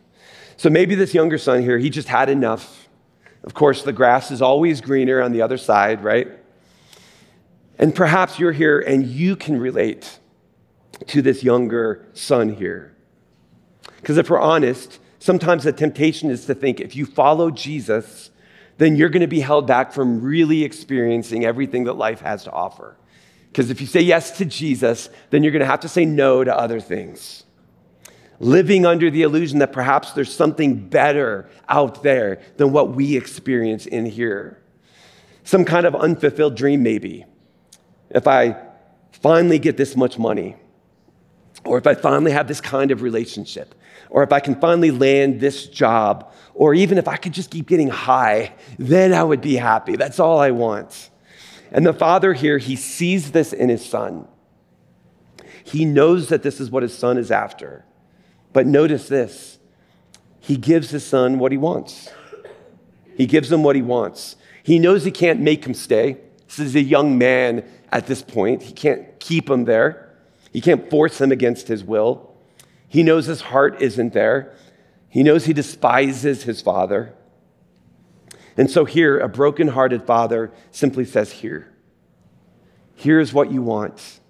So 0.57 0.71
maybe 0.71 0.95
this 0.95 1.15
younger 1.15 1.39
son 1.39 1.63
here, 1.63 1.79
he 1.79 1.91
just 1.91 2.09
had 2.09 2.29
enough. 2.29 2.89
Of 3.43 3.55
course, 3.55 3.83
the 3.83 3.93
grass 3.93 4.31
is 4.31 4.41
always 4.41 4.81
greener 4.81 5.21
on 5.21 5.33
the 5.33 5.43
other 5.43 5.59
side, 5.59 6.05
right? 6.05 6.29
And 7.79 7.95
perhaps 7.95 8.39
you're 8.39 8.53
here 8.53 8.79
and 8.79 9.05
you 9.05 9.35
can 9.35 9.59
relate 9.59 10.21
to 11.09 11.23
this 11.23 11.43
younger 11.43 12.07
son 12.13 12.55
here. 12.55 12.95
Because 13.97 14.19
if 14.19 14.31
we're 14.31 14.41
honest, 14.41 15.01
sometimes 15.19 15.65
the 15.65 15.73
temptation 15.73 16.31
is 16.31 16.47
to 16.47 16.55
think 16.55 16.81
if 16.81 16.95
you 16.95 17.07
follow 17.07 17.51
Jesus, 17.51 18.31
then 18.83 18.97
you're 18.97 19.09
going 19.09 19.21
to 19.21 19.29
be 19.29 19.41
held 19.41 19.67
back 19.67 19.93
from 19.93 20.21
really 20.21 20.65
experiencing 20.65 21.45
everything 21.45 21.85
that 21.85 21.95
life 21.95 22.21
has 22.21 22.45
to 22.45 22.51
offer. 22.51 22.97
Because 23.49 23.71
if 23.71 23.81
you 23.81 23.87
say 23.87 24.01
yes 24.01 24.39
to 24.39 24.45
Jesus, 24.45 25.09
then 25.31 25.43
you're 25.43 25.53
going 25.53 25.61
to 25.61 25.67
have 25.67 25.81
to 25.81 25.89
say 25.89 26.05
no 26.05 26.43
to 26.43 26.57
other 26.57 26.81
things. 26.81 27.45
Living 28.41 28.85
under 28.85 29.11
the 29.11 29.23
illusion 29.23 29.61
that 29.61 29.73
perhaps 29.73 30.13
there's 30.13 30.35
something 30.35 30.89
better 30.89 31.49
out 31.69 32.03
there 32.03 32.41
than 32.57 32.73
what 32.73 32.97
we 32.97 33.17
experience 33.17 33.87
in 33.87 34.07
here. 34.07 34.61
Some 35.45 35.65
kind 35.65 35.87
of 35.87 35.95
unfulfilled 35.95 36.57
dream, 36.57 36.83
maybe 36.83 37.27
if 38.11 38.27
I 38.27 38.57
finally 39.13 39.59
get 39.59 39.77
this 39.77 39.97
much 39.97 40.19
money, 40.19 40.57
or 41.65 41.79
if 41.79 41.87
I 41.87 41.95
finally 41.95 42.33
have 42.33 42.49
this 42.49 42.61
kind 42.61 42.91
of 42.91 43.03
relationship, 43.03 43.75
or 44.11 44.23
if 44.23 44.33
I 44.33 44.41
can 44.41 44.55
finally 44.61 44.91
land 44.91 45.41
this 45.41 45.67
job, 45.67 46.33
or 46.55 46.75
even 46.75 46.99
if 46.99 47.09
I 47.09 47.17
could 47.17 47.33
just 47.33 47.51
keep 47.51 47.67
getting 47.67 47.89
high, 47.89 48.53
then 48.79 49.15
I 49.15 49.23
would 49.23 49.41
be 49.41 49.57
happy. 49.57 49.97
That's 49.97 50.21
all 50.21 50.39
I 50.39 50.51
want. 50.51 51.11
And 51.71 51.87
the 51.87 51.95
father 51.95 52.35
here, 52.35 52.59
he 52.59 52.77
sees 52.77 53.33
this 53.33 53.53
in 53.53 53.71
his 53.71 53.85
son. 53.85 54.29
He 55.65 55.85
knows 55.85 56.29
that 56.29 56.43
this 56.43 56.61
is 56.61 56.71
what 56.71 56.83
his 56.83 56.97
son 56.97 57.17
is 57.17 57.31
after. 57.31 57.85
But 58.53 58.67
notice 58.67 59.09
this 59.09 59.59
he 60.41 60.57
gives 60.57 60.91
his 60.91 61.05
son 61.05 61.39
what 61.39 61.53
he 61.53 61.59
wants. 61.59 62.11
He 63.17 63.27
gives 63.27 63.51
him 63.51 63.63
what 63.63 63.77
he 63.77 63.83
wants. 63.83 64.37
He 64.63 64.79
knows 64.79 65.05
he 65.05 65.11
can't 65.11 65.41
make 65.41 65.65
him 65.65 65.75
stay. 65.75 66.19
This 66.47 66.59
is 66.59 66.75
a 66.75 66.83
young 66.83 67.17
man 67.17 67.65
at 67.91 68.07
this 68.07 68.23
point. 68.23 68.63
He 68.63 68.73
can't 68.73 69.19
keep 69.21 69.49
him 69.49 69.65
there, 69.65 70.15
he 70.53 70.61
can't 70.61 70.91
force 70.91 71.21
him 71.21 71.33
against 71.33 71.69
his 71.69 71.83
will. 71.83 72.32
He 72.93 73.03
knows 73.03 73.25
his 73.25 73.41
heart 73.41 73.81
isn't 73.81 74.13
there, 74.13 74.55
he 75.09 75.23
knows 75.23 75.47
he 75.47 75.55
despises 75.55 76.43
his 76.43 76.61
father. 76.61 77.15
And 78.59 78.71
so 78.71 78.85
here, 78.85 79.19
a 79.19 79.31
broken-hearted 79.31 80.03
father 80.03 80.53
simply 80.73 81.07
says, 81.07 81.33
Here, 81.33 81.73
here's 82.95 83.33
what 83.33 83.51
you 83.51 83.63
want, 83.63 84.21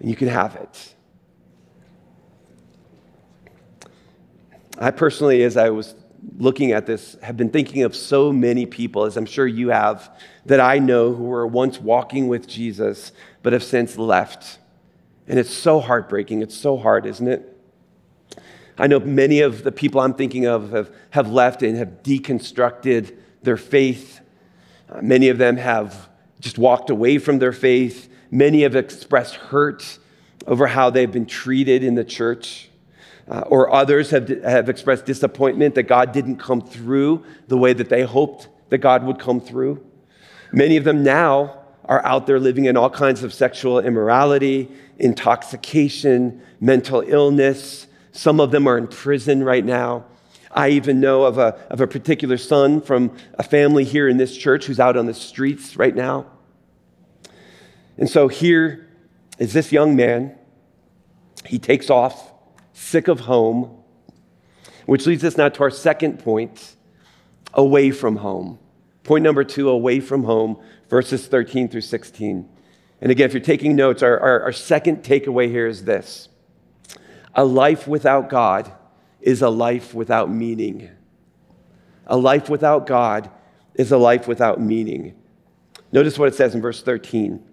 and 0.00 0.10
you 0.10 0.16
can 0.16 0.26
have 0.26 0.56
it. 0.56 0.94
I 4.76 4.90
personally, 4.90 5.44
as 5.44 5.56
I 5.56 5.70
was 5.70 5.94
looking 6.38 6.72
at 6.72 6.86
this, 6.86 7.16
have 7.22 7.36
been 7.36 7.50
thinking 7.50 7.84
of 7.84 7.94
so 7.94 8.32
many 8.32 8.66
people, 8.66 9.04
as 9.04 9.16
I'm 9.16 9.24
sure 9.24 9.46
you 9.46 9.68
have, 9.68 10.10
that 10.46 10.58
I 10.58 10.80
know 10.80 11.14
who 11.14 11.22
were 11.22 11.46
once 11.46 11.80
walking 11.80 12.26
with 12.26 12.48
Jesus 12.48 13.12
but 13.44 13.52
have 13.52 13.62
since 13.62 13.96
left. 13.96 14.58
And 15.28 15.38
it's 15.38 15.50
so 15.50 15.80
heartbreaking. 15.80 16.42
It's 16.42 16.56
so 16.56 16.76
hard, 16.76 17.06
isn't 17.06 17.26
it? 17.26 17.52
I 18.78 18.86
know 18.86 19.00
many 19.00 19.40
of 19.40 19.64
the 19.64 19.72
people 19.72 20.00
I'm 20.00 20.14
thinking 20.14 20.46
of 20.46 20.70
have, 20.70 20.94
have 21.10 21.30
left 21.30 21.62
and 21.62 21.76
have 21.76 22.02
deconstructed 22.02 23.16
their 23.42 23.56
faith. 23.56 24.20
Uh, 24.88 25.00
many 25.00 25.28
of 25.30 25.38
them 25.38 25.56
have 25.56 26.08
just 26.40 26.58
walked 26.58 26.90
away 26.90 27.18
from 27.18 27.38
their 27.38 27.52
faith. 27.52 28.10
Many 28.30 28.62
have 28.62 28.76
expressed 28.76 29.36
hurt 29.36 29.98
over 30.46 30.66
how 30.66 30.90
they've 30.90 31.10
been 31.10 31.26
treated 31.26 31.82
in 31.82 31.94
the 31.94 32.04
church. 32.04 32.68
Uh, 33.28 33.40
or 33.48 33.72
others 33.72 34.10
have, 34.10 34.28
have 34.28 34.68
expressed 34.68 35.04
disappointment 35.04 35.74
that 35.74 35.84
God 35.84 36.12
didn't 36.12 36.36
come 36.36 36.60
through 36.60 37.24
the 37.48 37.56
way 37.56 37.72
that 37.72 37.88
they 37.88 38.02
hoped 38.02 38.48
that 38.68 38.78
God 38.78 39.04
would 39.04 39.18
come 39.18 39.40
through. 39.40 39.84
Many 40.52 40.76
of 40.76 40.84
them 40.84 41.02
now 41.02 41.65
are 41.86 42.04
out 42.04 42.26
there 42.26 42.38
living 42.38 42.66
in 42.66 42.76
all 42.76 42.90
kinds 42.90 43.22
of 43.22 43.32
sexual 43.32 43.78
immorality, 43.78 44.68
intoxication, 44.98 46.42
mental 46.60 47.00
illness, 47.00 47.86
Some 48.16 48.40
of 48.40 48.50
them 48.50 48.66
are 48.66 48.78
in 48.78 48.88
prison 48.88 49.44
right 49.44 49.64
now. 49.64 50.06
I 50.50 50.70
even 50.70 51.00
know 51.00 51.24
of 51.24 51.36
a, 51.36 51.54
of 51.68 51.82
a 51.82 51.86
particular 51.86 52.38
son 52.38 52.80
from 52.80 53.14
a 53.34 53.42
family 53.42 53.84
here 53.84 54.08
in 54.08 54.16
this 54.16 54.34
church 54.34 54.64
who's 54.64 54.80
out 54.80 54.96
on 54.96 55.04
the 55.04 55.12
streets 55.12 55.76
right 55.76 55.94
now. 55.94 56.24
And 57.98 58.08
so 58.08 58.28
here 58.28 58.88
is 59.38 59.52
this 59.52 59.70
young 59.70 59.96
man. 59.96 60.34
He 61.44 61.58
takes 61.58 61.90
off, 61.90 62.32
sick 62.72 63.06
of 63.06 63.20
home, 63.20 63.82
which 64.86 65.06
leads 65.06 65.22
us 65.22 65.36
now 65.36 65.50
to 65.50 65.62
our 65.62 65.70
second 65.70 66.18
point 66.18 66.74
away 67.52 67.90
from 67.90 68.16
home. 68.16 68.58
Point 69.04 69.24
number 69.24 69.44
two 69.44 69.68
away 69.68 70.00
from 70.00 70.24
home, 70.24 70.58
verses 70.88 71.26
13 71.26 71.68
through 71.68 71.80
16. 71.80 72.48
And 73.00 73.12
again, 73.12 73.26
if 73.26 73.34
you're 73.34 73.42
taking 73.42 73.76
notes, 73.76 74.02
our, 74.02 74.18
our, 74.18 74.42
our 74.44 74.52
second 74.52 75.02
takeaway 75.02 75.48
here 75.48 75.66
is 75.66 75.84
this 75.84 76.28
a 77.34 77.44
life 77.44 77.86
without 77.86 78.28
God 78.28 78.72
is 79.20 79.42
a 79.42 79.50
life 79.50 79.92
without 79.92 80.30
meaning. 80.30 80.90
A 82.06 82.16
life 82.16 82.48
without 82.48 82.86
God 82.86 83.30
is 83.74 83.92
a 83.92 83.98
life 83.98 84.26
without 84.26 84.60
meaning. 84.60 85.14
Notice 85.92 86.18
what 86.18 86.28
it 86.28 86.34
says 86.34 86.54
in 86.54 86.62
verse 86.62 86.82
13. 86.82 87.44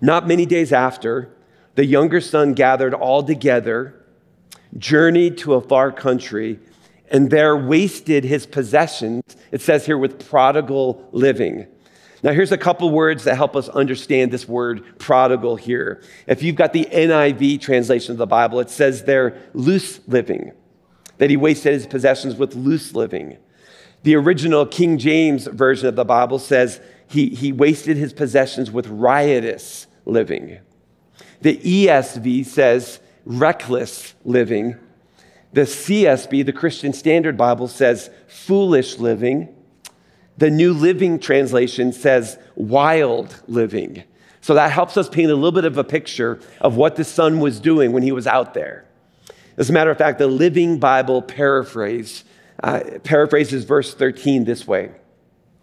Not 0.00 0.26
many 0.26 0.46
days 0.46 0.72
after, 0.72 1.30
the 1.74 1.84
younger 1.84 2.20
son 2.20 2.54
gathered 2.54 2.94
all 2.94 3.22
together, 3.22 4.04
journeyed 4.76 5.38
to 5.38 5.54
a 5.54 5.60
far 5.60 5.92
country, 5.92 6.58
and 7.10 7.30
there 7.30 7.56
wasted 7.56 8.24
his 8.24 8.46
possessions. 8.46 9.22
It 9.52 9.60
says 9.60 9.86
here 9.86 9.98
with 9.98 10.28
prodigal 10.28 11.08
living. 11.12 11.66
Now, 12.22 12.32
here's 12.32 12.52
a 12.52 12.58
couple 12.58 12.88
words 12.90 13.24
that 13.24 13.34
help 13.34 13.56
us 13.56 13.68
understand 13.68 14.30
this 14.30 14.46
word 14.46 14.98
prodigal 14.98 15.56
here. 15.56 16.02
If 16.28 16.42
you've 16.42 16.54
got 16.54 16.72
the 16.72 16.84
NIV 16.84 17.60
translation 17.60 18.12
of 18.12 18.18
the 18.18 18.26
Bible, 18.26 18.60
it 18.60 18.70
says 18.70 19.04
there 19.04 19.36
loose 19.54 20.00
living, 20.06 20.52
that 21.18 21.30
he 21.30 21.36
wasted 21.36 21.72
his 21.72 21.86
possessions 21.86 22.36
with 22.36 22.54
loose 22.54 22.94
living. 22.94 23.38
The 24.04 24.14
original 24.14 24.66
King 24.66 24.98
James 24.98 25.46
version 25.48 25.88
of 25.88 25.96
the 25.96 26.04
Bible 26.04 26.38
says 26.38 26.80
he, 27.08 27.28
he 27.30 27.52
wasted 27.52 27.96
his 27.96 28.12
possessions 28.12 28.70
with 28.70 28.86
riotous 28.86 29.88
living. 30.04 30.58
The 31.40 31.56
ESV 31.56 32.46
says 32.46 33.00
reckless 33.24 34.14
living. 34.24 34.76
The 35.52 35.62
CSB, 35.62 36.46
the 36.46 36.52
Christian 36.52 36.92
Standard 36.92 37.36
Bible, 37.36 37.68
says 37.68 38.10
foolish 38.28 38.98
living. 38.98 39.54
The 40.38 40.50
New 40.50 40.72
Living 40.72 41.18
Translation 41.18 41.92
says 41.92 42.38
wild 42.54 43.42
living. 43.46 44.04
So 44.40 44.54
that 44.54 44.72
helps 44.72 44.96
us 44.96 45.08
paint 45.08 45.30
a 45.30 45.34
little 45.34 45.52
bit 45.52 45.64
of 45.64 45.78
a 45.78 45.84
picture 45.84 46.40
of 46.60 46.76
what 46.76 46.96
the 46.96 47.04
son 47.04 47.38
was 47.38 47.60
doing 47.60 47.92
when 47.92 48.02
he 48.02 48.12
was 48.12 48.26
out 48.26 48.54
there. 48.54 48.84
As 49.56 49.70
a 49.70 49.72
matter 49.72 49.90
of 49.90 49.98
fact, 49.98 50.18
the 50.18 50.26
Living 50.26 50.78
Bible 50.78 51.22
paraphrase 51.22 52.24
uh, 52.62 52.80
paraphrases 53.02 53.64
verse 53.64 53.94
13 53.94 54.44
this 54.44 54.66
way. 54.66 54.90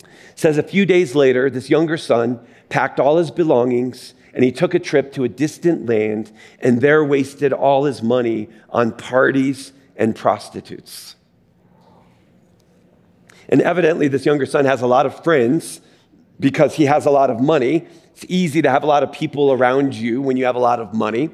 It 0.01 0.08
says 0.39 0.58
a 0.58 0.63
few 0.63 0.86
days 0.86 1.15
later, 1.15 1.49
this 1.49 1.69
younger 1.69 1.97
son 1.97 2.39
packed 2.69 2.99
all 2.99 3.17
his 3.17 3.32
belongings 3.32 4.13
and 4.34 4.43
he 4.43 4.51
took 4.51 4.73
a 4.73 4.79
trip 4.79 5.12
to 5.13 5.23
a 5.23 5.29
distant 5.29 5.86
land 5.86 6.32
and 6.60 6.82
there 6.82 7.03
wasted 7.03 7.51
all 7.51 7.86
his 7.86 8.03
money 8.03 8.49
on 8.69 8.91
parties 8.91 9.73
and 9.95 10.15
prostitutes. 10.15 11.15
And 13.50 13.62
evidently, 13.62 14.08
this 14.08 14.26
younger 14.26 14.46
son 14.46 14.66
has 14.66 14.82
a 14.82 14.88
lot 14.88 15.06
of 15.06 15.24
friends 15.24 15.82
because 16.40 16.76
he 16.76 16.86
has 16.86 17.06
a 17.06 17.10
lot 17.10 17.30
of 17.30 17.42
money. 17.42 17.88
It's 18.14 18.26
easy 18.30 18.62
to 18.62 18.70
have 18.70 18.84
a 18.84 18.86
lot 18.86 19.04
of 19.04 19.12
people 19.12 19.52
around 19.52 19.96
you 19.96 20.22
when 20.22 20.38
you 20.38 20.46
have 20.46 20.56
a 20.56 20.60
lot 20.60 20.80
of 20.80 20.94
money. 20.94 21.32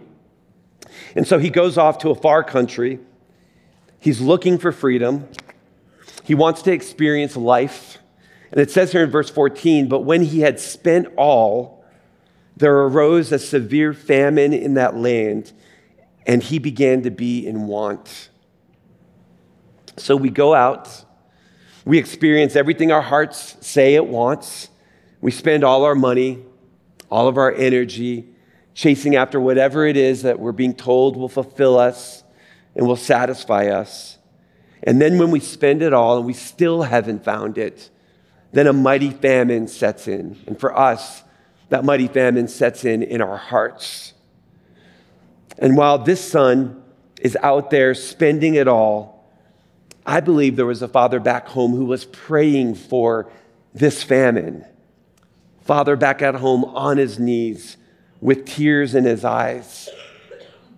And 1.16 1.28
so 1.28 1.38
he 1.38 1.50
goes 1.50 1.78
off 1.78 2.00
to 2.00 2.10
a 2.10 2.16
far 2.16 2.44
country. 2.44 3.00
He's 4.00 4.22
looking 4.22 4.58
for 4.58 4.72
freedom. 4.72 5.28
He 6.24 6.36
wants 6.36 6.62
to 6.64 6.72
experience 6.72 7.36
life. 7.36 7.98
And 8.52 8.62
it 8.62 8.72
says 8.72 8.92
here 8.92 9.04
in 9.04 9.12
verse 9.12 9.30
14, 9.30 9.90
but 9.90 10.02
when 10.02 10.24
he 10.24 10.40
had 10.40 10.60
spent 10.60 11.08
all, 11.18 11.84
there 12.56 12.78
arose 12.78 13.32
a 13.32 13.40
severe 13.40 13.94
famine 13.94 14.54
in 14.54 14.76
that 14.76 14.96
land, 14.96 15.52
and 16.26 16.42
he 16.42 16.60
began 16.60 17.04
to 17.04 17.12
be 17.12 17.46
in 17.46 17.68
want. 17.68 18.30
So 19.98 20.16
we 20.16 20.30
go 20.30 20.54
out 20.54 21.05
we 21.86 22.00
experience 22.00 22.56
everything 22.56 22.92
our 22.92 23.02
hearts 23.02 23.56
say 23.62 23.94
it 23.94 24.06
wants. 24.06 24.70
We 25.22 25.32
spend 25.32 25.64
all 25.64 25.86
our 25.86 25.96
money, 25.96 26.44
all 27.12 27.28
of 27.28 27.38
our 27.38 27.54
energy, 27.54 28.28
chasing 28.74 29.16
after 29.16 29.40
whatever 29.40 29.86
it 29.86 29.96
is 29.96 30.24
that 30.24 30.40
we're 30.40 30.52
being 30.52 30.74
told 30.74 31.16
will 31.16 31.30
fulfill 31.30 31.78
us 31.78 32.24
and 32.76 32.88
will 32.88 32.96
satisfy 32.96 33.68
us. 33.68 34.18
And 34.84 35.00
then 35.00 35.18
when 35.18 35.32
we 35.32 35.40
spend 35.40 35.82
it 35.82 35.94
all 35.94 36.18
and 36.18 36.26
we 36.26 36.34
still 36.34 36.82
haven't 36.82 37.24
found 37.24 37.58
it, 37.58 37.90
then 38.52 38.68
a 38.68 38.74
mighty 38.74 39.12
famine 39.12 39.68
sets 39.68 40.08
in. 40.08 40.38
And 40.48 40.60
for 40.60 40.78
us, 40.78 41.24
that 41.70 41.86
mighty 41.86 42.08
famine 42.08 42.48
sets 42.48 42.84
in 42.84 43.04
in 43.04 43.22
our 43.22 43.38
hearts. 43.38 44.14
And 45.58 45.78
while 45.78 46.00
this 46.00 46.22
son 46.22 46.84
is 47.22 47.38
out 47.42 47.70
there 47.70 47.94
spending 47.94 48.56
it 48.56 48.68
all, 48.68 49.15
I 50.06 50.20
believe 50.20 50.56
there 50.56 50.66
was 50.66 50.82
a 50.82 50.88
father 50.88 51.20
back 51.20 51.48
home 51.48 51.72
who 51.72 51.86
was 51.86 52.06
praying 52.06 52.76
for 52.76 53.32
this 53.74 54.04
famine. 54.04 54.66
Father 55.62 55.96
back 55.96 56.22
at 56.22 56.36
home 56.36 56.64
on 56.64 56.98
his 56.98 57.18
knees 57.18 57.78
with 58.22 58.46
tears 58.46 58.94
in 58.94 59.04
his 59.04 59.26
eyes, 59.26 59.90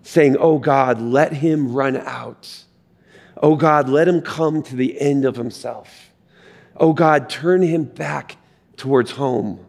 saying, 0.01 0.37
Oh 0.39 0.59
God, 0.59 1.01
let 1.01 1.33
him 1.33 1.73
run 1.73 1.97
out. 1.97 2.63
Oh 3.41 3.55
God, 3.55 3.89
let 3.89 4.07
him 4.07 4.21
come 4.21 4.63
to 4.63 4.75
the 4.75 4.99
end 4.99 5.25
of 5.25 5.35
himself. 5.35 6.11
Oh 6.77 6.93
God, 6.93 7.29
turn 7.29 7.61
him 7.61 7.83
back 7.83 8.37
towards 8.77 9.11
home. 9.11 9.65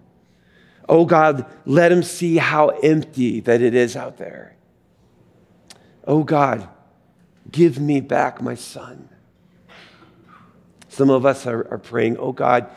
Oh 0.88 1.04
God, 1.04 1.46
let 1.66 1.90
him 1.90 2.02
see 2.02 2.36
how 2.36 2.68
empty 2.68 3.40
that 3.40 3.60
it 3.60 3.74
is 3.74 3.96
out 3.96 4.16
there. 4.16 4.56
Oh 6.06 6.22
God, 6.22 6.68
give 7.50 7.78
me 7.78 8.00
back 8.00 8.40
my 8.40 8.54
son. 8.54 9.08
Some 10.98 11.10
of 11.10 11.24
us 11.24 11.46
are, 11.46 11.64
are 11.70 11.78
praying, 11.78 12.16
oh 12.16 12.32
God, 12.32 12.68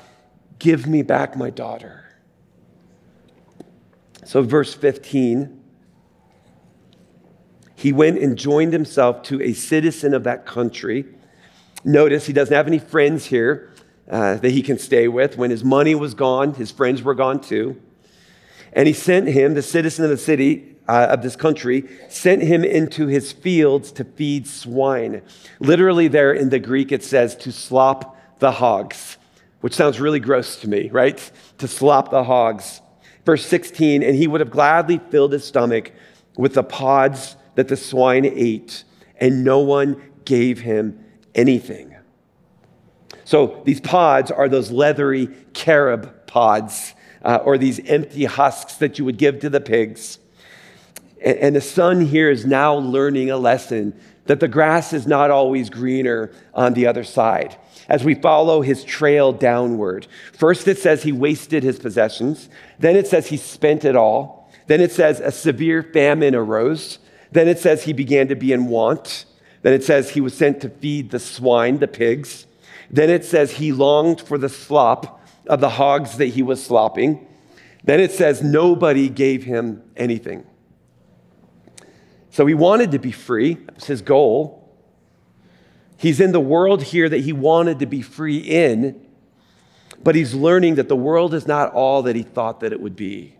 give 0.60 0.86
me 0.86 1.02
back 1.02 1.36
my 1.36 1.50
daughter. 1.50 2.06
So, 4.26 4.44
verse 4.44 4.76
15, 4.76 5.60
he 7.74 7.92
went 7.92 8.20
and 8.20 8.38
joined 8.38 8.74
himself 8.74 9.24
to 9.24 9.42
a 9.42 9.54
citizen 9.54 10.14
of 10.14 10.24
that 10.26 10.46
country. 10.46 11.06
Notice 11.84 12.28
he 12.28 12.34
doesn't 12.34 12.56
have 12.56 12.68
any 12.68 12.78
friends 12.78 13.26
here 13.26 13.72
uh, 14.08 14.36
that 14.36 14.52
he 14.52 14.62
can 14.62 14.78
stay 14.78 15.08
with. 15.08 15.36
When 15.36 15.50
his 15.50 15.64
money 15.64 15.96
was 15.96 16.14
gone, 16.14 16.54
his 16.54 16.70
friends 16.70 17.02
were 17.02 17.16
gone 17.16 17.42
too. 17.42 17.82
And 18.72 18.88
he 18.88 18.94
sent 18.94 19.30
him, 19.30 19.56
the 19.56 19.64
citizen 19.64 20.04
of 20.06 20.12
the 20.12 20.18
city 20.18 20.76
uh, 20.88 21.08
of 21.10 21.22
this 21.22 21.36
country, 21.36 21.88
sent 22.10 22.42
him 22.42 22.64
into 22.64 23.08
his 23.08 23.32
fields 23.32 23.92
to 23.94 24.04
feed 24.04 24.48
swine. 24.48 25.22
Literally, 25.60 26.08
there 26.08 26.34
in 26.34 26.50
the 26.50 26.60
Greek, 26.60 26.92
it 26.92 27.04
says 27.04 27.36
to 27.38 27.52
slop 27.52 28.18
the 28.40 28.52
hogs, 28.52 29.18
which 29.62 29.74
sounds 29.74 30.00
really 30.00 30.20
gross 30.20 30.58
to 30.58 30.70
me, 30.70 30.90
right? 30.90 31.32
To 31.60 31.68
slop 31.68 32.12
the 32.12 32.24
hogs. 32.24 32.82
Verse 33.26 33.46
16, 33.46 34.02
and 34.02 34.16
he 34.16 34.28
would 34.28 34.42
have 34.42 34.50
gladly 34.50 35.00
filled 35.10 35.34
his 35.34 35.46
stomach 35.46 35.92
with 36.38 36.56
the 36.56 36.64
pods 36.64 37.36
that 37.56 37.68
the 37.68 37.78
swine 37.78 38.26
ate, 38.26 38.84
and 39.18 39.44
no 39.44 39.60
one 39.60 40.02
gave 40.26 40.62
him 40.62 41.04
anything. 41.36 41.96
So 43.24 43.62
these 43.66 43.80
pods 43.80 44.32
are 44.32 44.50
those 44.50 44.72
leathery 44.72 45.28
carob 45.54 46.28
pods, 46.28 46.96
uh, 47.24 47.40
or 47.44 47.58
these 47.58 47.80
empty 47.88 48.26
husks 48.26 48.76
that 48.76 48.98
you 48.98 49.06
would 49.06 49.18
give 49.18 49.40
to 49.42 49.50
the 49.50 49.62
pigs. 49.62 50.20
And, 51.24 51.56
the 51.56 51.62
son 51.62 52.02
here 52.02 52.32
is 52.32 52.46
now 52.46 52.76
learning 52.76 53.30
a 53.30 53.38
lesson 53.38 53.94
that 54.26 54.40
the 54.40 54.48
grass 54.48 54.92
is 54.92 55.06
not 55.06 55.30
always 55.30 55.70
greener 55.70 56.32
on 56.54 56.74
the 56.74 56.88
other 56.88 57.04
side 57.04 57.56
as 57.88 58.04
we 58.04 58.16
follow 58.16 58.62
his 58.62 58.84
trail 58.84 59.32
downward. 59.32 60.08
First, 60.34 60.68
it 60.68 60.80
says 60.80 61.04
he 61.04 61.12
wasted 61.12 61.62
his 61.62 61.78
possessions. 61.78 62.50
Then 62.80 62.96
it 62.96 63.06
says 63.06 63.28
he 63.28 63.38
spent 63.38 63.86
it 63.86 63.96
all. 63.96 64.50
Then 64.68 64.82
it 64.82 64.92
says 64.92 65.20
a 65.20 65.32
severe 65.32 65.84
famine 65.84 66.34
arose. 66.34 67.00
Then 67.32 67.48
it 67.48 67.60
says 67.60 67.84
he 67.84 67.94
began 67.94 68.28
to 68.30 68.36
be 68.36 68.54
in 68.54 68.68
want. 68.68 69.26
Then 69.62 69.74
it 69.74 69.84
says 69.84 70.10
he 70.10 70.22
was 70.22 70.36
sent 70.36 70.62
to 70.62 70.70
feed 70.70 71.12
the 71.12 71.20
swine, 71.20 71.80
the 71.80 71.88
pigs. 71.88 72.48
Then 72.90 73.10
it 73.10 73.26
says 73.26 73.52
he 73.52 73.72
longed 73.72 74.22
for 74.22 74.38
the 74.38 74.50
slop 74.50 75.22
of 75.48 75.60
the 75.60 75.70
hogs 75.70 76.18
that 76.18 76.28
he 76.28 76.42
was 76.42 76.64
slopping. 76.64 77.28
Then 77.84 78.00
it 78.00 78.12
says 78.12 78.42
nobody 78.42 79.10
gave 79.10 79.44
him 79.44 79.84
anything. 79.96 80.46
So 82.32 82.46
he 82.46 82.54
wanted 82.54 82.92
to 82.92 83.00
be 83.00 83.12
free, 83.12 83.56
that 83.56 83.76
was 83.76 83.86
his 83.86 84.02
goal. 84.02 84.58
He's 85.98 86.20
in 86.20 86.32
the 86.32 86.40
world 86.40 86.82
here 86.82 87.08
that 87.08 87.20
he 87.20 87.34
wanted 87.34 87.80
to 87.80 87.86
be 87.86 88.02
free 88.02 88.38
in, 88.38 89.06
but 90.02 90.16
he's 90.16 90.34
learning 90.34 90.76
that 90.76 90.88
the 90.88 90.96
world 90.96 91.34
is 91.34 91.46
not 91.46 91.74
all 91.74 92.04
that 92.04 92.16
he 92.16 92.24
thought 92.24 92.62
that 92.62 92.72
it 92.72 92.82
would 92.82 92.96
be. 92.96 93.36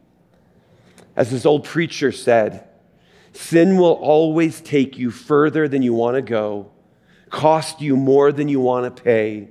As 1.16 1.32
this 1.32 1.46
old 1.46 1.64
preacher 1.64 2.12
said, 2.12 2.68
Sin 3.34 3.78
will 3.78 3.94
always 3.94 4.60
take 4.60 4.98
you 4.98 5.10
further 5.10 5.68
than 5.68 5.82
you 5.82 5.94
want 5.94 6.16
to 6.16 6.22
go, 6.22 6.70
cost 7.30 7.82
you 7.82 7.96
more 7.96 8.32
than 8.34 8.50
you 8.50 8.60
want 8.60 8.96
to 8.96 9.04
pay, 9.04 9.48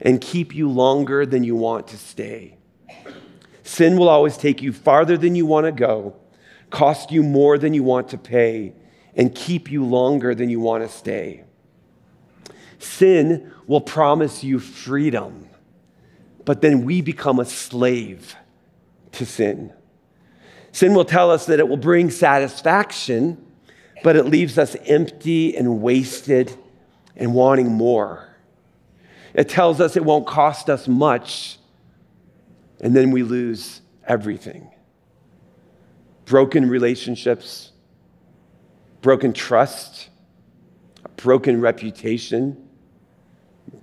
and 0.00 0.20
keep 0.20 0.54
you 0.54 0.68
longer 0.68 1.24
than 1.24 1.42
you 1.42 1.56
want 1.56 1.88
to 1.88 1.96
stay. 1.96 2.58
Sin 3.62 3.96
will 3.96 4.08
always 4.08 4.36
take 4.36 4.60
you 4.60 4.72
farther 4.72 5.16
than 5.16 5.34
you 5.34 5.46
want 5.46 5.64
to 5.64 5.72
go, 5.72 6.14
cost 6.68 7.10
you 7.10 7.22
more 7.22 7.56
than 7.56 7.72
you 7.72 7.82
want 7.82 8.08
to 8.08 8.18
pay, 8.18 8.74
and 9.14 9.34
keep 9.34 9.70
you 9.70 9.84
longer 9.84 10.34
than 10.34 10.48
you 10.48 10.60
want 10.60 10.82
to 10.82 10.88
stay. 10.88 11.44
Sin 12.78 13.52
will 13.66 13.80
promise 13.80 14.42
you 14.42 14.58
freedom, 14.58 15.48
but 16.44 16.60
then 16.60 16.84
we 16.84 17.00
become 17.00 17.38
a 17.38 17.44
slave 17.44 18.34
to 19.12 19.26
sin. 19.26 19.72
Sin 20.72 20.94
will 20.94 21.04
tell 21.04 21.30
us 21.30 21.46
that 21.46 21.60
it 21.60 21.68
will 21.68 21.76
bring 21.76 22.10
satisfaction, 22.10 23.44
but 24.02 24.16
it 24.16 24.24
leaves 24.24 24.58
us 24.58 24.74
empty 24.86 25.56
and 25.56 25.82
wasted 25.82 26.56
and 27.14 27.34
wanting 27.34 27.70
more. 27.70 28.28
It 29.34 29.48
tells 29.48 29.80
us 29.80 29.96
it 29.96 30.04
won't 30.04 30.26
cost 30.26 30.68
us 30.68 30.88
much, 30.88 31.58
and 32.80 32.96
then 32.96 33.10
we 33.10 33.22
lose 33.22 33.80
everything 34.06 34.72
broken 36.24 36.68
relationships, 36.68 37.71
broken 39.02 39.32
trust, 39.32 40.08
a 41.04 41.08
broken 41.10 41.60
reputation, 41.60 42.68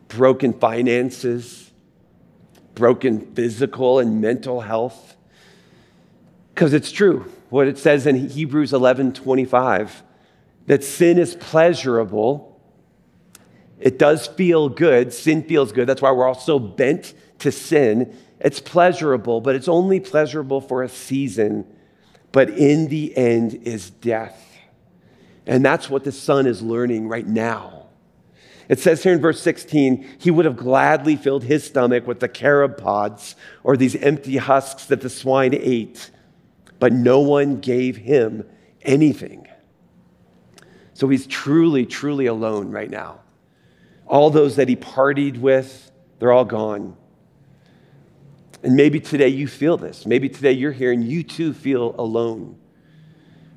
broken 0.08 0.54
finances, 0.54 1.70
broken 2.74 3.36
physical 3.36 4.00
and 4.00 4.22
mental 4.22 4.62
health. 4.62 5.16
Because 6.56 6.74
it's 6.74 6.92
true, 6.92 7.32
what 7.50 7.68
it 7.68 7.78
says 7.78 8.08
in 8.08 8.30
Hebrews 8.30 8.74
11 8.74 9.14
25, 9.14 10.04
that 10.68 10.84
sin 10.84 11.20
is 11.20 11.36
pleasurable. 11.36 12.48
It 13.80 14.00
does 14.00 14.28
feel 14.28 14.70
good. 14.70 15.14
Sin 15.14 15.44
feels 15.44 15.72
good. 15.72 15.88
That's 15.88 16.02
why 16.02 16.12
we're 16.12 16.28
all 16.28 16.36
so 16.36 16.60
bent 16.60 17.14
to 17.40 17.52
sin. 17.52 18.16
It's 18.40 18.60
pleasurable, 18.60 19.42
but 19.42 19.56
it's 19.56 19.68
only 19.68 20.00
pleasurable 20.00 20.62
for 20.62 20.84
a 20.84 20.90
season. 20.90 21.66
But 22.32 22.50
in 22.52 22.88
the 22.88 23.16
end 23.18 23.56
is 23.64 23.90
death. 23.90 24.49
And 25.50 25.66
that's 25.66 25.90
what 25.90 26.04
the 26.04 26.12
son 26.12 26.46
is 26.46 26.62
learning 26.62 27.08
right 27.08 27.26
now. 27.26 27.88
It 28.70 28.78
says 28.80 29.02
here 29.02 29.14
in 29.14 29.20
verse 29.20 29.42
16, 29.42 30.08
he 30.20 30.30
would 30.30 30.46
have 30.46 30.56
gladly 30.56 31.16
filled 31.16 31.44
his 31.44 31.64
stomach 31.64 32.06
with 32.06 32.20
the 32.20 32.30
carob 32.30 32.78
pods 32.78 33.36
or 33.64 33.76
these 33.76 33.96
empty 33.96 34.38
husks 34.38 34.86
that 34.86 35.02
the 35.02 35.10
swine 35.10 35.56
ate, 35.56 36.12
but 36.78 36.94
no 36.94 37.22
one 37.22 37.62
gave 37.62 37.98
him 37.98 38.48
anything. 38.84 39.48
So 40.94 41.10
he's 41.10 41.26
truly, 41.26 41.88
truly 41.88 42.28
alone 42.28 42.70
right 42.70 42.90
now. 42.90 43.22
All 44.06 44.30
those 44.30 44.56
that 44.58 44.70
he 44.70 44.76
partied 44.76 45.40
with, 45.40 45.90
they're 46.20 46.32
all 46.32 46.46
gone. 46.46 46.96
And 48.62 48.76
maybe 48.76 49.00
today 49.00 49.30
you 49.30 49.48
feel 49.48 49.78
this. 49.78 50.06
Maybe 50.06 50.30
today 50.30 50.52
you're 50.52 50.74
here 50.74 50.92
and 50.92 51.04
you 51.04 51.24
too 51.24 51.54
feel 51.54 51.96
alone. 51.98 52.60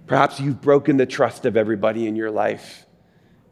Perhaps 0.06 0.40
you've 0.40 0.60
broken 0.60 0.96
the 0.96 1.06
trust 1.06 1.46
of 1.46 1.56
everybody 1.56 2.06
in 2.06 2.16
your 2.16 2.30
life. 2.30 2.86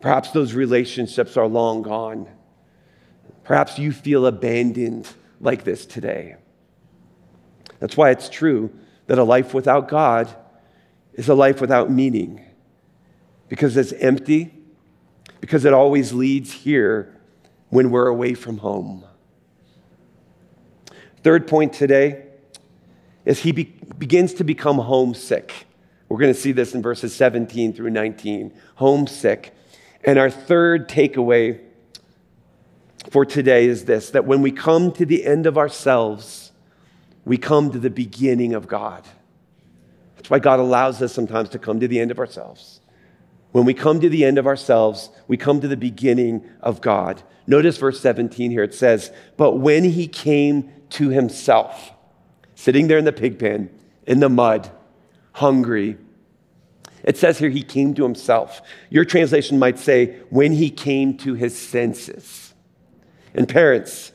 Perhaps 0.00 0.30
those 0.30 0.54
relationships 0.54 1.36
are 1.36 1.46
long 1.46 1.82
gone. 1.82 2.28
Perhaps 3.44 3.78
you 3.78 3.92
feel 3.92 4.26
abandoned 4.26 5.08
like 5.40 5.64
this 5.64 5.86
today. 5.86 6.36
That's 7.78 7.96
why 7.96 8.10
it's 8.10 8.28
true 8.28 8.70
that 9.06 9.18
a 9.18 9.24
life 9.24 9.54
without 9.54 9.88
God 9.88 10.34
is 11.14 11.28
a 11.28 11.34
life 11.34 11.60
without 11.60 11.90
meaning 11.90 12.44
because 13.48 13.76
it's 13.76 13.92
empty, 13.94 14.54
because 15.40 15.64
it 15.64 15.72
always 15.72 16.12
leads 16.12 16.52
here 16.52 17.20
when 17.68 17.90
we're 17.90 18.06
away 18.06 18.34
from 18.34 18.58
home. 18.58 19.04
Third 21.22 21.46
point 21.46 21.72
today 21.72 22.26
is 23.24 23.40
he 23.40 23.52
be- 23.52 23.74
begins 23.98 24.34
to 24.34 24.44
become 24.44 24.78
homesick. 24.78 25.66
We're 26.10 26.18
going 26.18 26.34
to 26.34 26.38
see 26.40 26.50
this 26.50 26.74
in 26.74 26.82
verses 26.82 27.14
17 27.14 27.72
through 27.72 27.90
19. 27.90 28.52
Homesick. 28.74 29.54
And 30.04 30.18
our 30.18 30.28
third 30.28 30.88
takeaway 30.88 31.60
for 33.10 33.24
today 33.24 33.66
is 33.66 33.84
this 33.84 34.10
that 34.10 34.26
when 34.26 34.42
we 34.42 34.50
come 34.50 34.92
to 34.92 35.06
the 35.06 35.24
end 35.24 35.46
of 35.46 35.56
ourselves, 35.56 36.50
we 37.24 37.38
come 37.38 37.70
to 37.70 37.78
the 37.78 37.90
beginning 37.90 38.54
of 38.54 38.66
God. 38.66 39.06
That's 40.16 40.28
why 40.28 40.40
God 40.40 40.58
allows 40.58 41.00
us 41.00 41.14
sometimes 41.14 41.48
to 41.50 41.60
come 41.60 41.78
to 41.78 41.86
the 41.86 42.00
end 42.00 42.10
of 42.10 42.18
ourselves. 42.18 42.80
When 43.52 43.64
we 43.64 43.72
come 43.72 44.00
to 44.00 44.08
the 44.08 44.24
end 44.24 44.36
of 44.36 44.48
ourselves, 44.48 45.10
we 45.28 45.36
come 45.36 45.60
to 45.60 45.68
the 45.68 45.76
beginning 45.76 46.44
of 46.60 46.80
God. 46.80 47.22
Notice 47.46 47.76
verse 47.76 48.00
17 48.00 48.50
here. 48.50 48.64
It 48.64 48.74
says, 48.74 49.12
But 49.36 49.58
when 49.58 49.84
he 49.84 50.08
came 50.08 50.72
to 50.90 51.10
himself, 51.10 51.92
sitting 52.56 52.88
there 52.88 52.98
in 52.98 53.04
the 53.04 53.12
pig 53.12 53.38
pen, 53.38 53.70
in 54.06 54.18
the 54.18 54.28
mud, 54.28 54.70
hungry, 55.32 55.96
it 57.02 57.16
says 57.16 57.38
here, 57.38 57.48
he 57.48 57.62
came 57.62 57.94
to 57.94 58.02
himself. 58.02 58.60
Your 58.90 59.04
translation 59.04 59.58
might 59.58 59.78
say, 59.78 60.18
when 60.28 60.52
he 60.52 60.70
came 60.70 61.16
to 61.18 61.34
his 61.34 61.56
senses. 61.56 62.52
And 63.34 63.48
parents, 63.48 64.12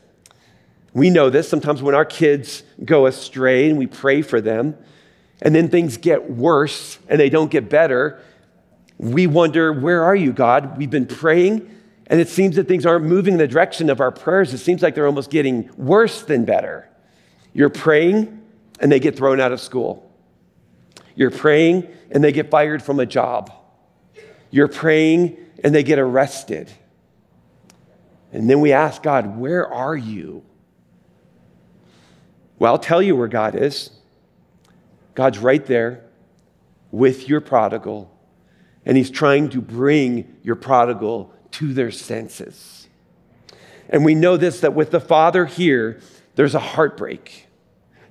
we 0.93 1.09
know 1.09 1.29
this. 1.29 1.49
Sometimes 1.49 1.81
when 1.81 1.95
our 1.95 2.05
kids 2.05 2.63
go 2.83 3.07
astray 3.07 3.69
and 3.69 3.77
we 3.79 3.87
pray 3.87 4.21
for 4.21 4.39
them, 4.39 4.77
and 5.41 5.53
then 5.53 5.67
things 5.67 5.97
get 5.97 6.29
worse 6.29 6.99
and 7.07 7.19
they 7.19 7.29
don't 7.29 7.51
get 7.51 7.69
better, 7.69 8.21
we 8.97 9.27
wonder, 9.27 9.73
where 9.73 10.03
are 10.03 10.15
you, 10.15 10.31
God? 10.31 10.77
We've 10.77 10.89
been 10.89 11.07
praying, 11.07 11.69
and 12.07 12.21
it 12.21 12.29
seems 12.29 12.55
that 12.55 12.67
things 12.67 12.85
aren't 12.85 13.05
moving 13.05 13.33
in 13.33 13.39
the 13.39 13.47
direction 13.47 13.89
of 13.89 13.99
our 13.99 14.11
prayers. 14.11 14.53
It 14.53 14.59
seems 14.59 14.81
like 14.81 14.95
they're 14.95 15.07
almost 15.07 15.31
getting 15.31 15.69
worse 15.75 16.21
than 16.21 16.45
better. 16.45 16.87
You're 17.51 17.69
praying, 17.69 18.41
and 18.79 18.91
they 18.91 18.99
get 18.99 19.17
thrown 19.17 19.41
out 19.41 19.51
of 19.51 19.59
school. 19.59 20.04
You're 21.15 21.31
praying 21.31 21.87
and 22.11 22.23
they 22.23 22.31
get 22.31 22.51
fired 22.51 22.83
from 22.83 22.99
a 22.99 23.05
job. 23.05 23.51
You're 24.51 24.67
praying 24.67 25.37
and 25.63 25.73
they 25.73 25.83
get 25.83 25.99
arrested. 25.99 26.71
And 28.31 28.49
then 28.49 28.59
we 28.59 28.73
ask 28.73 29.01
God, 29.01 29.37
Where 29.37 29.67
are 29.67 29.95
you? 29.95 30.43
Well, 32.59 32.73
I'll 32.73 32.79
tell 32.79 33.01
you 33.01 33.15
where 33.15 33.27
God 33.27 33.55
is. 33.55 33.91
God's 35.13 35.39
right 35.39 35.65
there 35.65 36.03
with 36.91 37.27
your 37.27 37.41
prodigal, 37.41 38.11
and 38.85 38.97
He's 38.97 39.09
trying 39.09 39.49
to 39.49 39.61
bring 39.61 40.37
your 40.43 40.55
prodigal 40.55 41.33
to 41.51 41.73
their 41.73 41.91
senses. 41.91 42.87
And 43.89 44.03
we 44.03 44.15
know 44.15 44.37
this 44.37 44.61
that 44.61 44.73
with 44.73 44.91
the 44.91 44.99
Father 44.99 45.45
here, 45.45 45.99
there's 46.35 46.55
a 46.55 46.59
heartbreak. 46.59 47.44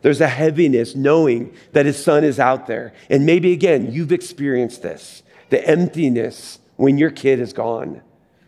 There's 0.04 0.20
a 0.20 0.28
heaviness 0.28 0.94
knowing 0.94 1.54
that 1.72 1.86
his 1.86 1.96
son 1.96 2.24
is 2.24 2.38
out 2.38 2.66
there. 2.66 2.92
And 3.08 3.24
maybe 3.24 3.54
again, 3.54 3.90
you've 3.90 4.12
experienced 4.12 4.82
this 4.82 5.22
the 5.48 5.66
emptiness 5.66 6.58
when 6.76 6.98
your 6.98 7.10
kid 7.10 7.40
is 7.40 7.54
gone. 7.54 8.02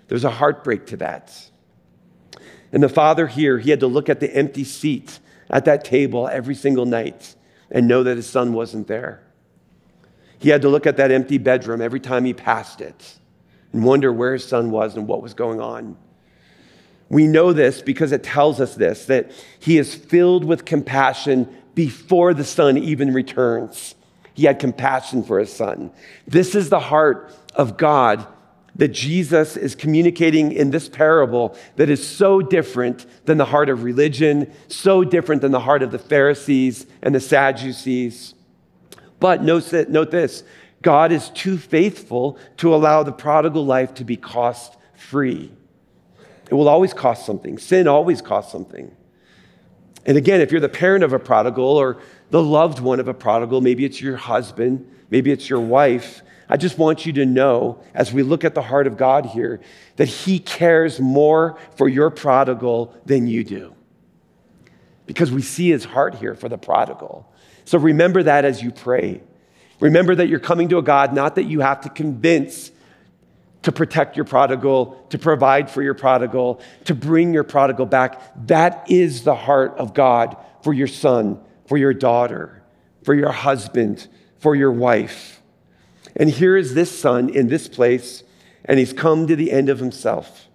There's 0.09 0.25
a 0.25 0.31
heartbreak 0.31 0.85
to 0.89 0.99
that. 0.99 1.33
And 2.73 2.83
the 2.83 2.91
father 2.91 3.27
here, 3.27 3.59
he 3.59 3.71
had 3.71 3.81
to 3.81 3.87
look 3.87 4.11
at 4.11 4.21
the 4.21 4.31
empty 4.37 4.65
seat 4.65 5.19
at 5.49 5.65
that 5.65 5.83
table 5.83 6.29
every 6.29 6.55
single 6.55 6.85
night 6.85 7.35
and 7.71 7.89
know 7.89 8.03
that 8.03 8.19
his 8.19 8.29
son 8.29 8.53
wasn't 8.53 8.87
there. 8.87 9.23
He 10.39 10.51
had 10.51 10.61
to 10.61 10.69
look 10.69 10.87
at 10.87 10.99
that 10.99 11.11
empty 11.11 11.39
bedroom 11.39 11.81
every 11.81 12.01
time 12.01 12.27
he 12.27 12.35
passed 12.35 12.83
it 12.83 13.19
and 13.73 13.83
wonder 13.83 14.13
where 14.13 14.35
his 14.35 14.45
son 14.45 14.71
was 14.71 14.95
and 14.95 15.09
what 15.09 15.23
was 15.23 15.33
going 15.33 15.63
on. 15.63 15.97
We 17.09 17.27
know 17.27 17.53
this 17.53 17.83
because 17.83 18.13
it 18.13 18.23
tells 18.23 18.61
us 18.61 18.75
this 18.75 19.07
that 19.07 19.31
he 19.59 19.79
is 19.79 19.95
filled 19.95 20.45
with 20.45 20.65
compassion 20.65 21.49
before 21.75 22.35
the 22.35 22.45
son 22.45 22.77
even 22.79 23.13
returns. 23.13 23.95
He 24.35 24.45
had 24.45 24.59
compassion 24.59 25.23
for 25.23 25.39
his 25.39 25.53
son. 25.53 25.91
This 26.27 26.55
is 26.55 26.69
the 26.69 26.81
heart 26.81 27.33
of 27.55 27.77
God 27.77 28.27
that 28.75 28.89
Jesus 28.89 29.57
is 29.57 29.75
communicating 29.75 30.53
in 30.53 30.71
this 30.71 30.89
parable 30.89 31.57
that 31.77 31.89
is 31.89 32.07
so 32.07 32.43
different 32.43 33.07
than 33.25 33.39
the 33.39 33.47
heart 33.47 33.71
of 33.71 33.83
religion, 33.83 34.53
so 34.69 35.03
different 35.03 35.41
than 35.41 35.53
the 35.53 35.61
heart 35.61 35.83
of 35.83 35.91
the 35.91 35.99
Pharisees 35.99 36.87
and 37.01 37.15
the 37.15 37.21
Sadducees. 37.21 38.35
But 39.19 39.43
note, 39.43 39.73
note 39.89 40.11
this 40.11 40.45
God 40.83 41.13
is 41.13 41.31
too 41.31 41.57
faithful 41.57 42.39
to 42.59 42.75
allow 42.75 43.03
the 43.03 43.13
prodigal 43.13 43.65
life 43.65 43.95
to 43.95 44.05
be 44.05 44.17
cost 44.17 44.77
free. 44.95 45.51
It 46.51 46.55
will 46.55 46.69
always 46.69 46.95
cost 46.95 47.27
something. 47.27 47.59
Sin 47.59 47.89
always 47.89 48.23
costs 48.23 48.53
something. 48.53 48.95
And 50.05 50.17
again, 50.17 50.41
if 50.41 50.53
you're 50.53 50.61
the 50.61 50.69
parent 50.69 51.03
of 51.03 51.13
a 51.13 51.19
prodigal 51.19 51.65
or 51.65 51.99
the 52.31 52.43
loved 52.43 52.79
one 52.79 53.01
of 53.01 53.09
a 53.09 53.15
prodigal, 53.15 53.61
maybe 53.61 53.85
it's 53.85 54.01
your 54.01 54.17
husband, 54.17 54.89
maybe 55.11 55.33
it's 55.33 55.51
your 55.51 55.61
wife, 55.61 56.23
I 56.49 56.57
just 56.57 56.79
want 56.79 57.07
you 57.07 57.13
to 57.15 57.27
know, 57.27 57.83
as 57.93 58.13
we 58.13 58.23
look 58.23 58.45
at 58.45 58.55
the 58.55 58.63
heart 58.63 58.87
of 58.87 58.97
God 58.97 59.27
here, 59.27 59.61
that 59.97 60.07
He 60.07 60.39
cares 60.39 61.01
more 61.01 61.59
for 61.77 61.89
your 61.89 62.11
prodigal 62.11 62.95
than 63.05 63.27
you 63.27 63.43
do. 63.43 63.75
Because 65.07 65.33
we 65.33 65.43
see 65.43 65.71
His 65.71 65.85
heart 65.85 66.15
here 66.15 66.35
for 66.35 66.49
the 66.49 66.59
prodigal. 66.59 67.33
So 67.65 67.79
remember 67.79 68.23
that 68.23 68.45
as 68.45 68.63
you 68.63 68.71
pray. 68.71 69.23
Remember 69.81 70.15
that 70.15 70.29
you're 70.29 70.39
coming 70.39 70.69
to 70.69 70.79
a 70.79 70.83
God 70.83 71.13
not 71.13 71.35
that 71.35 71.45
you 71.45 71.61
have 71.61 71.81
to 71.83 71.91
convince 71.91 72.71
to 73.63 73.73
protect 73.73 74.17
your 74.17 74.25
prodigal, 74.25 75.05
to 75.11 75.19
provide 75.19 75.71
for 75.71 75.83
your 75.83 75.95
prodigal, 75.95 76.61
to 76.85 76.95
bring 76.95 77.35
your 77.35 77.45
prodigal 77.45 77.87
back. 77.87 78.21
That 78.47 78.91
is 78.91 79.25
the 79.25 79.35
heart 79.35 79.75
of 79.77 79.93
God 79.95 80.37
for 80.63 80.73
your 80.73 80.87
son, 80.87 81.41
for 81.67 81.77
your 81.77 81.93
daughter, 81.93 82.63
for 83.03 83.15
your 83.15 83.33
husband, 83.33 84.07
for 84.39 84.55
your 84.55 84.71
wife. 84.71 85.43
And 86.15 86.31
here 86.31 86.57
is 86.57 86.75
this 86.75 86.97
son 86.97 87.29
in 87.29 87.49
this 87.49 87.69
place, 87.69 88.23
and 88.65 88.79
he's 88.79 88.93
come 88.93 89.27
to 89.27 89.37
the 89.37 89.53
end 89.53 89.69
of 89.69 89.79
himself. 89.79 90.49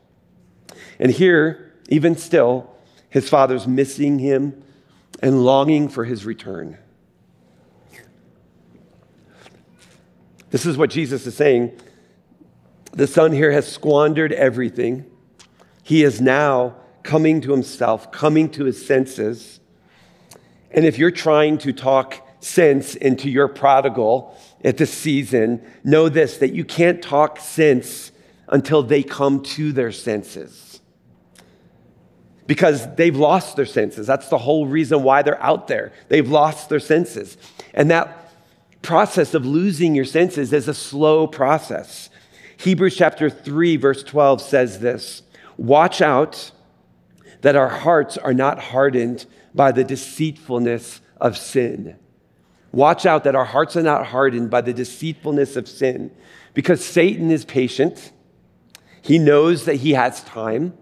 And 1.00 1.12
here, 1.12 1.74
even 1.90 2.16
still, 2.16 2.74
his 3.10 3.30
father's 3.30 3.68
missing 3.68 4.20
him 4.20 4.64
and 5.22 5.44
longing 5.44 5.90
for 5.90 6.06
his 6.06 6.26
return. 6.26 6.78
This 10.50 10.66
is 10.66 10.78
what 10.78 10.90
Jesus 10.90 11.26
is 11.28 11.36
saying. 11.36 11.78
The 12.94 13.08
son 13.08 13.32
here 13.32 13.52
has 13.52 13.72
squandered 13.72 14.34
everything. 14.34 15.06
He 15.84 16.04
is 16.04 16.20
now 16.20 16.76
coming 17.04 17.42
to 17.42 17.52
himself, 17.52 18.12
coming 18.12 18.50
to 18.52 18.66
his 18.66 18.86
senses. 18.86 19.60
And 20.72 20.86
if 20.86 20.98
you're 20.98 21.12
trying 21.12 21.58
to 21.60 21.74
talk 21.74 22.28
sense 22.42 22.96
into 22.96 23.30
your 23.30 23.48
prodigal 23.48 24.38
at 24.64 24.78
this 24.78 24.92
season, 24.92 25.66
know 25.84 26.10
this 26.10 26.38
that 26.38 26.54
you 26.54 26.66
can't 26.66 27.02
talk 27.02 27.40
sense 27.40 28.12
until 28.48 28.84
they 28.84 29.04
come 29.04 29.42
to 29.42 29.72
their 29.72 29.92
senses. 29.92 30.82
Because 32.46 32.94
they've 32.96 33.16
lost 33.16 33.56
their 33.56 33.66
senses. 33.66 34.06
That's 34.06 34.28
the 34.28 34.38
whole 34.38 34.68
reason 34.68 35.04
why 35.04 35.22
they're 35.22 35.42
out 35.42 35.68
there. 35.68 35.94
They've 36.10 36.30
lost 36.30 36.68
their 36.68 36.82
senses. 36.82 37.38
And 37.74 37.90
that 37.92 38.34
process 38.82 39.34
of 39.34 39.46
losing 39.46 39.96
your 39.96 40.06
senses 40.06 40.52
is 40.52 40.68
a 40.68 40.74
slow 40.74 41.28
process. 41.28 42.10
Hebrews 42.62 42.96
chapter 42.96 43.28
3, 43.28 43.78
verse 43.78 44.04
12 44.04 44.40
says 44.40 44.80
this 44.80 45.24
Watch 45.58 46.00
out 46.00 46.52
that 47.42 47.56
our 47.56 47.70
hearts 47.70 48.18
are 48.18 48.36
not 48.36 48.60
hardened 48.60 49.26
by 49.56 49.72
the 49.72 49.84
deceitfulness 49.84 51.02
of 51.20 51.38
sin. 51.38 51.98
Watch 52.72 53.08
out 53.08 53.24
that 53.24 53.36
our 53.36 53.46
hearts 53.46 53.76
are 53.76 53.82
not 53.82 54.06
hardened 54.06 54.52
by 54.52 54.62
the 54.62 54.74
deceitfulness 54.74 55.56
of 55.56 55.68
sin, 55.68 56.12
because 56.54 56.86
Satan 56.86 57.32
is 57.32 57.46
patient. 57.46 58.12
He 59.02 59.18
knows 59.18 59.66
that 59.66 59.78
he 59.78 59.94
has 59.94 60.24
time. 60.24 60.78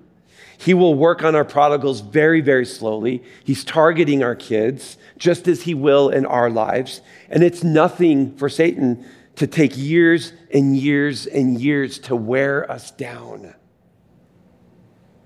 He 0.58 0.74
will 0.74 0.96
work 0.96 1.24
on 1.24 1.34
our 1.34 1.46
prodigals 1.46 2.02
very, 2.02 2.42
very 2.42 2.66
slowly. 2.66 3.24
He's 3.46 3.64
targeting 3.64 4.22
our 4.22 4.36
kids, 4.36 4.98
just 5.18 5.48
as 5.48 5.62
he 5.62 5.74
will 5.74 6.10
in 6.10 6.26
our 6.26 6.50
lives. 6.50 7.00
And 7.30 7.42
it's 7.42 7.64
nothing 7.64 8.36
for 8.36 8.50
Satan 8.50 9.06
to 9.40 9.48
take 9.48 9.78
years 9.78 10.34
and 10.54 10.76
years 10.76 11.26
and 11.26 11.62
years 11.62 11.98
to 11.98 12.14
wear 12.14 12.70
us 12.70 12.92
down. 12.92 13.56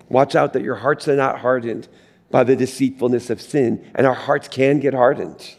Watch 0.07 0.35
out 0.35 0.53
that 0.53 0.61
your 0.61 0.75
hearts 0.75 1.07
are 1.07 1.15
not 1.15 1.39
hardened 1.39 1.87
by 2.29 2.43
the 2.43 2.55
deceitfulness 2.55 3.31
of 3.31 3.41
sin, 3.41 3.83
and 3.95 4.05
our 4.05 4.13
hearts 4.13 4.47
can 4.47 4.79
get 4.79 4.93
hardened. 4.93 5.55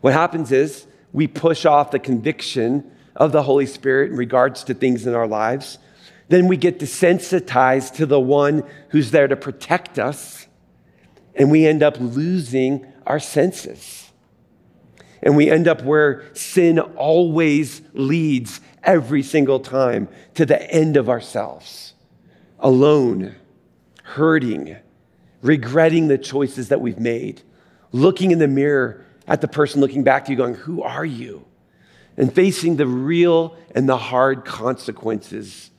What 0.00 0.12
happens 0.12 0.50
is 0.50 0.88
we 1.12 1.28
push 1.28 1.64
off 1.64 1.92
the 1.92 2.00
conviction 2.00 2.90
of 3.14 3.30
the 3.30 3.44
Holy 3.44 3.66
Spirit 3.66 4.10
in 4.10 4.16
regards 4.16 4.64
to 4.64 4.74
things 4.74 5.06
in 5.06 5.14
our 5.14 5.28
lives. 5.28 5.78
Then 6.30 6.48
we 6.48 6.56
get 6.56 6.80
desensitized 6.80 7.94
to 7.94 8.06
the 8.06 8.18
one 8.18 8.64
who's 8.88 9.12
there 9.12 9.28
to 9.28 9.36
protect 9.36 10.00
us, 10.00 10.48
and 11.36 11.48
we 11.48 11.64
end 11.64 11.84
up 11.84 11.96
losing 12.00 12.92
our 13.06 13.20
senses. 13.20 14.09
And 15.22 15.36
we 15.36 15.50
end 15.50 15.68
up 15.68 15.82
where 15.82 16.24
sin 16.34 16.78
always 16.78 17.82
leads 17.92 18.60
every 18.82 19.22
single 19.22 19.60
time 19.60 20.08
to 20.34 20.46
the 20.46 20.70
end 20.70 20.96
of 20.96 21.08
ourselves, 21.08 21.94
alone, 22.58 23.34
hurting, 24.02 24.76
regretting 25.42 26.08
the 26.08 26.18
choices 26.18 26.68
that 26.68 26.80
we've 26.80 26.98
made, 26.98 27.42
looking 27.92 28.30
in 28.30 28.38
the 28.38 28.48
mirror 28.48 29.04
at 29.26 29.40
the 29.40 29.48
person 29.48 29.80
looking 29.80 30.02
back 30.02 30.24
to 30.24 30.32
you, 30.32 30.36
going, 30.36 30.54
Who 30.54 30.82
are 30.82 31.04
you? 31.04 31.44
And 32.16 32.34
facing 32.34 32.76
the 32.76 32.86
real 32.86 33.56
and 33.74 33.88
the 33.88 33.96
hard 33.96 34.44
consequences 34.44 35.70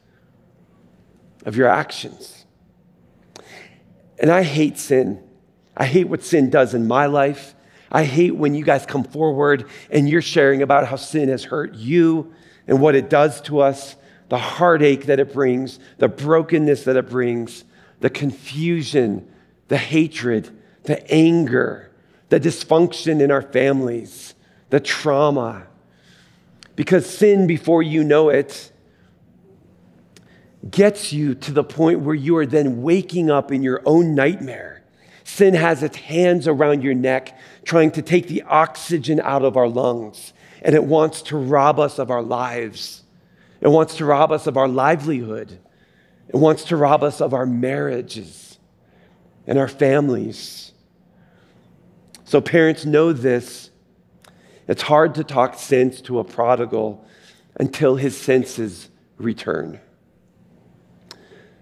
of 1.45 1.55
your 1.55 1.67
actions. 1.67 2.45
And 4.19 4.31
I 4.31 4.43
hate 4.43 4.77
sin. 4.77 5.21
I 5.75 5.85
hate 5.85 6.07
what 6.07 6.23
sin 6.23 6.49
does 6.49 6.73
in 6.73 6.87
my 6.87 7.07
life. 7.07 7.55
I 7.91 8.03
hate 8.03 8.35
when 8.35 8.55
you 8.55 8.63
guys 8.63 8.85
come 8.85 9.03
forward 9.03 9.65
and 9.89 10.07
you're 10.07 10.21
sharing 10.21 10.61
about 10.61 10.87
how 10.87 10.95
sin 10.95 11.29
has 11.29 11.43
hurt 11.43 11.73
you 11.75 12.33
and 12.67 12.79
what 12.81 12.95
it 12.95 13.09
does 13.09 13.41
to 13.41 13.59
us, 13.59 13.95
the 14.29 14.37
heartache 14.37 15.07
that 15.07 15.19
it 15.19 15.33
brings, 15.33 15.79
the 15.97 16.07
brokenness 16.07 16.85
that 16.85 16.95
it 16.95 17.09
brings, 17.09 17.65
the 17.99 18.09
confusion, 18.09 19.27
the 19.67 19.77
hatred, 19.77 20.49
the 20.83 21.11
anger 21.11 21.91
the 22.31 22.39
dysfunction 22.39 23.21
in 23.21 23.29
our 23.29 23.41
families, 23.41 24.35
the 24.69 24.79
trauma. 24.79 25.67
Because 26.77 27.05
sin, 27.05 27.45
before 27.45 27.83
you 27.83 28.05
know 28.05 28.29
it, 28.29 28.71
gets 30.69 31.11
you 31.11 31.35
to 31.35 31.51
the 31.51 31.63
point 31.63 31.99
where 31.99 32.15
you 32.15 32.37
are 32.37 32.45
then 32.45 32.81
waking 32.81 33.29
up 33.29 33.51
in 33.51 33.61
your 33.61 33.81
own 33.85 34.15
nightmare. 34.15 34.70
Sin 35.31 35.53
has 35.53 35.81
its 35.81 35.95
hands 35.95 36.45
around 36.45 36.83
your 36.83 36.93
neck, 36.93 37.39
trying 37.63 37.89
to 37.91 38.01
take 38.01 38.27
the 38.27 38.41
oxygen 38.41 39.21
out 39.21 39.45
of 39.45 39.55
our 39.55 39.69
lungs, 39.69 40.33
and 40.61 40.75
it 40.75 40.83
wants 40.83 41.21
to 41.21 41.37
rob 41.37 41.79
us 41.79 41.99
of 41.99 42.11
our 42.11 42.21
lives. 42.21 43.03
It 43.61 43.69
wants 43.69 43.95
to 43.95 44.05
rob 44.05 44.33
us 44.33 44.45
of 44.45 44.57
our 44.57 44.67
livelihood. 44.67 45.57
It 46.27 46.35
wants 46.35 46.65
to 46.65 46.75
rob 46.75 47.01
us 47.01 47.21
of 47.21 47.33
our 47.33 47.45
marriages 47.45 48.59
and 49.47 49.57
our 49.57 49.69
families. 49.69 50.73
So, 52.25 52.41
parents, 52.41 52.83
know 52.83 53.13
this. 53.13 53.69
It's 54.67 54.81
hard 54.81 55.15
to 55.15 55.23
talk 55.23 55.57
sense 55.57 56.01
to 56.01 56.19
a 56.19 56.25
prodigal 56.25 57.05
until 57.55 57.95
his 57.95 58.17
senses 58.17 58.89
return. 59.17 59.79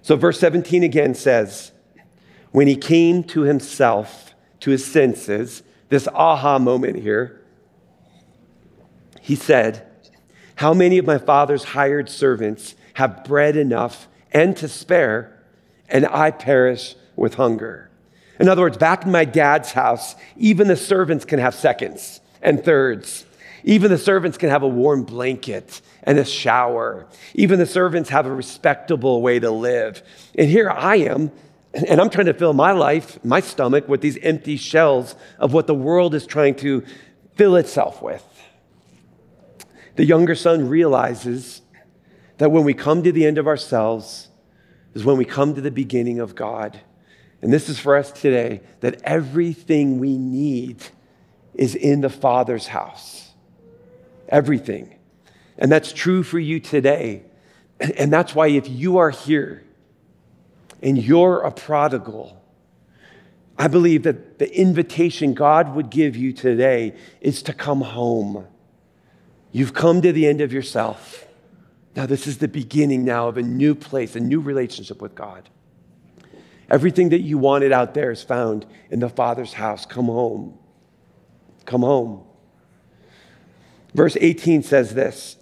So, 0.02 0.16
verse 0.16 0.40
17 0.40 0.82
again 0.82 1.14
says, 1.14 1.72
When 2.52 2.68
he 2.68 2.76
came 2.76 3.24
to 3.26 3.42
himself, 3.42 4.34
to 4.62 4.72
his 4.72 4.86
senses, 4.86 5.64
this 5.90 6.08
aha 6.14 6.60
moment 6.60 6.98
here, 6.98 7.42
he 9.22 9.36
said, 9.36 9.88
How 10.56 10.74
many 10.74 10.98
of 10.98 11.06
my 11.06 11.18
father's 11.18 11.64
hired 11.64 12.10
servants 12.10 12.76
have 12.94 13.24
bread 13.24 13.56
enough 13.56 14.08
and 14.32 14.56
to 14.58 14.68
spare, 14.68 15.44
and 15.88 16.06
I 16.06 16.32
perish 16.32 16.96
with 17.16 17.36
hunger? 17.36 17.90
In 18.40 18.48
other 18.48 18.62
words, 18.62 18.78
back 18.78 19.04
in 19.04 19.12
my 19.12 19.26
dad's 19.26 19.74
house, 19.74 20.16
even 20.38 20.68
the 20.68 20.76
servants 20.76 21.26
can 21.26 21.40
have 21.40 21.54
seconds 21.54 22.22
and 22.42 22.64
thirds. 22.64 23.26
Even 23.64 23.92
the 23.92 23.98
servants 23.98 24.38
can 24.38 24.50
have 24.50 24.64
a 24.64 24.68
warm 24.68 25.04
blanket 25.04 25.82
and 26.04 26.18
a 26.18 26.24
shower. 26.24 27.06
Even 27.34 27.60
the 27.60 27.66
servants 27.66 28.10
have 28.10 28.26
a 28.26 28.32
respectable 28.32 29.22
way 29.22 29.40
to 29.40 29.52
live. 29.52 30.02
And 30.36 30.50
here 30.50 30.70
I 30.70 30.98
am, 30.98 31.32
and 31.74 32.02
I'm 32.02 32.10
trying 32.10 32.26
to 32.26 32.34
fill 32.34 32.54
my 32.54 32.72
life, 32.72 33.24
my 33.24 33.40
stomach, 33.40 33.88
with 33.88 34.02
these 34.02 34.18
empty 34.18 34.58
shells 34.58 35.16
of 35.38 35.54
what 35.54 35.68
the 35.68 35.76
world 35.76 36.16
is 36.16 36.26
trying 36.26 36.56
to 36.56 36.84
fill 37.36 37.56
itself 37.56 38.02
with. 38.02 38.26
The 39.96 40.06
younger 40.06 40.36
son 40.36 40.68
realizes 40.68 41.62
that 42.38 42.52
when 42.52 42.64
we 42.64 42.74
come 42.74 43.04
to 43.04 43.12
the 43.12 43.26
end 43.26 43.38
of 43.38 43.48
ourselves 43.48 44.30
is 44.94 45.06
when 45.06 45.18
we 45.18 45.26
come 45.26 45.54
to 45.56 45.62
the 45.62 45.72
beginning 45.72 46.20
of 46.20 46.36
God. 46.36 46.80
And 47.42 47.54
this 47.54 47.70
is 47.70 47.80
for 47.80 47.96
us 47.96 48.12
today 48.12 48.62
that 48.80 49.02
everything 49.04 50.00
we 50.00 50.18
need 50.18 50.84
is 51.54 51.76
in 51.76 52.02
the 52.02 52.10
Father's 52.10 52.68
house. 52.68 53.32
Everything. 54.28 54.96
And 55.58 55.72
that's 55.72 55.92
true 55.92 56.24
for 56.24 56.40
you 56.40 56.60
today. 56.60 57.24
And 57.80 58.12
that's 58.12 58.34
why 58.34 58.48
if 58.48 58.68
you 58.68 58.98
are 58.98 59.10
here 59.10 59.64
and 60.82 60.98
you're 60.98 61.42
a 61.42 61.52
prodigal, 61.52 62.42
I 63.58 63.68
believe 63.68 64.04
that 64.04 64.40
the 64.40 64.58
invitation 64.58 65.34
God 65.34 65.76
would 65.76 65.90
give 65.90 66.16
you 66.16 66.32
today 66.32 66.96
is 67.20 67.44
to 67.44 67.54
come 67.54 67.82
home. 67.82 68.48
You've 69.52 69.74
come 69.74 70.02
to 70.02 70.14
the 70.14 70.28
end 70.28 70.42
of 70.42 70.54
yourself. 70.54 71.28
Now, 71.96 72.06
this 72.06 72.28
is 72.28 72.38
the 72.38 72.48
beginning 72.48 73.04
now 73.04 73.28
of 73.28 73.38
a 73.38 73.42
new 73.42 73.76
place, 73.76 74.16
a 74.16 74.20
new 74.20 74.40
relationship 74.40 75.02
with 75.02 75.16
God. 75.16 75.50
Everything 76.70 77.10
that 77.10 77.22
you 77.22 77.38
wanted 77.38 77.72
out 77.72 77.94
there 77.94 78.12
is 78.12 78.24
found 78.24 78.66
in 78.92 79.00
the 79.00 79.10
Father's 79.10 79.54
house. 79.54 79.86
Come 79.86 80.06
home. 80.06 80.58
Come 81.66 81.82
home. 81.82 82.24
Verse 83.94 84.16
18 84.20 84.64
says 84.64 84.94
this 84.94 85.38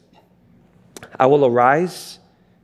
I 1.20 1.26
will 1.26 1.46
arise 1.46 2.20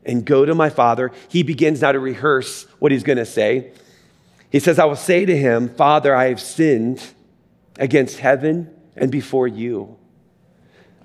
and 0.05 0.25
go 0.25 0.45
to 0.45 0.53
my 0.53 0.69
Father. 0.69 1.11
He 1.29 1.43
begins 1.43 1.81
now 1.81 1.91
to 1.91 1.99
rehearse 1.99 2.63
what 2.79 2.91
he's 2.91 3.03
going 3.03 3.17
to 3.17 3.25
say. 3.25 3.71
He 4.49 4.59
says, 4.59 4.77
I 4.79 4.85
will 4.85 4.95
say 4.95 5.25
to 5.25 5.35
him, 5.35 5.69
Father, 5.69 6.15
I 6.15 6.25
have 6.29 6.39
sinned 6.39 7.03
against 7.79 8.19
heaven 8.19 8.69
and 8.95 9.11
before 9.11 9.47
you. 9.47 9.97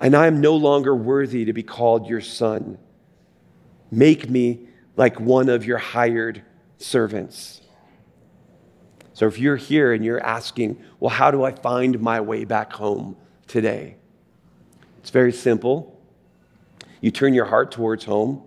and 0.01 0.15
I 0.15 0.27
am 0.27 0.41
no 0.41 0.55
longer 0.55 0.95
worthy 0.95 1.45
to 1.47 1.53
be 1.53 1.63
called 1.63 2.09
your 2.09 2.21
son. 2.21 2.79
Make 3.91 4.29
me 4.29 4.69
like 4.97 5.19
one 5.19 5.49
of 5.49 5.65
your 5.65 5.79
hired 5.79 6.43
servants. 6.79 7.61
So 9.15 9.27
if 9.27 9.39
you're 9.39 9.57
here 9.57 9.93
and 9.93 10.05
you're 10.05 10.25
asking, 10.25 10.81
well, 11.01 11.11
how 11.11 11.31
do 11.31 11.43
I 11.43 11.53
find 11.53 12.01
my 12.01 12.21
way 12.21 12.45
back 12.45 12.73
home 12.73 13.17
today? 13.49 13.97
It's 15.01 15.11
very 15.11 15.33
simple. 15.33 16.01
You 17.01 17.11
turn 17.11 17.35
your 17.35 17.47
heart 17.47 17.73
towards 17.73 18.05
home 18.05 18.43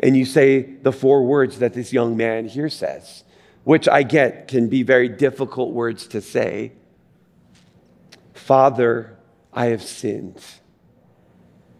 and 0.00 0.16
you 0.16 0.24
say 0.24 0.62
the 0.62 0.92
four 0.92 1.24
words 1.24 1.58
that 1.60 1.74
this 1.74 1.92
young 1.92 2.16
man 2.16 2.48
here 2.48 2.68
says, 2.68 3.24
which 3.64 3.88
I 3.88 4.02
get 4.02 4.48
can 4.48 4.68
be 4.68 4.82
very 4.82 5.08
difficult 5.08 5.72
words 5.72 6.06
to 6.08 6.20
say 6.20 6.72
Father, 8.34 9.16
I 9.52 9.66
have 9.66 9.82
sinned. 9.82 10.40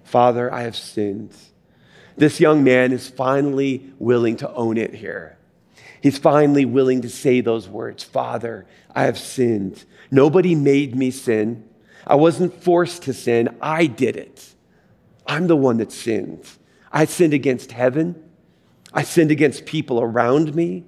Father, 0.02 0.52
I 0.52 0.62
have 0.62 0.74
sinned. 0.74 1.36
This 2.16 2.40
young 2.40 2.64
man 2.64 2.92
is 2.92 3.08
finally 3.08 3.92
willing 3.98 4.36
to 4.38 4.52
own 4.52 4.78
it 4.78 4.94
here. 4.94 5.38
He's 6.00 6.18
finally 6.18 6.64
willing 6.64 7.02
to 7.02 7.10
say 7.10 7.40
those 7.40 7.68
words 7.68 8.02
Father, 8.02 8.66
I 8.94 9.02
have 9.02 9.18
sinned. 9.18 9.84
Nobody 10.10 10.54
made 10.54 10.96
me 10.96 11.10
sin. 11.10 11.68
I 12.06 12.14
wasn't 12.14 12.62
forced 12.62 13.02
to 13.02 13.12
sin. 13.12 13.56
I 13.60 13.86
did 13.86 14.16
it. 14.16 14.54
I'm 15.26 15.48
the 15.48 15.56
one 15.56 15.78
that 15.78 15.92
sinned. 15.92 16.48
I 16.96 17.04
sinned 17.04 17.34
against 17.34 17.72
heaven. 17.72 18.16
I 18.90 19.02
sinned 19.02 19.30
against 19.30 19.66
people 19.66 20.00
around 20.00 20.54
me. 20.54 20.86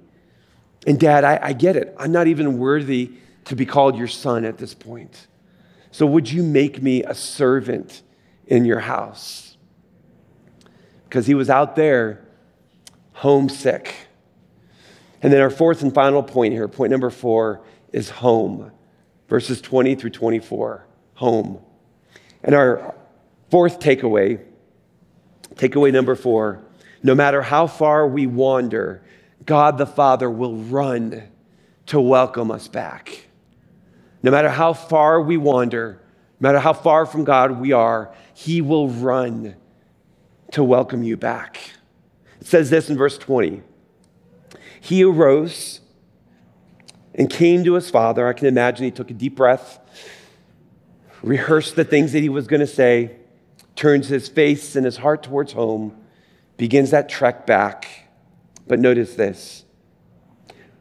And 0.87 0.99
dad, 0.99 1.23
I, 1.23 1.39
I, 1.39 1.53
get 1.53 1.75
it. 1.75 1.93
I'm 1.99 2.11
not 2.11 2.25
even 2.25 2.57
worthy 2.57 3.11
to 3.45 3.55
be 3.55 3.63
called 3.63 3.95
your 3.95 4.07
son 4.07 4.43
at 4.43 4.57
this 4.57 4.73
point. 4.73 5.27
So 5.91 6.07
would 6.07 6.31
you 6.31 6.41
make 6.41 6.81
me 6.81 7.03
a 7.03 7.13
servant 7.13 8.01
in 8.47 8.65
your 8.65 8.79
house? 8.79 9.55
Because 11.03 11.27
he 11.27 11.35
was 11.35 11.47
out 11.47 11.75
there 11.75 12.25
homesick. 13.13 13.93
And 15.21 15.31
then 15.31 15.41
our 15.41 15.51
fourth 15.51 15.83
and 15.83 15.93
final 15.93 16.23
point 16.23 16.53
here, 16.53 16.67
point 16.67 16.89
number 16.89 17.11
four, 17.11 17.61
is 17.93 18.09
home. 18.09 18.71
Verses 19.27 19.61
20 19.61 19.93
through 19.93 20.09
24. 20.09 20.87
Home. 21.15 21.59
And 22.41 22.55
our 22.55 22.95
fourth 23.51 23.79
takeaway, 23.79 24.43
takeaway 25.59 25.91
number 25.91 26.15
four, 26.15 26.61
no 27.03 27.13
matter 27.13 27.41
how 27.41 27.67
far 27.67 28.07
we 28.07 28.25
wander, 28.25 29.01
God 29.45 29.77
the 29.77 29.85
Father 29.85 30.29
will 30.29 30.55
run 30.55 31.23
to 31.87 31.99
welcome 31.99 32.49
us 32.49 32.67
back. 32.67 33.27
No 34.23 34.31
matter 34.31 34.49
how 34.49 34.73
far 34.73 35.21
we 35.21 35.37
wander, 35.37 36.01
no 36.39 36.47
matter 36.47 36.59
how 36.59 36.73
far 36.73 37.05
from 37.05 37.23
God 37.23 37.59
we 37.59 37.71
are, 37.71 38.13
He 38.33 38.61
will 38.61 38.89
run 38.89 39.55
to 40.51 40.63
welcome 40.63 41.03
you 41.03 41.17
back. 41.17 41.59
It 42.39 42.47
says 42.47 42.69
this 42.69 42.89
in 42.89 42.97
verse 42.97 43.17
20 43.17 43.61
He 44.79 45.03
arose 45.03 45.81
and 47.15 47.29
came 47.29 47.63
to 47.65 47.73
his 47.73 47.89
father. 47.89 48.27
I 48.27 48.33
can 48.33 48.47
imagine 48.47 48.85
he 48.85 48.91
took 48.91 49.11
a 49.11 49.13
deep 49.13 49.35
breath, 49.35 49.79
rehearsed 51.21 51.75
the 51.75 51.83
things 51.83 52.13
that 52.13 52.21
he 52.21 52.29
was 52.29 52.47
going 52.47 52.61
to 52.61 52.67
say, 52.67 53.18
turns 53.79 54.09
his 54.09 54.27
face 54.27 54.75
and 54.75 54.83
his 54.83 54.97
heart 54.97 55.23
towards 55.23 55.53
home, 55.53 55.95
begins 56.57 56.91
that 56.91 57.07
trek 57.07 57.47
back. 57.47 57.87
But 58.67 58.77
notice 58.77 59.15
this 59.15 59.63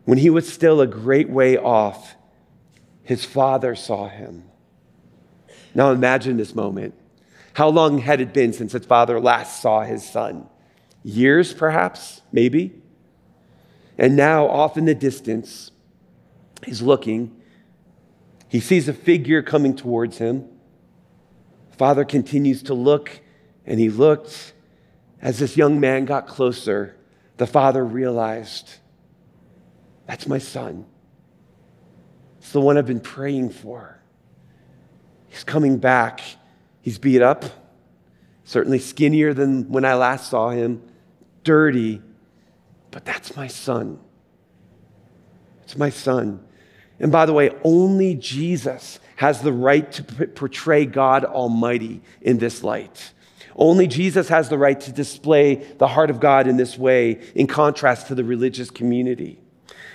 when 0.04 0.18
he 0.18 0.30
was 0.30 0.52
still 0.52 0.80
a 0.80 0.86
great 0.86 1.30
way 1.30 1.56
off, 1.56 2.16
his 3.04 3.24
father 3.24 3.76
saw 3.76 4.08
him. 4.08 4.42
Now 5.76 5.92
imagine 5.92 6.38
this 6.38 6.56
moment. 6.56 6.92
How 7.52 7.68
long 7.68 7.98
had 7.98 8.20
it 8.20 8.34
been 8.34 8.52
since 8.52 8.72
his 8.72 8.84
father 8.84 9.20
last 9.20 9.62
saw 9.62 9.82
his 9.82 10.04
son? 10.04 10.48
Years, 11.04 11.54
perhaps, 11.54 12.20
maybe? 12.32 12.82
And 13.96 14.16
now, 14.16 14.48
off 14.48 14.76
in 14.76 14.86
the 14.86 14.94
distance, 14.94 15.70
he's 16.64 16.82
looking. 16.82 17.40
He 18.48 18.58
sees 18.58 18.88
a 18.88 18.92
figure 18.92 19.40
coming 19.42 19.76
towards 19.76 20.18
him. 20.18 20.48
Father 21.78 22.04
continues 22.04 22.64
to 22.64 22.74
look, 22.74 23.20
and 23.64 23.78
he 23.78 23.88
looked. 23.88 24.52
As 25.22 25.38
this 25.38 25.56
young 25.56 25.80
man 25.80 26.04
got 26.04 26.26
closer, 26.26 26.96
the 27.38 27.46
father 27.46 27.84
realized 27.84 28.68
that's 30.06 30.26
my 30.26 30.38
son. 30.38 30.86
It's 32.38 32.52
the 32.52 32.60
one 32.60 32.78
I've 32.78 32.86
been 32.86 33.00
praying 33.00 33.50
for. 33.50 34.00
He's 35.28 35.44
coming 35.44 35.78
back. 35.78 36.20
He's 36.80 36.98
beat 36.98 37.20
up, 37.20 37.44
certainly 38.44 38.78
skinnier 38.78 39.34
than 39.34 39.68
when 39.68 39.84
I 39.84 39.94
last 39.94 40.30
saw 40.30 40.50
him, 40.50 40.82
dirty, 41.44 42.00
but 42.90 43.04
that's 43.04 43.36
my 43.36 43.46
son. 43.46 43.98
It's 45.64 45.76
my 45.76 45.90
son. 45.90 46.42
And 46.98 47.12
by 47.12 47.26
the 47.26 47.34
way, 47.34 47.50
only 47.62 48.14
Jesus 48.14 48.98
has 49.18 49.42
the 49.42 49.52
right 49.52 49.90
to 49.90 50.02
portray 50.28 50.86
God 50.86 51.24
Almighty 51.24 52.00
in 52.20 52.38
this 52.38 52.62
light. 52.62 53.12
Only 53.56 53.88
Jesus 53.88 54.28
has 54.28 54.48
the 54.48 54.56
right 54.56 54.80
to 54.80 54.92
display 54.92 55.56
the 55.56 55.88
heart 55.88 56.10
of 56.10 56.20
God 56.20 56.46
in 56.46 56.56
this 56.56 56.78
way, 56.78 57.20
in 57.34 57.48
contrast 57.48 58.06
to 58.06 58.14
the 58.14 58.22
religious 58.22 58.70
community. 58.70 59.40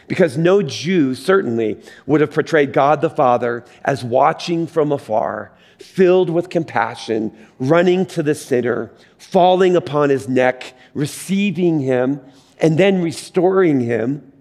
Because 0.09 0.37
no 0.37 0.61
Jew 0.61 1.15
certainly 1.15 1.79
would 2.05 2.19
have 2.19 2.33
portrayed 2.33 2.73
God 2.73 2.99
the 2.99 3.09
Father 3.09 3.63
as 3.85 4.03
watching 4.03 4.67
from 4.67 4.91
afar, 4.91 5.53
filled 5.79 6.29
with 6.29 6.49
compassion, 6.49 7.31
running 7.59 8.05
to 8.07 8.23
the 8.23 8.35
sinner, 8.35 8.91
falling 9.17 9.77
upon 9.77 10.09
his 10.09 10.27
neck, 10.27 10.73
receiving 10.93 11.79
him, 11.79 12.19
and 12.59 12.77
then 12.77 13.01
restoring 13.01 13.79
him. 13.79 14.32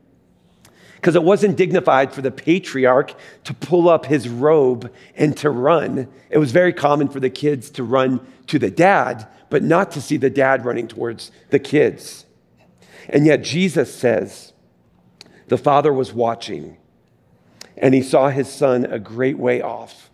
Because 1.03 1.17
it 1.17 1.25
wasn't 1.25 1.57
dignified 1.57 2.13
for 2.13 2.23
the 2.23 2.31
patriarch 2.31 3.13
to 3.43 3.53
pull 3.53 3.89
up 3.89 4.07
his 4.07 4.29
robe 4.29 4.89
and 5.17 5.37
to 5.39 5.51
run. 5.51 6.07
It 6.31 6.39
was 6.39 6.53
very 6.53 6.73
common 6.73 7.09
for 7.09 7.19
the 7.19 7.29
kids 7.29 7.71
to 7.71 7.83
run 7.83 8.25
to 8.47 8.57
the 8.57 8.71
dad, 8.71 9.27
but 9.51 9.65
not 9.65 9.91
to 9.91 10.01
see 10.01 10.17
the 10.17 10.31
dad 10.31 10.65
running 10.65 10.87
towards 10.87 11.33
the 11.51 11.59
kids. 11.59 12.25
And 13.09 13.27
yet 13.27 13.43
Jesus 13.43 13.93
says, 13.93 14.53
the 15.49 15.59
father 15.59 15.93
was 15.93 16.13
watching, 16.13 16.77
and 17.77 17.95
he 17.95 18.03
saw 18.03 18.29
his 18.29 18.49
son 18.49 18.85
a 18.85 19.01
great 19.01 19.39
way 19.39 19.61
off. 19.61 20.09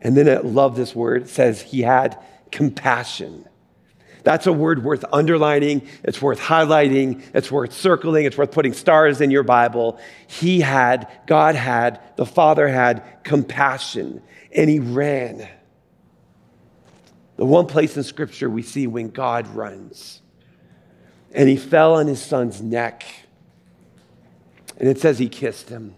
And 0.00 0.16
then 0.16 0.28
I 0.28 0.36
love 0.36 0.76
this 0.76 0.94
word. 0.94 1.22
It 1.22 1.28
says 1.28 1.60
he 1.60 1.82
had 1.82 2.16
compassion. 2.52 3.48
That's 4.24 4.46
a 4.46 4.52
word 4.52 4.84
worth 4.84 5.04
underlining. 5.12 5.86
It's 6.04 6.22
worth 6.22 6.40
highlighting. 6.40 7.22
It's 7.34 7.50
worth 7.50 7.72
circling. 7.72 8.24
It's 8.24 8.38
worth 8.38 8.52
putting 8.52 8.72
stars 8.72 9.20
in 9.20 9.30
your 9.30 9.42
Bible. 9.42 9.98
He 10.26 10.60
had, 10.60 11.08
God 11.26 11.54
had, 11.54 12.00
the 12.16 12.26
Father 12.26 12.68
had 12.68 13.24
compassion, 13.24 14.22
and 14.54 14.70
he 14.70 14.78
ran. 14.78 15.48
The 17.36 17.46
one 17.46 17.66
place 17.66 17.96
in 17.96 18.02
Scripture 18.02 18.48
we 18.48 18.62
see 18.62 18.86
when 18.86 19.10
God 19.10 19.48
runs 19.48 20.22
and 21.34 21.48
he 21.48 21.56
fell 21.56 21.94
on 21.94 22.06
his 22.06 22.22
son's 22.22 22.60
neck. 22.60 23.04
And 24.78 24.88
it 24.88 25.00
says 25.00 25.18
he 25.18 25.28
kissed 25.28 25.68
him. 25.68 25.94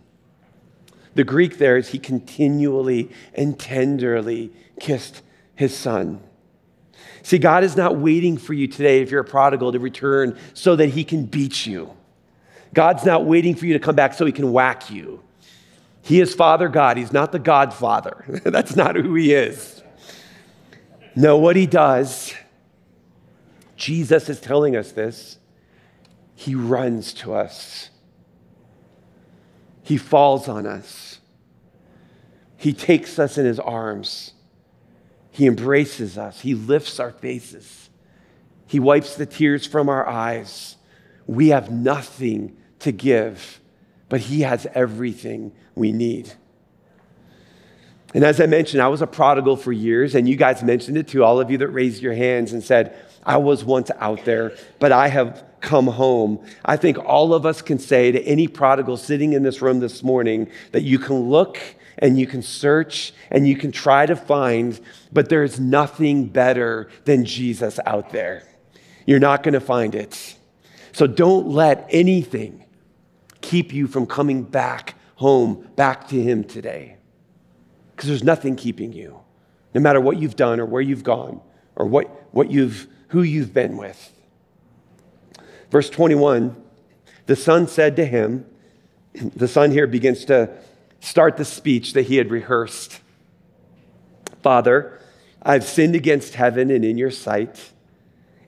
The 1.14 1.25
Greek 1.25 1.59
there 1.59 1.77
is 1.77 1.89
he 1.89 1.99
continually 1.99 3.11
and 3.35 3.59
tenderly 3.59 4.53
kissed 4.81 5.22
his 5.55 5.77
son. 5.77 6.22
See, 7.25 7.39
God 7.39 7.64
is 7.64 7.75
not 7.77 7.97
waiting 7.97 8.37
for 8.37 8.53
you 8.53 8.68
today, 8.68 9.01
if 9.01 9.11
you're 9.11 9.22
a 9.22 9.25
prodigal, 9.25 9.72
to 9.72 9.81
return 9.81 10.39
so 10.53 10.77
that 10.77 10.91
he 10.91 11.03
can 11.03 11.25
beat 11.25 11.66
you. 11.66 11.91
God's 12.72 13.05
not 13.05 13.25
waiting 13.25 13.57
for 13.57 13.66
you 13.66 13.72
to 13.72 13.81
come 13.81 13.97
back 13.97 14.14
so 14.14 14.27
he 14.27 14.31
can 14.31 14.53
whack 14.53 14.91
you. 14.91 15.22
He 16.03 16.20
is 16.20 16.35
Father 16.35 16.68
God. 16.68 16.99
He's 16.99 17.12
not 17.12 17.33
the 17.33 17.39
Godfather. 17.39 18.41
That's 18.45 18.77
not 18.77 18.95
who 18.95 19.14
he 19.14 19.33
is. 19.33 19.83
No, 21.16 21.39
what 21.39 21.57
he 21.57 21.66
does 21.66 22.35
Jesus 23.77 24.29
is 24.29 24.41
telling 24.41 24.77
us 24.77 24.93
this. 24.93 25.39
He 26.35 26.55
runs 26.55 27.14
to 27.14 27.33
us, 27.35 27.89
He 29.83 29.97
falls 29.97 30.47
on 30.47 30.66
us, 30.66 31.20
He 32.59 32.75
takes 32.75 33.18
us 33.18 33.39
in 33.39 33.47
His 33.47 33.59
arms, 33.59 34.34
He 35.35 35.49
embraces 35.49 36.16
us, 36.16 36.41
He 36.41 36.55
lifts 36.55 37.01
our 37.01 37.11
faces, 37.11 37.91
He 38.68 38.78
wipes 38.78 39.16
the 39.16 39.26
tears 39.26 39.66
from 39.66 39.89
our 39.89 40.09
eyes. 40.09 40.76
We 41.26 41.49
have 41.49 41.72
nothing 41.72 42.57
to 42.80 42.93
give, 42.93 43.61
but 44.09 44.20
He 44.20 44.43
has 44.43 44.68
everything 44.74 45.51
we 45.74 45.91
need. 45.91 46.32
And 48.14 48.22
as 48.22 48.41
I 48.41 48.47
mentioned, 48.47 48.80
I 48.80 48.87
was 48.87 49.03
a 49.03 49.09
prodigal 49.09 49.57
for 49.57 49.72
years, 49.72 50.14
and 50.14 50.28
you 50.28 50.37
guys 50.37 50.62
mentioned 50.62 50.97
it 50.99 51.09
too, 51.09 51.24
all 51.24 51.41
of 51.41 51.51
you 51.51 51.59
that 51.59 51.68
raised 51.68 52.01
your 52.01 52.14
hands 52.14 52.53
and 52.53 52.62
said, 52.62 52.97
I 53.24 53.39
was 53.39 53.64
once 53.64 53.91
out 53.99 54.24
there, 54.24 54.53
but 54.78 54.93
I 54.93 55.09
have 55.09 55.45
come 55.61 55.89
home. 55.89 56.47
I 56.64 56.76
think 56.76 56.97
all 57.05 57.35
of 57.35 57.45
us 57.45 57.61
can 57.61 57.80
say 57.80 58.12
to 58.12 58.22
any 58.22 58.47
prodigal 58.47 58.99
sitting 58.99 59.32
in 59.32 59.43
this 59.43 59.61
room 59.61 59.80
this 59.80 60.05
morning 60.05 60.49
that 60.70 60.82
you 60.82 61.01
can 61.01 61.28
look 61.28 61.59
and 61.99 62.18
you 62.18 62.26
can 62.26 62.42
search 62.42 63.12
and 63.30 63.47
you 63.47 63.57
can 63.57 63.72
try 63.72 64.07
to 64.07 64.16
find, 64.16 64.80
but 65.12 65.28
there's 65.28 65.61
nothing 65.61 66.26
better 66.26 66.88
than 67.05 67.24
Jesus 67.24 67.78
out 67.86 68.11
there. 68.11 68.47
You're 69.07 69.20
not 69.20 69.42
going 69.42 69.55
to 69.55 69.61
find 69.61 69.95
it. 69.95 70.36
So 70.92 71.07
don't 71.07 71.49
let 71.49 71.86
anything 71.90 72.64
keep 73.40 73.72
you 73.72 73.86
from 73.86 74.07
coming 74.07 74.42
back 74.42 74.95
home, 75.16 75.68
back 75.76 76.09
to 76.09 76.20
Him 76.20 76.45
today. 76.45 76.97
Because 77.95 78.09
there's 78.09 78.24
nothing 78.24 78.57
keeping 78.57 78.92
you, 78.92 79.20
no 79.74 79.80
matter 79.80 80.01
what 80.01 80.18
you've 80.18 80.36
done 80.36 80.59
or 80.61 80.66
where 80.66 80.82
you've 80.82 81.05
gone 81.05 81.40
or 81.76 81.86
what, 81.86 82.07
what 82.32 82.51
you've, 82.51 82.88
who 83.09 83.22
you've 83.22 83.53
been 83.53 83.76
with. 83.76 84.12
Verse 85.70 85.90
21 85.90 86.61
the 87.26 87.36
son 87.36 87.66
said 87.66 87.97
to 87.97 88.05
him, 88.05 88.45
the 89.14 89.49
son 89.49 89.70
here 89.70 89.86
begins 89.86 90.24
to 90.26 90.51
start 91.05 91.36
the 91.36 91.44
speech 91.44 91.92
that 91.92 92.07
he 92.07 92.16
had 92.16 92.30
rehearsed. 92.30 93.00
Father, 94.42 94.98
I've 95.42 95.64
sinned 95.64 95.94
against 95.94 96.34
heaven 96.34 96.70
and 96.70 96.84
in 96.84 96.96
your 96.96 97.11
sight 97.11 97.72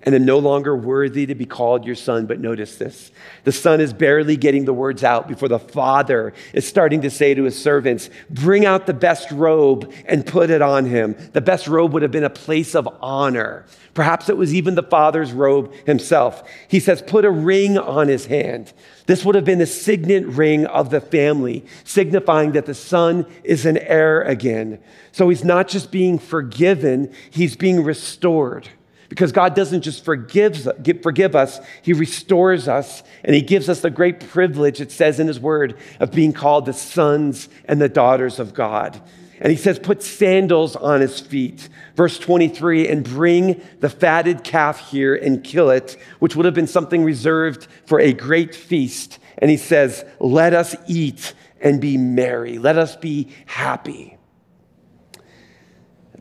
and 0.07 0.14
am 0.14 0.24
no 0.24 0.38
longer 0.38 0.76
worthy 0.76 1.26
to 1.26 1.34
be 1.34 1.44
called 1.44 1.84
your 1.84 1.96
son. 1.96 2.26
But 2.26 2.40
notice 2.40 2.76
this 2.76 3.11
the 3.42 3.50
son 3.50 3.80
is 3.80 3.92
barely 3.92 4.36
getting 4.36 4.64
the 4.64 4.72
words 4.72 5.02
out 5.02 5.26
before 5.26 5.48
the 5.48 5.59
father 5.59 6.32
is 6.52 6.66
starting 6.66 7.02
to 7.02 7.11
say 7.11 7.34
to 7.34 7.42
his 7.42 7.61
servants, 7.61 8.09
Bring 8.30 8.64
out 8.64 8.86
the 8.86 8.94
best 8.94 9.32
robe 9.32 9.92
and 10.07 10.24
put 10.24 10.48
it 10.48 10.62
on 10.62 10.86
him. 10.86 11.16
The 11.32 11.40
best 11.40 11.66
robe 11.66 11.92
would 11.92 12.02
have 12.02 12.12
been 12.12 12.24
a 12.24 12.30
place 12.30 12.76
of 12.76 12.88
honor. 13.02 13.66
Perhaps 13.94 14.28
it 14.28 14.36
was 14.36 14.54
even 14.54 14.76
the 14.76 14.82
father's 14.84 15.32
robe 15.32 15.74
himself. 15.86 16.48
He 16.68 16.78
says, 16.78 17.02
Put 17.02 17.24
a 17.24 17.30
ring 17.30 17.76
on 17.76 18.07
his 18.07 18.26
hand. 18.26 18.72
This 19.07 19.24
would 19.24 19.34
have 19.34 19.44
been 19.44 19.59
the 19.59 19.66
signet 19.66 20.24
ring 20.26 20.66
of 20.66 20.90
the 20.90 21.00
family, 21.00 21.64
signifying 21.82 22.52
that 22.52 22.66
the 22.66 22.74
son 22.74 23.26
is 23.42 23.66
an 23.66 23.78
heir 23.78 24.22
again. 24.22 24.78
So 25.11 25.28
he's 25.30 25.44
not 25.44 25.66
just 25.66 25.90
being 25.90 26.18
forgiven, 26.20 27.12
he's 27.30 27.57
being 27.57 27.82
restored. 27.82 28.68
Because 29.09 29.32
God 29.32 29.54
doesn't 29.54 29.82
just 29.82 30.04
forgive, 30.04 30.68
forgive 31.02 31.36
us, 31.36 31.61
He 31.82 31.92
restores 31.92 32.68
us, 32.68 33.02
and 33.24 33.34
He 33.34 33.42
gives 33.42 33.68
us 33.68 33.80
the 33.80 33.90
great 33.90 34.20
privilege, 34.20 34.80
it 34.80 34.90
says 34.90 35.20
in 35.20 35.28
His 35.28 35.40
Word, 35.40 35.78
of 36.00 36.12
being 36.12 36.32
called 36.32 36.66
the 36.66 36.72
sons 36.72 37.48
and 37.66 37.80
the 37.80 37.88
daughters 37.88 38.38
of 38.38 38.54
God. 38.54 39.00
And 39.40 39.50
He 39.50 39.59
says, 39.59 39.78
put 39.78 40.02
sandals 40.02 40.76
on 40.76 41.00
His 41.00 41.20
feet. 41.20 41.68
Verse 41.94 42.18
23, 42.18 42.88
and 42.88 43.04
bring 43.04 43.61
the 43.80 43.90
fatted 43.90 44.42
calf 44.44 44.90
here 44.90 45.14
and 45.14 45.44
kill 45.44 45.70
it, 45.70 45.96
which 46.18 46.34
would 46.34 46.46
have 46.46 46.54
been 46.54 46.66
something 46.66 47.04
reserved 47.04 47.68
for 47.86 48.00
a 48.00 48.12
great 48.12 48.54
feast. 48.54 49.18
And 49.38 49.50
He 49.50 49.57
says, 49.57 50.04
let 50.18 50.54
us 50.54 50.74
eat 50.88 51.34
and 51.61 51.80
be 51.80 51.96
merry, 51.96 52.59
let 52.59 52.76
us 52.76 52.96
be 52.96 53.28
happy. 53.46 54.16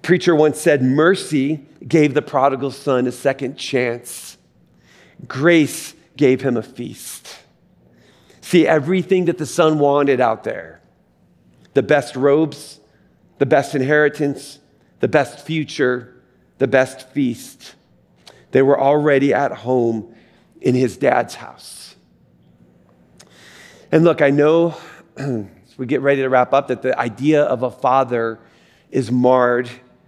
Preacher 0.05 0.35
once 0.35 0.61
said, 0.61 0.83
mercy 0.83 1.65
gave 1.87 2.13
the 2.13 2.21
prodigal 2.21 2.69
son 2.69 3.07
a 3.07 3.11
second 3.11 3.57
chance. 3.57 4.37
Grace 5.27 5.95
gave 6.15 6.41
him 6.41 6.57
a 6.57 6.61
feast. 6.61 7.35
See, 8.39 8.67
everything 8.67 9.25
that 9.25 9.39
the 9.39 9.47
son 9.47 9.79
wanted 9.79 10.21
out 10.21 10.43
there 10.43 10.79
the 11.73 11.81
best 11.81 12.15
robes, 12.15 12.79
the 13.39 13.47
best 13.47 13.73
inheritance, 13.73 14.59
the 14.99 15.07
best 15.07 15.43
future, 15.43 16.21
the 16.59 16.67
best 16.67 17.09
feast 17.09 17.73
they 18.51 18.61
were 18.61 18.79
already 18.79 19.33
at 19.33 19.51
home 19.53 20.13
in 20.61 20.75
his 20.75 20.97
dad's 20.97 21.33
house. 21.33 21.95
And 23.91 24.03
look, 24.03 24.21
I 24.21 24.29
know 24.29 24.77
as 25.17 25.47
we 25.79 25.87
get 25.87 26.01
ready 26.01 26.21
to 26.21 26.29
wrap 26.29 26.53
up 26.53 26.67
that 26.67 26.83
the 26.83 26.95
idea 26.99 27.41
of 27.41 27.63
a 27.63 27.71
father 27.71 28.37
is 28.91 29.11
marred 29.11 29.67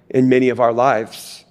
in 0.10 0.30
many 0.30 0.50
of 0.50 0.60
our 0.60 0.74
lives. 0.74 1.46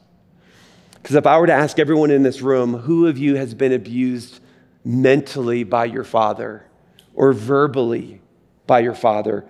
Because 0.94 1.16
if 1.16 1.26
I 1.26 1.38
were 1.38 1.46
to 1.46 1.52
ask 1.52 1.78
everyone 1.78 2.10
in 2.10 2.22
this 2.22 2.40
room, 2.40 2.74
who 2.74 3.06
of 3.06 3.16
you 3.16 3.36
has 3.36 3.54
been 3.54 3.72
abused 3.72 4.40
mentally 4.84 5.62
by 5.64 5.84
your 5.84 6.04
father 6.04 6.66
or 7.14 7.32
verbally 7.32 8.20
by 8.66 8.80
your 8.80 8.94
father, 8.94 9.46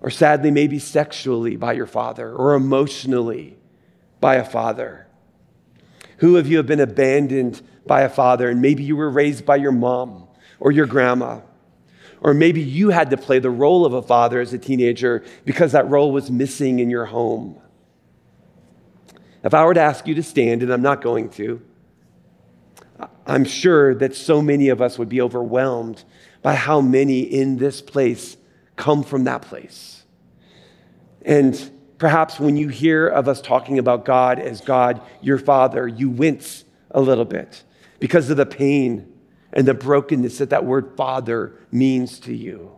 or 0.00 0.10
sadly, 0.10 0.50
maybe 0.50 0.78
sexually 0.78 1.56
by 1.56 1.72
your 1.72 1.86
father 1.86 2.32
or 2.32 2.54
emotionally 2.54 3.56
by 4.20 4.36
a 4.36 4.44
father? 4.44 5.06
Who 6.18 6.36
of 6.36 6.46
you 6.46 6.58
have 6.58 6.66
been 6.66 6.80
abandoned 6.80 7.60
by 7.86 8.02
a 8.02 8.08
father 8.08 8.48
and 8.48 8.62
maybe 8.62 8.84
you 8.84 8.96
were 8.96 9.10
raised 9.10 9.44
by 9.44 9.56
your 9.56 9.72
mom 9.72 10.28
or 10.60 10.70
your 10.70 10.86
grandma? 10.86 11.40
Or 12.20 12.32
maybe 12.32 12.60
you 12.60 12.90
had 12.90 13.10
to 13.10 13.16
play 13.16 13.38
the 13.38 13.50
role 13.50 13.84
of 13.84 13.92
a 13.92 14.02
father 14.02 14.40
as 14.40 14.52
a 14.52 14.58
teenager 14.58 15.24
because 15.44 15.72
that 15.72 15.88
role 15.88 16.12
was 16.12 16.30
missing 16.30 16.78
in 16.78 16.90
your 16.90 17.06
home. 17.06 17.60
If 19.46 19.54
I 19.54 19.64
were 19.64 19.74
to 19.74 19.80
ask 19.80 20.08
you 20.08 20.14
to 20.16 20.24
stand, 20.24 20.64
and 20.64 20.72
I'm 20.72 20.82
not 20.82 21.00
going 21.00 21.28
to, 21.30 21.62
I'm 23.24 23.44
sure 23.44 23.94
that 23.94 24.16
so 24.16 24.42
many 24.42 24.70
of 24.70 24.82
us 24.82 24.98
would 24.98 25.08
be 25.08 25.20
overwhelmed 25.20 26.02
by 26.42 26.56
how 26.56 26.80
many 26.80 27.20
in 27.20 27.56
this 27.56 27.80
place 27.80 28.36
come 28.74 29.04
from 29.04 29.22
that 29.24 29.42
place. 29.42 30.02
And 31.22 31.70
perhaps 31.96 32.40
when 32.40 32.56
you 32.56 32.66
hear 32.66 33.06
of 33.06 33.28
us 33.28 33.40
talking 33.40 33.78
about 33.78 34.04
God 34.04 34.40
as 34.40 34.60
God, 34.60 35.00
your 35.22 35.38
Father, 35.38 35.86
you 35.86 36.10
wince 36.10 36.64
a 36.90 37.00
little 37.00 37.24
bit 37.24 37.62
because 38.00 38.28
of 38.30 38.36
the 38.36 38.46
pain 38.46 39.12
and 39.52 39.64
the 39.64 39.74
brokenness 39.74 40.38
that 40.38 40.50
that 40.50 40.64
word 40.64 40.96
Father 40.96 41.56
means 41.70 42.18
to 42.18 42.34
you. 42.34 42.72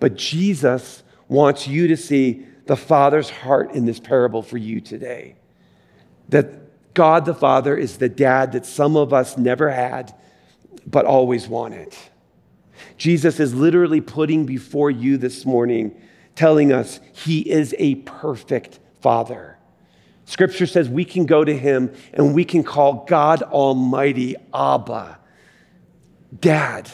But 0.00 0.16
Jesus 0.16 1.02
wants 1.28 1.68
you 1.68 1.88
to 1.88 1.96
see 1.98 2.46
the 2.66 2.76
Father's 2.76 3.30
heart 3.30 3.72
in 3.72 3.86
this 3.86 4.00
parable 4.00 4.42
for 4.42 4.58
you 4.58 4.80
today. 4.80 5.36
That 6.28 6.94
God 6.94 7.24
the 7.24 7.34
Father 7.34 7.76
is 7.76 7.98
the 7.98 8.08
dad 8.08 8.52
that 8.52 8.66
some 8.66 8.96
of 8.96 9.12
us 9.12 9.38
never 9.38 9.70
had, 9.70 10.14
but 10.86 11.04
always 11.04 11.46
wanted. 11.48 11.94
Jesus 12.96 13.40
is 13.40 13.54
literally 13.54 14.00
putting 14.00 14.46
before 14.46 14.90
you 14.90 15.16
this 15.16 15.44
morning, 15.44 16.00
telling 16.34 16.72
us 16.72 17.00
he 17.12 17.40
is 17.40 17.74
a 17.78 17.96
perfect 17.96 18.80
Father. 19.00 19.58
Scripture 20.24 20.66
says 20.66 20.88
we 20.88 21.04
can 21.04 21.24
go 21.24 21.44
to 21.44 21.56
him 21.56 21.94
and 22.12 22.34
we 22.34 22.44
can 22.44 22.64
call 22.64 23.04
God 23.08 23.42
Almighty 23.42 24.34
Abba, 24.52 25.18
Dad, 26.38 26.90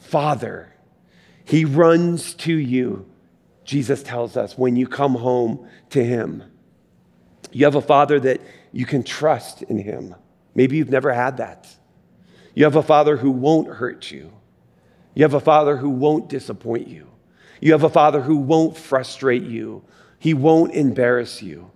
Father. 0.00 0.70
He 1.46 1.64
runs 1.64 2.34
to 2.34 2.52
you 2.52 3.06
Jesus 3.64 4.02
tells 4.02 4.36
us, 4.36 4.58
when 4.58 4.76
you 4.76 4.86
come 4.86 5.14
home 5.14 5.68
to 5.90 6.04
Him. 6.04 6.42
You 7.50 7.64
have 7.64 7.76
a 7.76 7.82
Father 7.82 8.20
that 8.20 8.40
you 8.72 8.84
can 8.84 9.02
trust 9.02 9.62
in 9.62 9.78
Him. 9.78 10.14
Maybe 10.54 10.76
you've 10.76 10.90
never 10.90 11.12
had 11.12 11.38
that. 11.38 11.68
You 12.54 12.64
have 12.64 12.76
a 12.76 12.82
Father 12.82 13.16
who 13.16 13.30
won't 13.30 13.68
hurt 13.68 14.10
you. 14.10 14.32
You 15.14 15.22
have 15.22 15.34
a 15.34 15.40
Father 15.40 15.76
who 15.76 15.90
won't 15.90 16.28
disappoint 16.28 16.88
you. 16.88 17.08
You 17.60 17.72
have 17.72 17.84
a 17.84 17.88
Father 17.88 18.20
who 18.20 18.36
won't 18.36 18.76
frustrate 18.76 19.44
you. 19.44 19.84
He 20.18 20.34
won't 20.34 20.74
embarrass 20.74 21.42
you, 21.42 21.70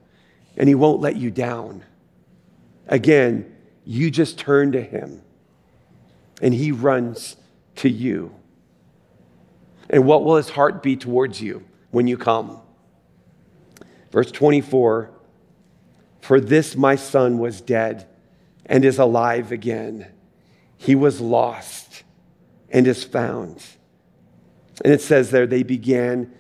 and 0.57 0.69
He 0.69 0.75
won't 0.75 1.01
let 1.01 1.17
you 1.17 1.31
down. 1.31 1.85
Again, 2.87 3.55
you 3.85 4.11
just 4.11 4.39
turn 4.39 4.73
to 4.73 4.83
Him, 4.83 5.23
and 6.43 6.53
He 6.53 6.73
runs 6.73 7.37
to 7.77 7.89
you. 7.89 8.35
And 9.89 10.05
what 10.05 10.25
will 10.25 10.37
His 10.37 10.51
heart 10.51 10.83
be 10.83 10.97
towards 10.97 11.41
you? 11.41 11.65
When 11.91 12.07
you 12.07 12.17
come. 12.17 12.61
Verse 14.11 14.31
24 14.31 15.11
For 16.21 16.41
this 16.41 16.77
my 16.77 16.97
son 16.97 17.39
was 17.39 17.61
dead 17.61 18.07
and 18.67 18.85
is 18.85 18.99
alive 18.99 19.53
again. 19.53 20.07
He 20.77 20.95
was 20.95 21.21
lost 21.21 22.05
and 22.71 22.87
is 22.87 23.05
found. 23.05 23.65
And 24.85 24.93
it 24.93 25.01
says 25.01 25.31
there, 25.31 25.47
they 25.47 25.63
began 25.63 26.33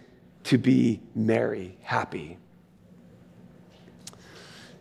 to 0.44 0.58
be 0.58 1.00
merry, 1.14 1.76
happy. 1.82 2.38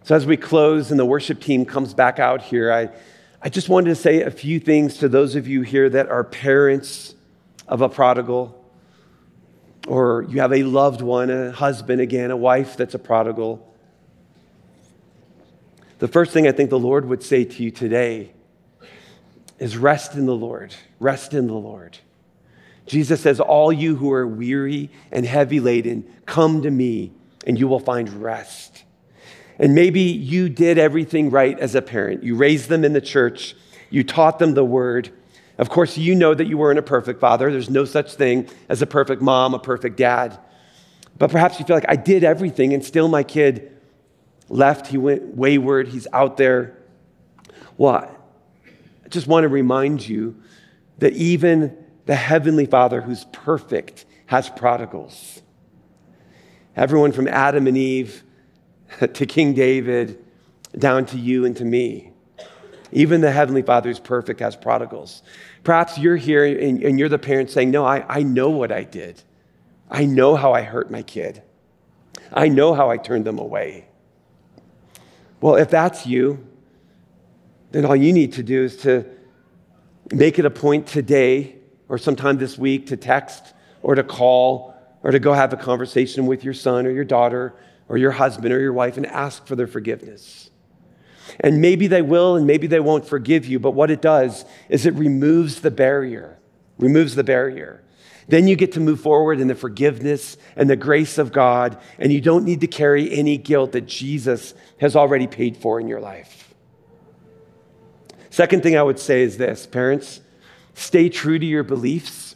So, 0.03 0.15
as 0.15 0.25
we 0.25 0.37
close 0.37 0.91
and 0.91 0.99
the 0.99 1.05
worship 1.05 1.41
team 1.41 1.65
comes 1.65 1.93
back 1.93 2.19
out 2.19 2.41
here, 2.41 2.71
I, 2.71 2.89
I 3.41 3.49
just 3.49 3.67
wanted 3.67 3.89
to 3.89 3.95
say 3.95 4.21
a 4.21 4.31
few 4.31 4.59
things 4.59 4.99
to 4.99 5.09
those 5.09 5.35
of 5.35 5.47
you 5.47 5.63
here 5.63 5.89
that 5.89 6.07
are 6.07 6.23
parents 6.23 7.15
of 7.67 7.81
a 7.81 7.89
prodigal 7.89 8.56
or 9.87 10.25
you 10.29 10.41
have 10.41 10.53
a 10.53 10.63
loved 10.63 11.01
one, 11.01 11.29
a 11.29 11.51
husband 11.51 12.01
again, 12.01 12.29
a 12.29 12.37
wife 12.37 12.77
that's 12.77 12.93
a 12.93 12.99
prodigal. 12.99 13.63
The 15.99 16.07
first 16.07 16.31
thing 16.31 16.47
I 16.47 16.51
think 16.51 16.69
the 16.69 16.79
Lord 16.79 17.05
would 17.05 17.23
say 17.23 17.45
to 17.45 17.63
you 17.63 17.71
today 17.71 18.31
is 19.59 19.77
rest 19.77 20.13
in 20.13 20.25
the 20.25 20.35
Lord. 20.35 20.75
Rest 20.99 21.33
in 21.33 21.47
the 21.47 21.53
Lord. 21.53 21.97
Jesus 22.85 23.21
says, 23.21 23.39
All 23.39 23.73
you 23.73 23.95
who 23.95 24.11
are 24.11 24.27
weary 24.27 24.89
and 25.11 25.25
heavy 25.25 25.59
laden, 25.59 26.05
come 26.25 26.61
to 26.61 26.69
me 26.69 27.11
and 27.45 27.57
you 27.59 27.67
will 27.67 27.79
find 27.79 28.09
rest. 28.21 28.83
And 29.57 29.73
maybe 29.73 30.01
you 30.01 30.49
did 30.49 30.77
everything 30.77 31.31
right 31.31 31.57
as 31.57 31.73
a 31.73 31.81
parent. 31.81 32.23
You 32.23 32.35
raised 32.35 32.69
them 32.69 32.85
in 32.85 32.93
the 32.93 33.01
church, 33.01 33.55
you 33.89 34.03
taught 34.03 34.37
them 34.37 34.53
the 34.53 34.65
word. 34.65 35.11
Of 35.57 35.69
course, 35.69 35.97
you 35.97 36.13
know 36.13 36.33
that 36.33 36.45
you 36.45 36.57
weren't 36.57 36.79
a 36.79 36.83
perfect 36.83 37.19
father. 37.19 37.51
There's 37.51 37.69
no 37.69 37.85
such 37.85 38.13
thing 38.13 38.47
as 38.69 38.81
a 38.81 38.85
perfect 38.85 39.21
mom, 39.21 39.53
a 39.53 39.59
perfect 39.59 39.97
dad. 39.97 40.37
But 41.17 41.31
perhaps 41.31 41.59
you 41.59 41.65
feel 41.65 41.75
like 41.75 41.89
I 41.89 41.95
did 41.95 42.23
everything 42.23 42.73
and 42.73 42.85
still 42.85 43.07
my 43.07 43.23
kid 43.23 43.75
left. 44.49 44.87
He 44.87 44.97
went 44.97 45.35
wayward. 45.35 45.87
He's 45.87 46.07
out 46.13 46.37
there. 46.37 46.77
What? 47.75 48.13
I 49.03 49.09
just 49.09 49.25
want 49.25 49.45
to 49.45 49.49
remind 49.49 50.07
you 50.07 50.35
that 50.99 51.13
even 51.13 51.75
the 52.05 52.15
Heavenly 52.15 52.65
Father, 52.65 53.01
who's 53.01 53.25
perfect, 53.31 54.05
has 54.27 54.49
prodigals. 54.49 55.41
Everyone 56.75 57.11
from 57.11 57.27
Adam 57.27 57.65
and 57.65 57.77
Eve 57.77 58.23
to 58.99 59.25
King 59.25 59.53
David 59.53 60.23
down 60.77 61.05
to 61.07 61.17
you 61.17 61.45
and 61.45 61.55
to 61.57 61.65
me. 61.65 62.11
Even 62.91 63.21
the 63.21 63.31
Heavenly 63.31 63.61
Father 63.61 63.89
is 63.89 63.99
perfect 63.99 64.41
as 64.41 64.55
prodigals. 64.55 65.23
Perhaps 65.63 65.97
you're 65.97 66.15
here 66.15 66.45
and, 66.45 66.81
and 66.83 66.99
you're 66.99 67.09
the 67.09 67.19
parent 67.19 67.49
saying, 67.49 67.71
No, 67.71 67.85
I, 67.85 68.05
I 68.07 68.23
know 68.23 68.49
what 68.49 68.71
I 68.71 68.83
did. 68.83 69.21
I 69.89 70.05
know 70.05 70.35
how 70.35 70.53
I 70.53 70.61
hurt 70.61 70.91
my 70.91 71.01
kid. 71.01 71.41
I 72.31 72.49
know 72.49 72.73
how 72.73 72.89
I 72.89 72.97
turned 72.97 73.25
them 73.25 73.39
away. 73.39 73.87
Well, 75.39 75.55
if 75.55 75.69
that's 75.69 76.05
you, 76.05 76.45
then 77.71 77.85
all 77.85 77.95
you 77.95 78.11
need 78.11 78.33
to 78.33 78.43
do 78.43 78.63
is 78.63 78.77
to 78.77 79.05
make 80.11 80.39
it 80.39 80.45
a 80.45 80.49
point 80.49 80.87
today 80.87 81.55
or 81.89 81.97
sometime 81.97 82.37
this 82.37 82.57
week 82.57 82.87
to 82.87 82.97
text 82.97 83.53
or 83.81 83.95
to 83.95 84.03
call 84.03 84.73
or 85.03 85.11
to 85.11 85.19
go 85.19 85.33
have 85.33 85.53
a 85.53 85.57
conversation 85.57 86.25
with 86.25 86.43
your 86.43 86.53
son 86.53 86.85
or 86.85 86.91
your 86.91 87.05
daughter 87.05 87.53
or 87.87 87.97
your 87.97 88.11
husband 88.11 88.53
or 88.53 88.59
your 88.59 88.73
wife 88.73 88.97
and 88.97 89.05
ask 89.05 89.45
for 89.45 89.55
their 89.55 89.67
forgiveness. 89.67 90.49
And 91.39 91.61
maybe 91.61 91.87
they 91.87 92.01
will 92.01 92.35
and 92.35 92.47
maybe 92.47 92.67
they 92.67 92.79
won't 92.79 93.07
forgive 93.07 93.45
you, 93.45 93.59
but 93.59 93.71
what 93.71 93.91
it 93.91 94.01
does 94.01 94.45
is 94.69 94.85
it 94.85 94.93
removes 94.93 95.61
the 95.61 95.71
barrier, 95.71 96.37
removes 96.77 97.15
the 97.15 97.23
barrier. 97.23 97.83
Then 98.27 98.47
you 98.47 98.55
get 98.55 98.73
to 98.73 98.79
move 98.79 98.99
forward 98.99 99.39
in 99.39 99.47
the 99.47 99.55
forgiveness 99.55 100.37
and 100.55 100.69
the 100.69 100.75
grace 100.75 101.17
of 101.17 101.31
God, 101.31 101.79
and 101.97 102.11
you 102.11 102.19
don't 102.19 102.43
need 102.43 102.61
to 102.61 102.67
carry 102.67 103.11
any 103.13 103.37
guilt 103.37 103.71
that 103.71 103.85
Jesus 103.85 104.53
has 104.79 104.95
already 104.95 105.27
paid 105.27 105.55
for 105.57 105.79
in 105.79 105.87
your 105.87 106.01
life. 106.01 106.53
Second 108.29 108.63
thing 108.63 108.77
I 108.77 108.83
would 108.83 108.99
say 108.99 109.23
is 109.23 109.37
this 109.37 109.65
parents, 109.65 110.21
stay 110.73 111.09
true 111.09 111.39
to 111.39 111.45
your 111.45 111.63
beliefs. 111.63 112.35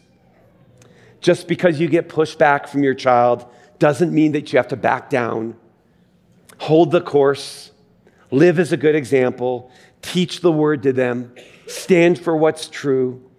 Just 1.19 1.47
because 1.47 1.79
you 1.79 1.87
get 1.87 2.09
pushback 2.09 2.67
from 2.67 2.83
your 2.83 2.95
child 2.95 3.45
doesn't 3.77 4.13
mean 4.13 4.31
that 4.31 4.51
you 4.51 4.57
have 4.57 4.69
to 4.69 4.75
back 4.75 5.09
down. 5.09 5.55
Hold 6.59 6.91
the 6.91 7.01
course, 7.01 7.70
live 8.31 8.59
as 8.59 8.71
a 8.71 8.77
good 8.77 8.95
example, 8.95 9.69
teach 10.01 10.41
the 10.41 10.51
word 10.51 10.83
to 10.83 10.93
them, 10.93 11.35
stand 11.67 12.19
for 12.19 12.35
what's 12.35 12.67
true. 12.67 13.29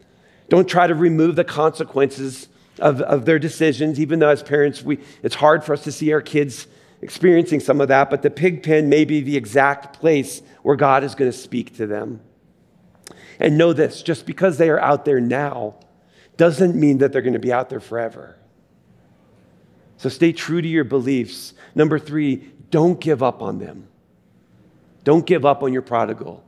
Don't 0.48 0.68
try 0.68 0.86
to 0.86 0.94
remove 0.94 1.34
the 1.36 1.44
consequences 1.44 2.48
of, 2.78 3.00
of 3.00 3.24
their 3.24 3.38
decisions, 3.38 3.98
even 3.98 4.18
though 4.18 4.28
as 4.28 4.42
parents, 4.42 4.82
we, 4.82 4.98
it's 5.22 5.34
hard 5.34 5.64
for 5.64 5.72
us 5.72 5.84
to 5.84 5.92
see 5.92 6.12
our 6.12 6.20
kids 6.20 6.66
experiencing 7.00 7.60
some 7.60 7.80
of 7.80 7.88
that, 7.88 8.10
but 8.10 8.22
the 8.22 8.30
pig 8.30 8.62
pen 8.62 8.88
may 8.88 9.04
be 9.04 9.20
the 9.20 9.36
exact 9.36 9.98
place 9.98 10.40
where 10.62 10.76
God 10.76 11.02
is 11.02 11.14
going 11.14 11.30
to 11.30 11.36
speak 11.36 11.76
to 11.76 11.86
them. 11.86 12.20
And 13.40 13.58
know 13.58 13.72
this 13.72 14.02
just 14.02 14.24
because 14.24 14.58
they 14.58 14.70
are 14.70 14.80
out 14.80 15.04
there 15.04 15.20
now 15.20 15.74
doesn't 16.36 16.76
mean 16.76 16.98
that 16.98 17.12
they're 17.12 17.22
going 17.22 17.32
to 17.32 17.38
be 17.38 17.52
out 17.52 17.70
there 17.70 17.80
forever. 17.80 18.38
So 19.96 20.08
stay 20.08 20.32
true 20.32 20.62
to 20.62 20.68
your 20.68 20.84
beliefs. 20.84 21.54
Number 21.74 21.98
three, 21.98 22.50
don't 22.70 23.00
give 23.00 23.22
up 23.22 23.42
on 23.42 23.58
them. 23.58 23.88
Don't 25.04 25.26
give 25.26 25.44
up 25.44 25.62
on 25.62 25.72
your 25.72 25.82
prodigal. 25.82 26.44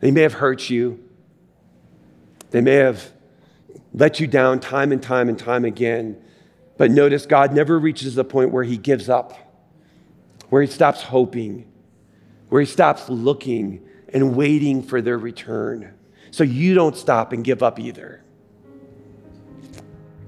They 0.00 0.10
may 0.10 0.22
have 0.22 0.34
hurt 0.34 0.70
you, 0.70 1.02
they 2.50 2.60
may 2.60 2.76
have 2.76 3.12
let 3.92 4.20
you 4.20 4.26
down 4.26 4.60
time 4.60 4.92
and 4.92 5.02
time 5.02 5.28
and 5.28 5.38
time 5.38 5.64
again. 5.64 6.20
But 6.76 6.90
notice 6.90 7.26
God 7.26 7.52
never 7.52 7.78
reaches 7.78 8.14
the 8.14 8.24
point 8.24 8.50
where 8.52 8.64
he 8.64 8.78
gives 8.78 9.08
up, 9.08 9.34
where 10.48 10.62
he 10.62 10.68
stops 10.68 11.02
hoping, 11.02 11.70
where 12.48 12.60
he 12.60 12.66
stops 12.66 13.08
looking 13.08 13.86
and 14.12 14.34
waiting 14.34 14.82
for 14.82 15.02
their 15.02 15.18
return. 15.18 15.94
So 16.30 16.44
you 16.44 16.74
don't 16.74 16.96
stop 16.96 17.32
and 17.32 17.44
give 17.44 17.62
up 17.62 17.78
either. 17.78 18.22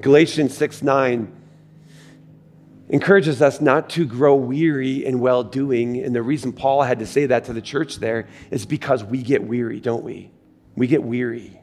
Galatians 0.01 0.57
6 0.57 0.83
9 0.83 1.42
encourages 2.93 3.41
us 3.41 3.61
not 3.61 3.89
to 3.89 4.05
grow 4.05 4.35
weary 4.35 5.05
in 5.05 5.19
well 5.19 5.43
doing. 5.43 6.05
And 6.05 6.15
the 6.15 6.23
reason 6.23 6.53
Paul 6.53 6.83
had 6.83 7.01
to 7.01 7.07
say 7.07 7.27
that 7.27 7.47
to 7.47 7.55
the 7.55 7.63
church 7.63 7.97
there 7.97 8.29
is 8.51 8.67
because 8.67 9.03
we 9.03 9.23
get 9.23 9.43
weary, 9.43 9.81
don't 9.81 10.05
we? 10.05 10.31
We 10.77 10.87
get 10.87 11.03
weary. 11.03 11.59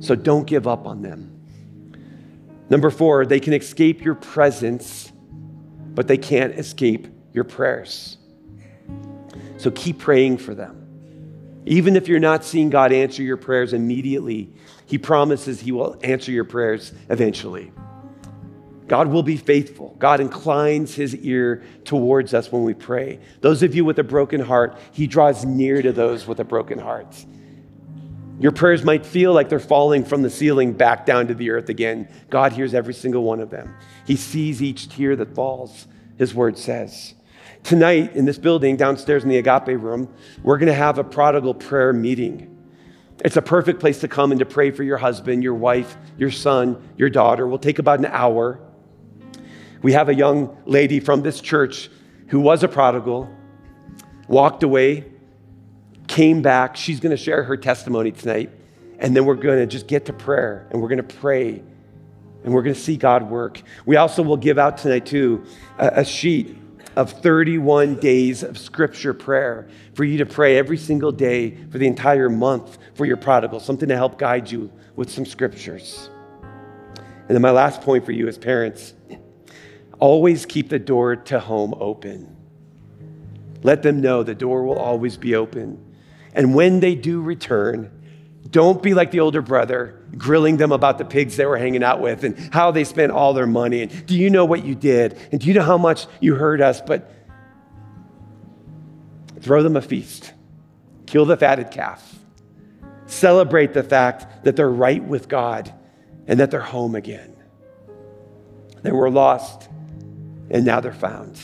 So 0.00 0.14
don't 0.14 0.46
give 0.46 0.66
up 0.68 0.86
on 0.86 1.00
them. 1.00 1.32
Number 2.68 2.90
four, 2.90 3.24
they 3.24 3.40
can 3.40 3.54
escape 3.54 4.04
your 4.04 4.14
presence, 4.14 5.10
but 5.94 6.06
they 6.06 6.18
can't 6.18 6.58
escape 6.58 7.08
your 7.32 7.44
prayers. 7.44 8.18
So 9.56 9.70
keep 9.70 9.98
praying 9.98 10.38
for 10.38 10.54
them. 10.54 10.82
Even 11.64 11.96
if 11.96 12.08
you're 12.08 12.20
not 12.20 12.44
seeing 12.44 12.68
God 12.68 12.92
answer 12.92 13.22
your 13.22 13.38
prayers 13.38 13.72
immediately, 13.72 14.52
He 14.84 14.98
promises 14.98 15.60
He 15.60 15.72
will 15.72 15.98
answer 16.02 16.30
your 16.30 16.44
prayers 16.44 16.92
eventually. 17.08 17.72
God 18.88 19.08
will 19.08 19.22
be 19.22 19.36
faithful. 19.36 19.96
God 19.98 20.20
inclines 20.20 20.94
his 20.94 21.14
ear 21.16 21.64
towards 21.84 22.34
us 22.34 22.52
when 22.52 22.62
we 22.62 22.74
pray. 22.74 23.18
Those 23.40 23.62
of 23.62 23.74
you 23.74 23.84
with 23.84 23.98
a 23.98 24.04
broken 24.04 24.40
heart, 24.40 24.78
he 24.92 25.06
draws 25.06 25.44
near 25.44 25.82
to 25.82 25.92
those 25.92 26.26
with 26.26 26.38
a 26.38 26.44
broken 26.44 26.78
heart. 26.78 27.24
Your 28.38 28.52
prayers 28.52 28.84
might 28.84 29.06
feel 29.06 29.32
like 29.32 29.48
they're 29.48 29.58
falling 29.58 30.04
from 30.04 30.22
the 30.22 30.30
ceiling 30.30 30.72
back 30.72 31.06
down 31.06 31.26
to 31.28 31.34
the 31.34 31.50
earth 31.50 31.68
again. 31.68 32.08
God 32.28 32.52
hears 32.52 32.74
every 32.74 32.94
single 32.94 33.22
one 33.22 33.40
of 33.40 33.50
them. 33.50 33.74
He 34.06 34.16
sees 34.16 34.62
each 34.62 34.88
tear 34.90 35.16
that 35.16 35.34
falls, 35.34 35.86
his 36.18 36.34
word 36.34 36.58
says. 36.58 37.14
Tonight, 37.64 38.14
in 38.14 38.26
this 38.26 38.38
building 38.38 38.76
downstairs 38.76 39.24
in 39.24 39.30
the 39.30 39.38
agape 39.38 39.80
room, 39.80 40.12
we're 40.42 40.58
going 40.58 40.68
to 40.68 40.74
have 40.74 40.98
a 40.98 41.04
prodigal 41.04 41.54
prayer 41.54 41.92
meeting. 41.92 42.52
It's 43.24 43.36
a 43.36 43.42
perfect 43.42 43.80
place 43.80 44.00
to 44.00 44.08
come 44.08 44.30
and 44.30 44.38
to 44.38 44.46
pray 44.46 44.70
for 44.70 44.82
your 44.82 44.98
husband, 44.98 45.42
your 45.42 45.54
wife, 45.54 45.96
your 46.18 46.30
son, 46.30 46.90
your 46.96 47.08
daughter. 47.08 47.46
We'll 47.48 47.58
take 47.58 47.78
about 47.78 47.98
an 47.98 48.06
hour. 48.06 48.60
We 49.82 49.92
have 49.92 50.08
a 50.08 50.14
young 50.14 50.56
lady 50.64 51.00
from 51.00 51.22
this 51.22 51.40
church 51.40 51.90
who 52.28 52.40
was 52.40 52.62
a 52.62 52.68
prodigal, 52.68 53.30
walked 54.28 54.62
away, 54.62 55.04
came 56.06 56.42
back. 56.42 56.76
She's 56.76 57.00
going 57.00 57.10
to 57.10 57.22
share 57.22 57.44
her 57.44 57.56
testimony 57.56 58.10
tonight. 58.12 58.50
And 58.98 59.14
then 59.14 59.26
we're 59.26 59.34
going 59.34 59.58
to 59.58 59.66
just 59.66 59.86
get 59.86 60.06
to 60.06 60.12
prayer 60.12 60.66
and 60.70 60.80
we're 60.80 60.88
going 60.88 61.06
to 61.06 61.16
pray 61.16 61.62
and 62.44 62.54
we're 62.54 62.62
going 62.62 62.74
to 62.74 62.80
see 62.80 62.96
God 62.96 63.28
work. 63.28 63.60
We 63.84 63.96
also 63.96 64.22
will 64.22 64.36
give 64.36 64.56
out 64.56 64.78
tonight, 64.78 65.04
too, 65.04 65.44
a, 65.78 66.00
a 66.00 66.04
sheet 66.04 66.56
of 66.94 67.10
31 67.10 67.96
days 67.96 68.42
of 68.42 68.56
scripture 68.56 69.12
prayer 69.12 69.68
for 69.94 70.04
you 70.04 70.16
to 70.18 70.26
pray 70.26 70.56
every 70.56 70.78
single 70.78 71.12
day 71.12 71.56
for 71.70 71.78
the 71.78 71.86
entire 71.86 72.30
month 72.30 72.78
for 72.94 73.04
your 73.04 73.16
prodigal, 73.16 73.60
something 73.60 73.88
to 73.88 73.96
help 73.96 74.18
guide 74.18 74.50
you 74.50 74.70
with 74.94 75.10
some 75.10 75.26
scriptures. 75.26 76.08
And 77.28 77.34
then 77.34 77.42
my 77.42 77.50
last 77.50 77.82
point 77.82 78.06
for 78.06 78.12
you 78.12 78.28
as 78.28 78.38
parents 78.38 78.94
Always 79.98 80.46
keep 80.46 80.68
the 80.68 80.78
door 80.78 81.16
to 81.16 81.40
home 81.40 81.74
open. 81.78 82.36
Let 83.62 83.82
them 83.82 84.00
know 84.00 84.22
the 84.22 84.34
door 84.34 84.64
will 84.64 84.78
always 84.78 85.16
be 85.16 85.34
open. 85.34 85.82
And 86.34 86.54
when 86.54 86.80
they 86.80 86.94
do 86.94 87.20
return, 87.20 87.90
don't 88.50 88.82
be 88.82 88.94
like 88.94 89.10
the 89.10 89.20
older 89.20 89.42
brother, 89.42 90.02
grilling 90.16 90.56
them 90.56 90.70
about 90.70 90.98
the 90.98 91.04
pigs 91.04 91.36
they 91.36 91.46
were 91.46 91.56
hanging 91.56 91.82
out 91.82 92.00
with 92.00 92.24
and 92.24 92.38
how 92.52 92.70
they 92.70 92.84
spent 92.84 93.10
all 93.10 93.32
their 93.32 93.46
money. 93.46 93.82
And 93.82 94.06
do 94.06 94.16
you 94.16 94.30
know 94.30 94.44
what 94.44 94.64
you 94.64 94.74
did? 94.74 95.18
And 95.32 95.40
do 95.40 95.48
you 95.48 95.54
know 95.54 95.62
how 95.62 95.78
much 95.78 96.06
you 96.20 96.34
hurt 96.34 96.60
us? 96.60 96.80
But 96.80 97.10
throw 99.40 99.62
them 99.62 99.76
a 99.76 99.82
feast, 99.82 100.32
kill 101.06 101.24
the 101.24 101.36
fatted 101.36 101.70
calf, 101.70 102.18
celebrate 103.06 103.72
the 103.72 103.82
fact 103.82 104.44
that 104.44 104.56
they're 104.56 104.70
right 104.70 105.02
with 105.02 105.28
God 105.28 105.72
and 106.26 106.40
that 106.40 106.50
they're 106.50 106.60
home 106.60 106.94
again. 106.94 107.34
They 108.82 108.92
were 108.92 109.10
lost 109.10 109.68
and 110.56 110.64
now 110.64 110.80
they're 110.80 110.90
found. 110.90 111.38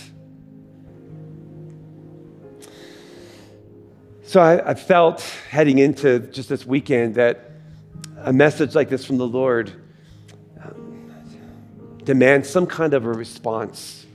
So 4.24 4.40
I, 4.40 4.70
I, 4.70 4.72
felt 4.72 5.20
heading 5.50 5.78
into 5.78 6.20
just 6.20 6.48
this 6.48 6.64
weekend 6.64 7.16
that 7.16 7.50
a 8.16 8.32
message 8.32 8.74
like 8.74 8.88
this 8.88 9.04
from 9.04 9.18
the 9.18 9.26
Lord 9.26 9.70
um, 10.64 11.14
demands 12.04 12.48
some 12.48 12.66
kind 12.66 12.94
of 12.94 13.04
a 13.04 13.12
response. 13.12 14.06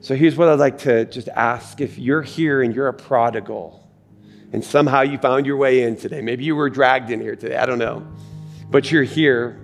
So 0.00 0.16
here's 0.16 0.36
what 0.36 0.48
I'd 0.48 0.58
like 0.58 0.78
to 0.78 1.04
just 1.04 1.28
ask 1.28 1.82
if 1.82 1.98
you're 1.98 2.22
here 2.22 2.62
and 2.62 2.74
you're 2.74 2.88
a 2.88 2.94
prodigal 2.94 3.86
and 4.54 4.64
somehow 4.64 5.02
you 5.02 5.18
found 5.18 5.44
your 5.44 5.58
way 5.58 5.82
in 5.82 5.96
today, 5.96 6.22
maybe 6.22 6.44
you 6.44 6.56
were 6.56 6.70
dragged 6.70 7.10
in 7.10 7.20
here 7.20 7.36
today, 7.36 7.56
I 7.56 7.66
don't 7.66 7.78
know. 7.78 8.06
but 8.70 8.90
you're 8.90 9.02
here, 9.02 9.60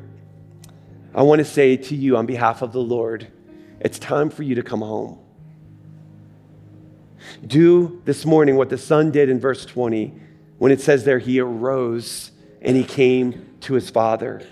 I 1.16 1.22
want 1.22 1.38
to 1.38 1.44
say 1.46 1.78
to 1.78 1.96
you 1.96 2.18
on 2.18 2.26
behalf 2.26 2.60
of 2.60 2.72
the 2.72 2.80
Lord, 2.80 3.26
it's 3.80 3.98
time 3.98 4.28
for 4.28 4.42
you 4.42 4.56
to 4.56 4.62
come 4.62 4.82
home. 4.82 5.18
Do 7.46 8.02
this 8.04 8.26
morning 8.26 8.56
what 8.56 8.68
the 8.68 8.76
Son 8.76 9.10
did 9.10 9.30
in 9.30 9.40
verse 9.40 9.64
20 9.64 10.20
when 10.58 10.72
it 10.72 10.80
says 10.80 11.04
there, 11.04 11.18
he 11.18 11.40
arose 11.40 12.30
and 12.60 12.76
he 12.76 12.84
came 12.84 13.54
to 13.60 13.74
his 13.74 13.90
Father. 13.90 14.46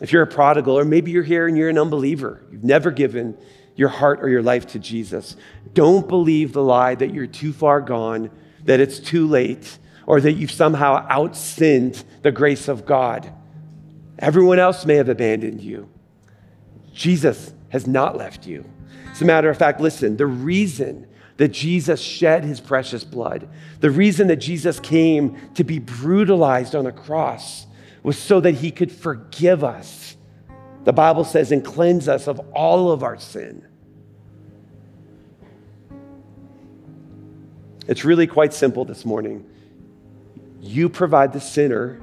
If 0.00 0.12
you're 0.12 0.22
a 0.22 0.26
prodigal, 0.26 0.78
or 0.78 0.84
maybe 0.84 1.10
you're 1.10 1.22
here 1.22 1.46
and 1.46 1.56
you're 1.56 1.68
an 1.68 1.78
unbeliever, 1.78 2.42
you've 2.50 2.64
never 2.64 2.90
given 2.90 3.36
your 3.74 3.88
heart 3.88 4.22
or 4.22 4.28
your 4.28 4.42
life 4.42 4.66
to 4.68 4.78
Jesus, 4.78 5.36
don't 5.72 6.08
believe 6.08 6.52
the 6.52 6.62
lie 6.62 6.94
that 6.94 7.14
you're 7.14 7.26
too 7.26 7.52
far 7.52 7.80
gone, 7.80 8.30
that 8.64 8.80
it's 8.80 8.98
too 8.98 9.26
late, 9.26 9.78
or 10.06 10.20
that 10.20 10.32
you've 10.32 10.50
somehow 10.50 11.06
outsinned 11.08 12.02
the 12.22 12.32
grace 12.32 12.68
of 12.68 12.84
God. 12.84 13.32
Everyone 14.22 14.60
else 14.60 14.86
may 14.86 14.94
have 14.94 15.08
abandoned 15.08 15.60
you. 15.60 15.88
Jesus 16.94 17.52
has 17.70 17.88
not 17.88 18.16
left 18.16 18.46
you. 18.46 18.64
As 19.10 19.20
a 19.20 19.24
matter 19.24 19.50
of 19.50 19.58
fact, 19.58 19.80
listen, 19.80 20.16
the 20.16 20.26
reason 20.26 21.08
that 21.38 21.48
Jesus 21.48 22.00
shed 22.00 22.44
his 22.44 22.60
precious 22.60 23.02
blood, 23.02 23.48
the 23.80 23.90
reason 23.90 24.28
that 24.28 24.36
Jesus 24.36 24.78
came 24.78 25.36
to 25.54 25.64
be 25.64 25.80
brutalized 25.80 26.76
on 26.76 26.86
a 26.86 26.92
cross 26.92 27.66
was 28.04 28.16
so 28.16 28.38
that 28.40 28.52
he 28.52 28.70
could 28.70 28.92
forgive 28.92 29.64
us. 29.64 30.16
The 30.84 30.92
Bible 30.92 31.24
says, 31.24 31.50
and 31.50 31.64
cleanse 31.64 32.08
us 32.08 32.28
of 32.28 32.38
all 32.54 32.92
of 32.92 33.02
our 33.02 33.18
sin. 33.18 33.66
It's 37.88 38.04
really 38.04 38.28
quite 38.28 38.54
simple 38.54 38.84
this 38.84 39.04
morning. 39.04 39.44
You 40.60 40.88
provide 40.88 41.32
the 41.32 41.40
sinner 41.40 42.00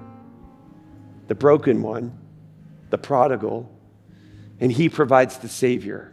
the 1.30 1.36
broken 1.36 1.84
one, 1.84 2.18
the 2.90 2.98
prodigal, 2.98 3.72
and 4.60 4.72
he 4.72 4.90
provides 4.90 5.38
the 5.38 5.48
Savior. 5.48 6.12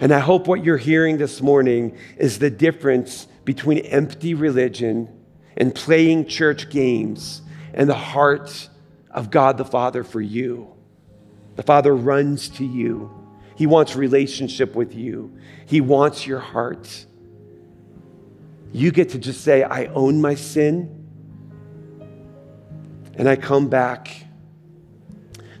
And 0.00 0.12
I 0.12 0.20
hope 0.20 0.46
what 0.46 0.64
you're 0.64 0.78
hearing 0.78 1.18
this 1.18 1.42
morning 1.42 1.96
is 2.16 2.38
the 2.38 2.50
difference 2.50 3.28
between 3.44 3.80
empty 3.80 4.32
religion 4.32 5.08
and 5.56 5.74
playing 5.74 6.26
church 6.26 6.70
games 6.70 7.42
and 7.74 7.90
the 7.90 7.94
heart 7.94 8.70
of 9.10 9.30
God 9.30 9.58
the 9.58 9.66
Father 9.66 10.02
for 10.02 10.20
you. 10.20 10.72
The 11.56 11.62
Father 11.62 11.94
runs 11.94 12.48
to 12.50 12.64
you. 12.64 13.12
He 13.54 13.66
wants 13.66 13.94
relationship 13.94 14.74
with 14.74 14.94
you. 14.94 15.36
He 15.66 15.82
wants 15.82 16.26
your 16.26 16.40
heart. 16.40 17.04
You 18.72 18.92
get 18.92 19.10
to 19.10 19.18
just 19.18 19.42
say, 19.42 19.62
I 19.62 19.86
own 19.86 20.22
my 20.22 20.36
sin 20.36 20.97
and 23.18 23.28
I 23.28 23.36
come 23.36 23.68
back. 23.68 24.24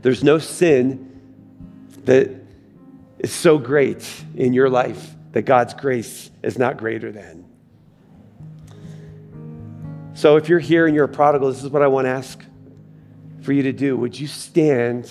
There's 0.00 0.22
no 0.22 0.38
sin 0.38 1.04
that 2.04 2.30
is 3.18 3.32
so 3.32 3.58
great 3.58 4.08
in 4.36 4.52
your 4.52 4.70
life 4.70 5.14
that 5.32 5.42
God's 5.42 5.74
grace 5.74 6.30
is 6.42 6.56
not 6.56 6.78
greater 6.78 7.10
than. 7.10 7.44
So 10.14 10.36
if 10.36 10.48
you're 10.48 10.60
here 10.60 10.86
and 10.86 10.94
you're 10.94 11.04
a 11.04 11.08
prodigal, 11.08 11.48
this 11.52 11.62
is 11.62 11.70
what 11.70 11.82
I 11.82 11.88
want 11.88 12.06
to 12.06 12.10
ask 12.10 12.42
for 13.42 13.52
you 13.52 13.64
to 13.64 13.72
do. 13.72 13.96
Would 13.96 14.18
you 14.18 14.26
stand 14.26 15.10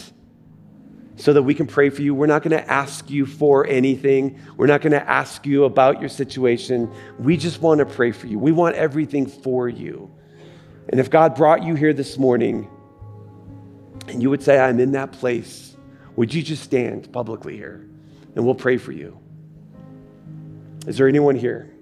so 1.18 1.34
that 1.34 1.44
we 1.44 1.54
can 1.54 1.68
pray 1.68 1.90
for 1.90 2.02
you? 2.02 2.16
We're 2.16 2.28
not 2.28 2.44
going 2.44 2.58
to 2.58 2.72
ask 2.72 3.10
you 3.10 3.26
for 3.26 3.68
anything. 3.68 4.40
We're 4.56 4.68
not 4.68 4.82
going 4.82 4.92
to 4.92 5.10
ask 5.10 5.46
you 5.46 5.66
about 5.66 6.00
your 6.00 6.10
situation. 6.10 6.92
We 7.20 7.38
just 7.38 7.62
want 7.62 7.80
to 7.80 7.86
pray 7.86 8.12
for 8.12 8.28
you. 8.28 8.40
We 8.40 8.52
want 8.52 8.76
everything 8.76 9.28
for 9.28 9.68
you. 9.68 10.12
And 10.90 11.00
if 11.00 11.10
God 11.10 11.36
brought 11.36 11.64
you 11.64 11.76
here 11.76 11.94
this 11.94 12.18
morning 12.18 12.70
and 14.08 14.22
you 14.22 14.30
would 14.30 14.42
say, 14.42 14.58
I'm 14.58 14.80
in 14.80 14.94
that 14.94 15.12
place, 15.12 15.76
would 16.16 16.34
you 16.34 16.42
just 16.42 16.64
stand 16.64 17.12
publicly 17.12 17.58
here 17.58 17.88
and 18.36 18.46
we'll 18.46 18.56
pray 18.56 18.78
for 18.78 18.92
you? 18.92 19.20
Is 20.88 20.98
there 20.98 21.08
anyone 21.08 21.36
here? 21.36 21.74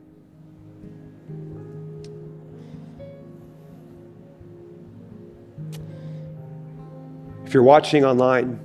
If 7.46 7.54
you're 7.54 7.64
watching 7.64 8.04
online, 8.04 8.60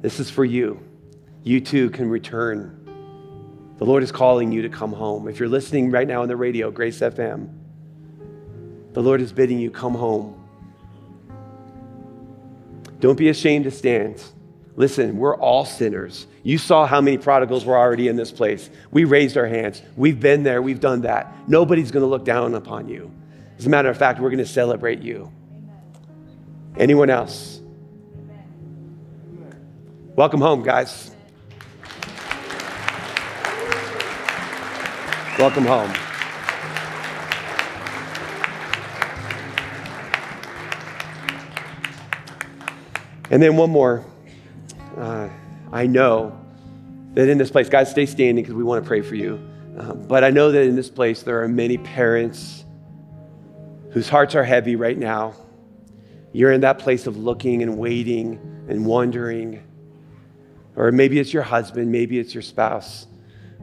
this 0.00 0.18
is 0.18 0.30
for 0.30 0.44
you. 0.44 0.80
You 1.42 1.60
too 1.60 1.90
can 1.90 2.08
return. 2.08 2.72
The 3.76 3.84
Lord 3.84 4.02
is 4.02 4.10
calling 4.10 4.50
you 4.50 4.62
to 4.62 4.70
come 4.70 4.92
home. 4.92 5.28
If 5.28 5.38
you're 5.38 5.48
listening 5.48 5.90
right 5.90 6.08
now 6.08 6.22
on 6.22 6.28
the 6.28 6.36
radio, 6.36 6.70
Grace 6.70 7.00
FM, 7.00 7.55
the 8.96 9.02
Lord 9.02 9.20
is 9.20 9.30
bidding 9.30 9.58
you, 9.58 9.70
come 9.70 9.94
home. 9.94 10.42
Don't 12.98 13.18
be 13.18 13.28
ashamed 13.28 13.66
to 13.66 13.70
stand. 13.70 14.24
Listen, 14.74 15.18
we're 15.18 15.36
all 15.36 15.66
sinners. 15.66 16.26
You 16.42 16.56
saw 16.56 16.86
how 16.86 17.02
many 17.02 17.18
prodigals 17.18 17.66
were 17.66 17.76
already 17.76 18.08
in 18.08 18.16
this 18.16 18.32
place. 18.32 18.70
We 18.90 19.04
raised 19.04 19.36
our 19.36 19.44
hands. 19.44 19.82
We've 19.96 20.18
been 20.18 20.44
there. 20.44 20.62
We've 20.62 20.80
done 20.80 21.02
that. 21.02 21.30
Nobody's 21.46 21.90
going 21.90 22.04
to 22.04 22.06
look 22.06 22.24
down 22.24 22.54
upon 22.54 22.88
you. 22.88 23.10
As 23.58 23.66
a 23.66 23.68
matter 23.68 23.90
of 23.90 23.98
fact, 23.98 24.18
we're 24.18 24.30
going 24.30 24.38
to 24.38 24.46
celebrate 24.46 25.02
you. 25.02 25.30
Anyone 26.78 27.10
else? 27.10 27.60
Welcome 30.14 30.40
home, 30.40 30.62
guys. 30.62 31.10
Welcome 35.38 35.66
home. 35.66 35.92
And 43.30 43.42
then 43.42 43.56
one 43.56 43.70
more. 43.70 44.04
Uh, 44.96 45.28
I 45.72 45.86
know 45.86 46.38
that 47.14 47.28
in 47.28 47.38
this 47.38 47.50
place, 47.50 47.68
guys, 47.68 47.90
stay 47.90 48.06
standing 48.06 48.44
because 48.44 48.54
we 48.54 48.62
want 48.62 48.84
to 48.84 48.88
pray 48.88 49.00
for 49.00 49.14
you. 49.14 49.40
Uh, 49.78 49.94
but 49.94 50.24
I 50.24 50.30
know 50.30 50.52
that 50.52 50.62
in 50.62 50.76
this 50.76 50.88
place, 50.88 51.22
there 51.22 51.42
are 51.42 51.48
many 51.48 51.78
parents 51.78 52.64
whose 53.90 54.08
hearts 54.08 54.34
are 54.34 54.44
heavy 54.44 54.76
right 54.76 54.96
now. 54.96 55.34
You're 56.32 56.52
in 56.52 56.60
that 56.60 56.78
place 56.78 57.06
of 57.06 57.16
looking 57.16 57.62
and 57.62 57.78
waiting 57.78 58.66
and 58.68 58.86
wondering. 58.86 59.62
Or 60.76 60.92
maybe 60.92 61.18
it's 61.18 61.32
your 61.32 61.42
husband, 61.42 61.90
maybe 61.90 62.18
it's 62.18 62.34
your 62.34 62.42
spouse. 62.42 63.06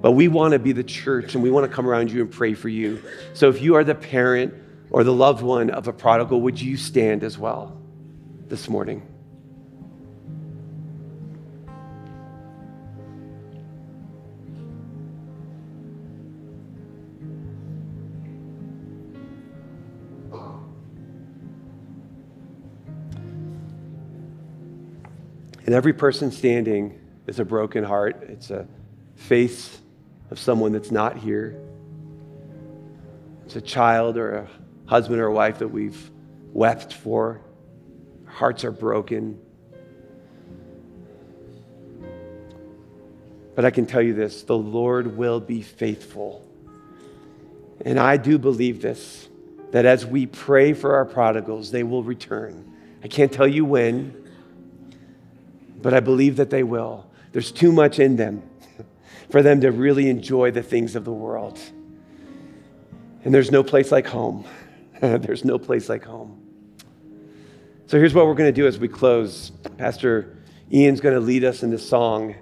But 0.02 0.12
we 0.12 0.28
want 0.28 0.54
to 0.54 0.60
be 0.60 0.72
the 0.72 0.84
church 0.84 1.36
and 1.36 1.44
we 1.44 1.50
want 1.50 1.70
to 1.70 1.74
come 1.74 1.88
around 1.88 2.12
you 2.12 2.22
and 2.22 2.32
pray 2.32 2.56
for 2.56 2.70
you. 2.70 3.02
So 3.34 3.50
if 3.50 3.62
you 3.62 3.76
are 3.76 3.84
the 3.84 3.96
parent 3.96 4.54
or 4.90 5.04
the 5.04 5.14
loved 5.14 5.42
one 5.42 5.70
of 5.70 5.88
a 5.88 5.94
prodigal, 5.94 6.42
would 6.42 6.60
you 6.60 6.76
stand 6.76 7.24
as 7.24 7.38
well 7.38 7.80
this 8.48 8.68
morning? 8.68 9.08
And 25.66 25.74
every 25.74 25.94
person 25.94 26.32
standing 26.32 27.00
is 27.28 27.40
a 27.40 27.46
broken 27.46 27.84
heart. 27.84 28.24
It's 28.28 28.52
a 28.52 28.68
face 29.16 29.80
of 30.30 30.40
someone 30.40 30.74
that's 30.74 30.92
not 30.92 31.18
here. 31.18 31.60
It's 33.46 33.56
a 33.56 33.62
child 33.62 34.18
or 34.18 34.36
a 34.36 34.48
husband 34.86 35.22
or 35.22 35.28
a 35.28 35.34
wife 35.34 35.60
that 35.60 35.70
we've 35.70 36.12
wept 36.52 36.94
for. 36.94 37.42
Hearts 38.26 38.66
are 38.66 38.72
broken. 38.72 39.40
But 43.56 43.66
I 43.66 43.72
can 43.72 43.86
tell 43.86 44.02
you 44.02 44.14
this 44.14 44.44
the 44.44 44.58
Lord 44.58 45.18
will 45.18 45.40
be 45.40 45.62
faithful. 45.62 46.46
And 47.86 48.00
I 48.00 48.18
do 48.18 48.38
believe 48.38 48.82
this 48.82 49.30
that 49.72 49.86
as 49.86 50.06
we 50.06 50.28
pray 50.28 50.74
for 50.74 50.96
our 50.96 51.06
prodigals, 51.06 51.72
they 51.72 51.84
will 51.84 52.04
return. 52.04 52.72
I 53.04 53.08
can't 53.08 53.32
tell 53.32 53.48
you 53.48 53.66
when 53.66 54.23
but 55.84 55.94
I 55.94 56.00
believe 56.00 56.38
that 56.38 56.50
they 56.50 56.64
will. 56.64 57.06
There's 57.34 57.52
too 57.52 57.72
much 57.72 58.00
in 58.00 58.16
them 58.16 58.42
for 59.30 59.44
them 59.44 59.62
to 59.62 59.72
really 59.72 60.10
enjoy 60.10 60.50
the 60.50 60.64
things 60.64 60.96
of 60.96 61.06
the 61.06 61.12
world. 61.12 61.60
And 63.24 63.34
there's 63.34 63.52
no 63.52 63.64
place 63.64 63.92
like 63.92 64.08
home. 64.08 64.46
there's 65.02 65.46
no 65.46 65.60
place 65.60 65.90
like 65.90 66.04
home. 66.04 66.40
So 67.88 68.00
here's 68.00 68.14
what 68.14 68.26
we're 68.26 68.34
going 68.34 68.52
to 68.52 68.62
do 68.62 68.66
as 68.66 68.80
we 68.80 68.88
close. 68.88 69.52
Pastor 69.78 70.38
Ian's 70.72 71.02
going 71.02 71.16
to 71.16 71.22
lead 71.22 71.44
us 71.44 71.64
in 71.64 71.70
this 71.70 71.88
song. 71.88 72.34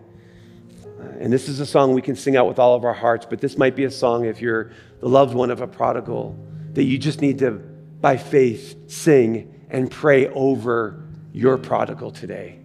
And 1.19 1.33
this 1.33 1.49
is 1.49 1.59
a 1.59 1.65
song 1.65 1.93
we 1.93 2.01
can 2.03 2.15
sing 2.15 2.37
out 2.37 2.47
with 2.47 2.59
all 2.59 2.75
of 2.75 2.85
our 2.85 2.93
hearts, 2.93 3.25
but 3.27 3.41
this 3.41 3.57
might 3.57 3.75
be 3.75 3.85
a 3.85 3.91
song 3.91 4.25
if 4.25 4.39
you're 4.39 4.71
the 4.99 5.09
loved 5.09 5.33
one 5.33 5.49
of 5.49 5.61
a 5.61 5.67
prodigal 5.67 6.37
that 6.73 6.83
you 6.83 6.99
just 6.99 7.21
need 7.21 7.39
to, 7.39 7.51
by 7.51 8.17
faith, 8.17 8.89
sing 8.89 9.65
and 9.71 9.89
pray 9.89 10.27
over 10.27 11.03
your 11.33 11.57
prodigal 11.57 12.11
today. 12.11 12.60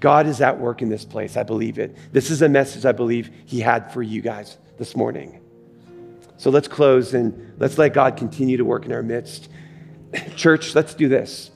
God 0.00 0.26
is 0.26 0.40
at 0.40 0.58
work 0.58 0.82
in 0.82 0.88
this 0.88 1.04
place. 1.04 1.36
I 1.36 1.42
believe 1.42 1.78
it. 1.78 1.96
This 2.12 2.30
is 2.30 2.42
a 2.42 2.48
message 2.48 2.84
I 2.84 2.92
believe 2.92 3.30
He 3.46 3.60
had 3.60 3.92
for 3.92 4.02
you 4.02 4.20
guys 4.20 4.58
this 4.78 4.94
morning. 4.94 5.40
So 6.38 6.50
let's 6.50 6.68
close 6.68 7.14
and 7.14 7.54
let's 7.58 7.78
let 7.78 7.94
God 7.94 8.16
continue 8.16 8.58
to 8.58 8.64
work 8.64 8.84
in 8.84 8.92
our 8.92 9.02
midst. 9.02 9.48
church, 10.36 10.74
let's 10.74 10.94
do 10.94 11.08
this. 11.08 11.50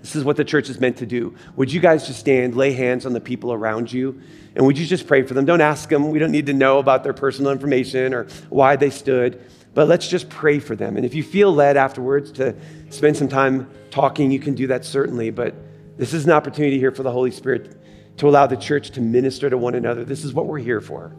This 0.00 0.16
is 0.16 0.24
what 0.24 0.36
the 0.36 0.44
church 0.44 0.68
is 0.68 0.80
meant 0.80 0.96
to 0.96 1.06
do. 1.06 1.36
Would 1.54 1.72
you 1.72 1.78
guys 1.78 2.08
just 2.08 2.18
stand, 2.18 2.56
lay 2.56 2.72
hands 2.72 3.06
on 3.06 3.12
the 3.12 3.20
people 3.20 3.52
around 3.52 3.92
you, 3.92 4.20
and 4.56 4.66
would 4.66 4.76
you 4.76 4.84
just 4.84 5.06
pray 5.06 5.22
for 5.22 5.34
them? 5.34 5.44
Don't 5.44 5.60
ask 5.60 5.88
them. 5.88 6.10
We 6.10 6.18
don't 6.18 6.32
need 6.32 6.46
to 6.46 6.52
know 6.52 6.78
about 6.78 7.04
their 7.04 7.12
personal 7.12 7.52
information 7.52 8.12
or 8.12 8.26
why 8.50 8.74
they 8.74 8.90
stood, 8.90 9.40
but 9.74 9.86
let's 9.86 10.08
just 10.08 10.28
pray 10.28 10.58
for 10.58 10.74
them. 10.74 10.96
And 10.96 11.06
if 11.06 11.14
you 11.14 11.22
feel 11.22 11.52
led 11.52 11.76
afterwards 11.76 12.32
to 12.32 12.56
spend 12.90 13.16
some 13.16 13.28
time 13.28 13.70
talking, 13.92 14.32
you 14.32 14.40
can 14.40 14.54
do 14.54 14.66
that 14.66 14.84
certainly. 14.84 15.30
But 15.30 15.54
this 15.96 16.14
is 16.14 16.24
an 16.24 16.30
opportunity 16.30 16.78
here 16.78 16.92
for 16.92 17.02
the 17.02 17.10
Holy 17.10 17.30
Spirit 17.30 17.76
to 18.18 18.28
allow 18.28 18.46
the 18.46 18.56
church 18.56 18.90
to 18.92 19.00
minister 19.00 19.48
to 19.50 19.58
one 19.58 19.74
another. 19.74 20.04
This 20.04 20.24
is 20.24 20.32
what 20.32 20.46
we're 20.46 20.58
here 20.58 20.80
for. 20.80 21.14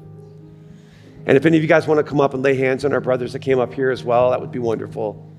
And 1.26 1.38
if 1.38 1.46
any 1.46 1.58
of 1.58 1.64
you 1.64 1.70
guys 1.70 1.88
want 1.88 2.00
to 2.00 2.04
come 2.04 2.20
up 2.20 2.34
and 2.34 2.44
lay 2.44 2.56
hands 2.56 2.84
on 2.84 2.94
our 2.94 3.00
brothers 3.00 3.34
that 3.34 3.40
came 3.40 3.60
up 3.60 3.74
here 3.74 3.92
as 3.92 4.04
well, 4.04 4.32
that 4.32 4.42
would 4.42 4.52
be 4.52 4.60
wonderful. 4.60 5.30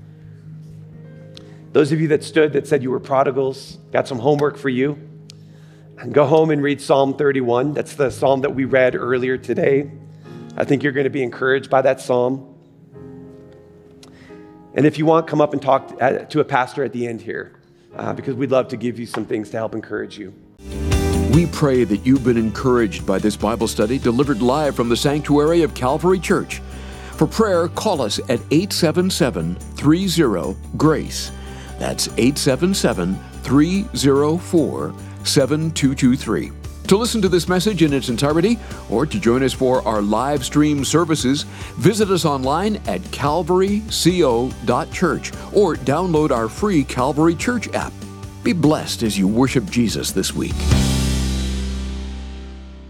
Those 1.72 1.92
of 1.92 2.00
you 2.00 2.08
that 2.08 2.22
stood 2.24 2.52
that 2.54 2.66
said 2.66 2.82
you 2.82 2.90
were 2.90 3.00
prodigals, 3.00 3.78
got 3.92 4.08
some 4.08 4.18
homework 4.18 4.56
for 4.56 4.68
you. 4.68 4.98
And 5.98 6.12
go 6.12 6.26
home 6.26 6.50
and 6.50 6.62
read 6.62 6.80
Psalm 6.80 7.16
31. 7.16 7.72
That's 7.72 7.94
the 7.94 8.10
psalm 8.10 8.40
that 8.40 8.54
we 8.54 8.64
read 8.64 8.94
earlier 8.94 9.38
today. 9.38 9.90
I 10.56 10.64
think 10.64 10.82
you're 10.82 10.92
going 10.92 11.04
to 11.04 11.10
be 11.10 11.22
encouraged 11.22 11.70
by 11.70 11.82
that 11.82 12.00
psalm. 12.00 12.54
And 14.74 14.86
if 14.86 14.98
you 14.98 15.06
want, 15.06 15.26
come 15.26 15.40
up 15.40 15.52
and 15.52 15.62
talk 15.62 15.96
uh, 16.00 16.18
to 16.26 16.40
a 16.40 16.44
pastor 16.44 16.82
at 16.84 16.92
the 16.92 17.06
end 17.06 17.22
here, 17.22 17.60
uh, 17.96 18.12
because 18.12 18.34
we'd 18.34 18.50
love 18.50 18.68
to 18.68 18.76
give 18.76 18.98
you 18.98 19.06
some 19.06 19.24
things 19.24 19.50
to 19.50 19.56
help 19.56 19.74
encourage 19.74 20.18
you. 20.18 20.34
We 21.32 21.46
pray 21.46 21.84
that 21.84 22.06
you've 22.06 22.24
been 22.24 22.36
encouraged 22.36 23.04
by 23.04 23.18
this 23.18 23.36
Bible 23.36 23.66
study 23.66 23.98
delivered 23.98 24.40
live 24.40 24.76
from 24.76 24.88
the 24.88 24.96
sanctuary 24.96 25.62
of 25.62 25.74
Calvary 25.74 26.20
Church. 26.20 26.60
For 27.16 27.26
prayer, 27.26 27.68
call 27.68 28.02
us 28.02 28.18
at 28.28 28.40
877 28.50 29.54
30 29.54 30.56
GRACE. 30.76 31.32
That's 31.78 32.08
877 32.16 33.16
304 33.42 34.94
7223. 35.24 36.63
To 36.94 36.98
listen 36.98 37.20
to 37.22 37.28
this 37.28 37.48
message 37.48 37.82
in 37.82 37.92
its 37.92 38.08
entirety 38.08 38.56
or 38.88 39.04
to 39.04 39.18
join 39.18 39.42
us 39.42 39.52
for 39.52 39.82
our 39.82 40.00
live 40.00 40.44
stream 40.44 40.84
services, 40.84 41.42
visit 41.76 42.08
us 42.08 42.24
online 42.24 42.76
at 42.86 43.00
calvaryco.church 43.00 45.32
or 45.52 45.74
download 45.74 46.30
our 46.30 46.48
free 46.48 46.84
Calvary 46.84 47.34
Church 47.34 47.68
app. 47.74 47.92
Be 48.44 48.52
blessed 48.52 49.02
as 49.02 49.18
you 49.18 49.26
worship 49.26 49.64
Jesus 49.64 50.12
this 50.12 50.36
week. 50.36 50.54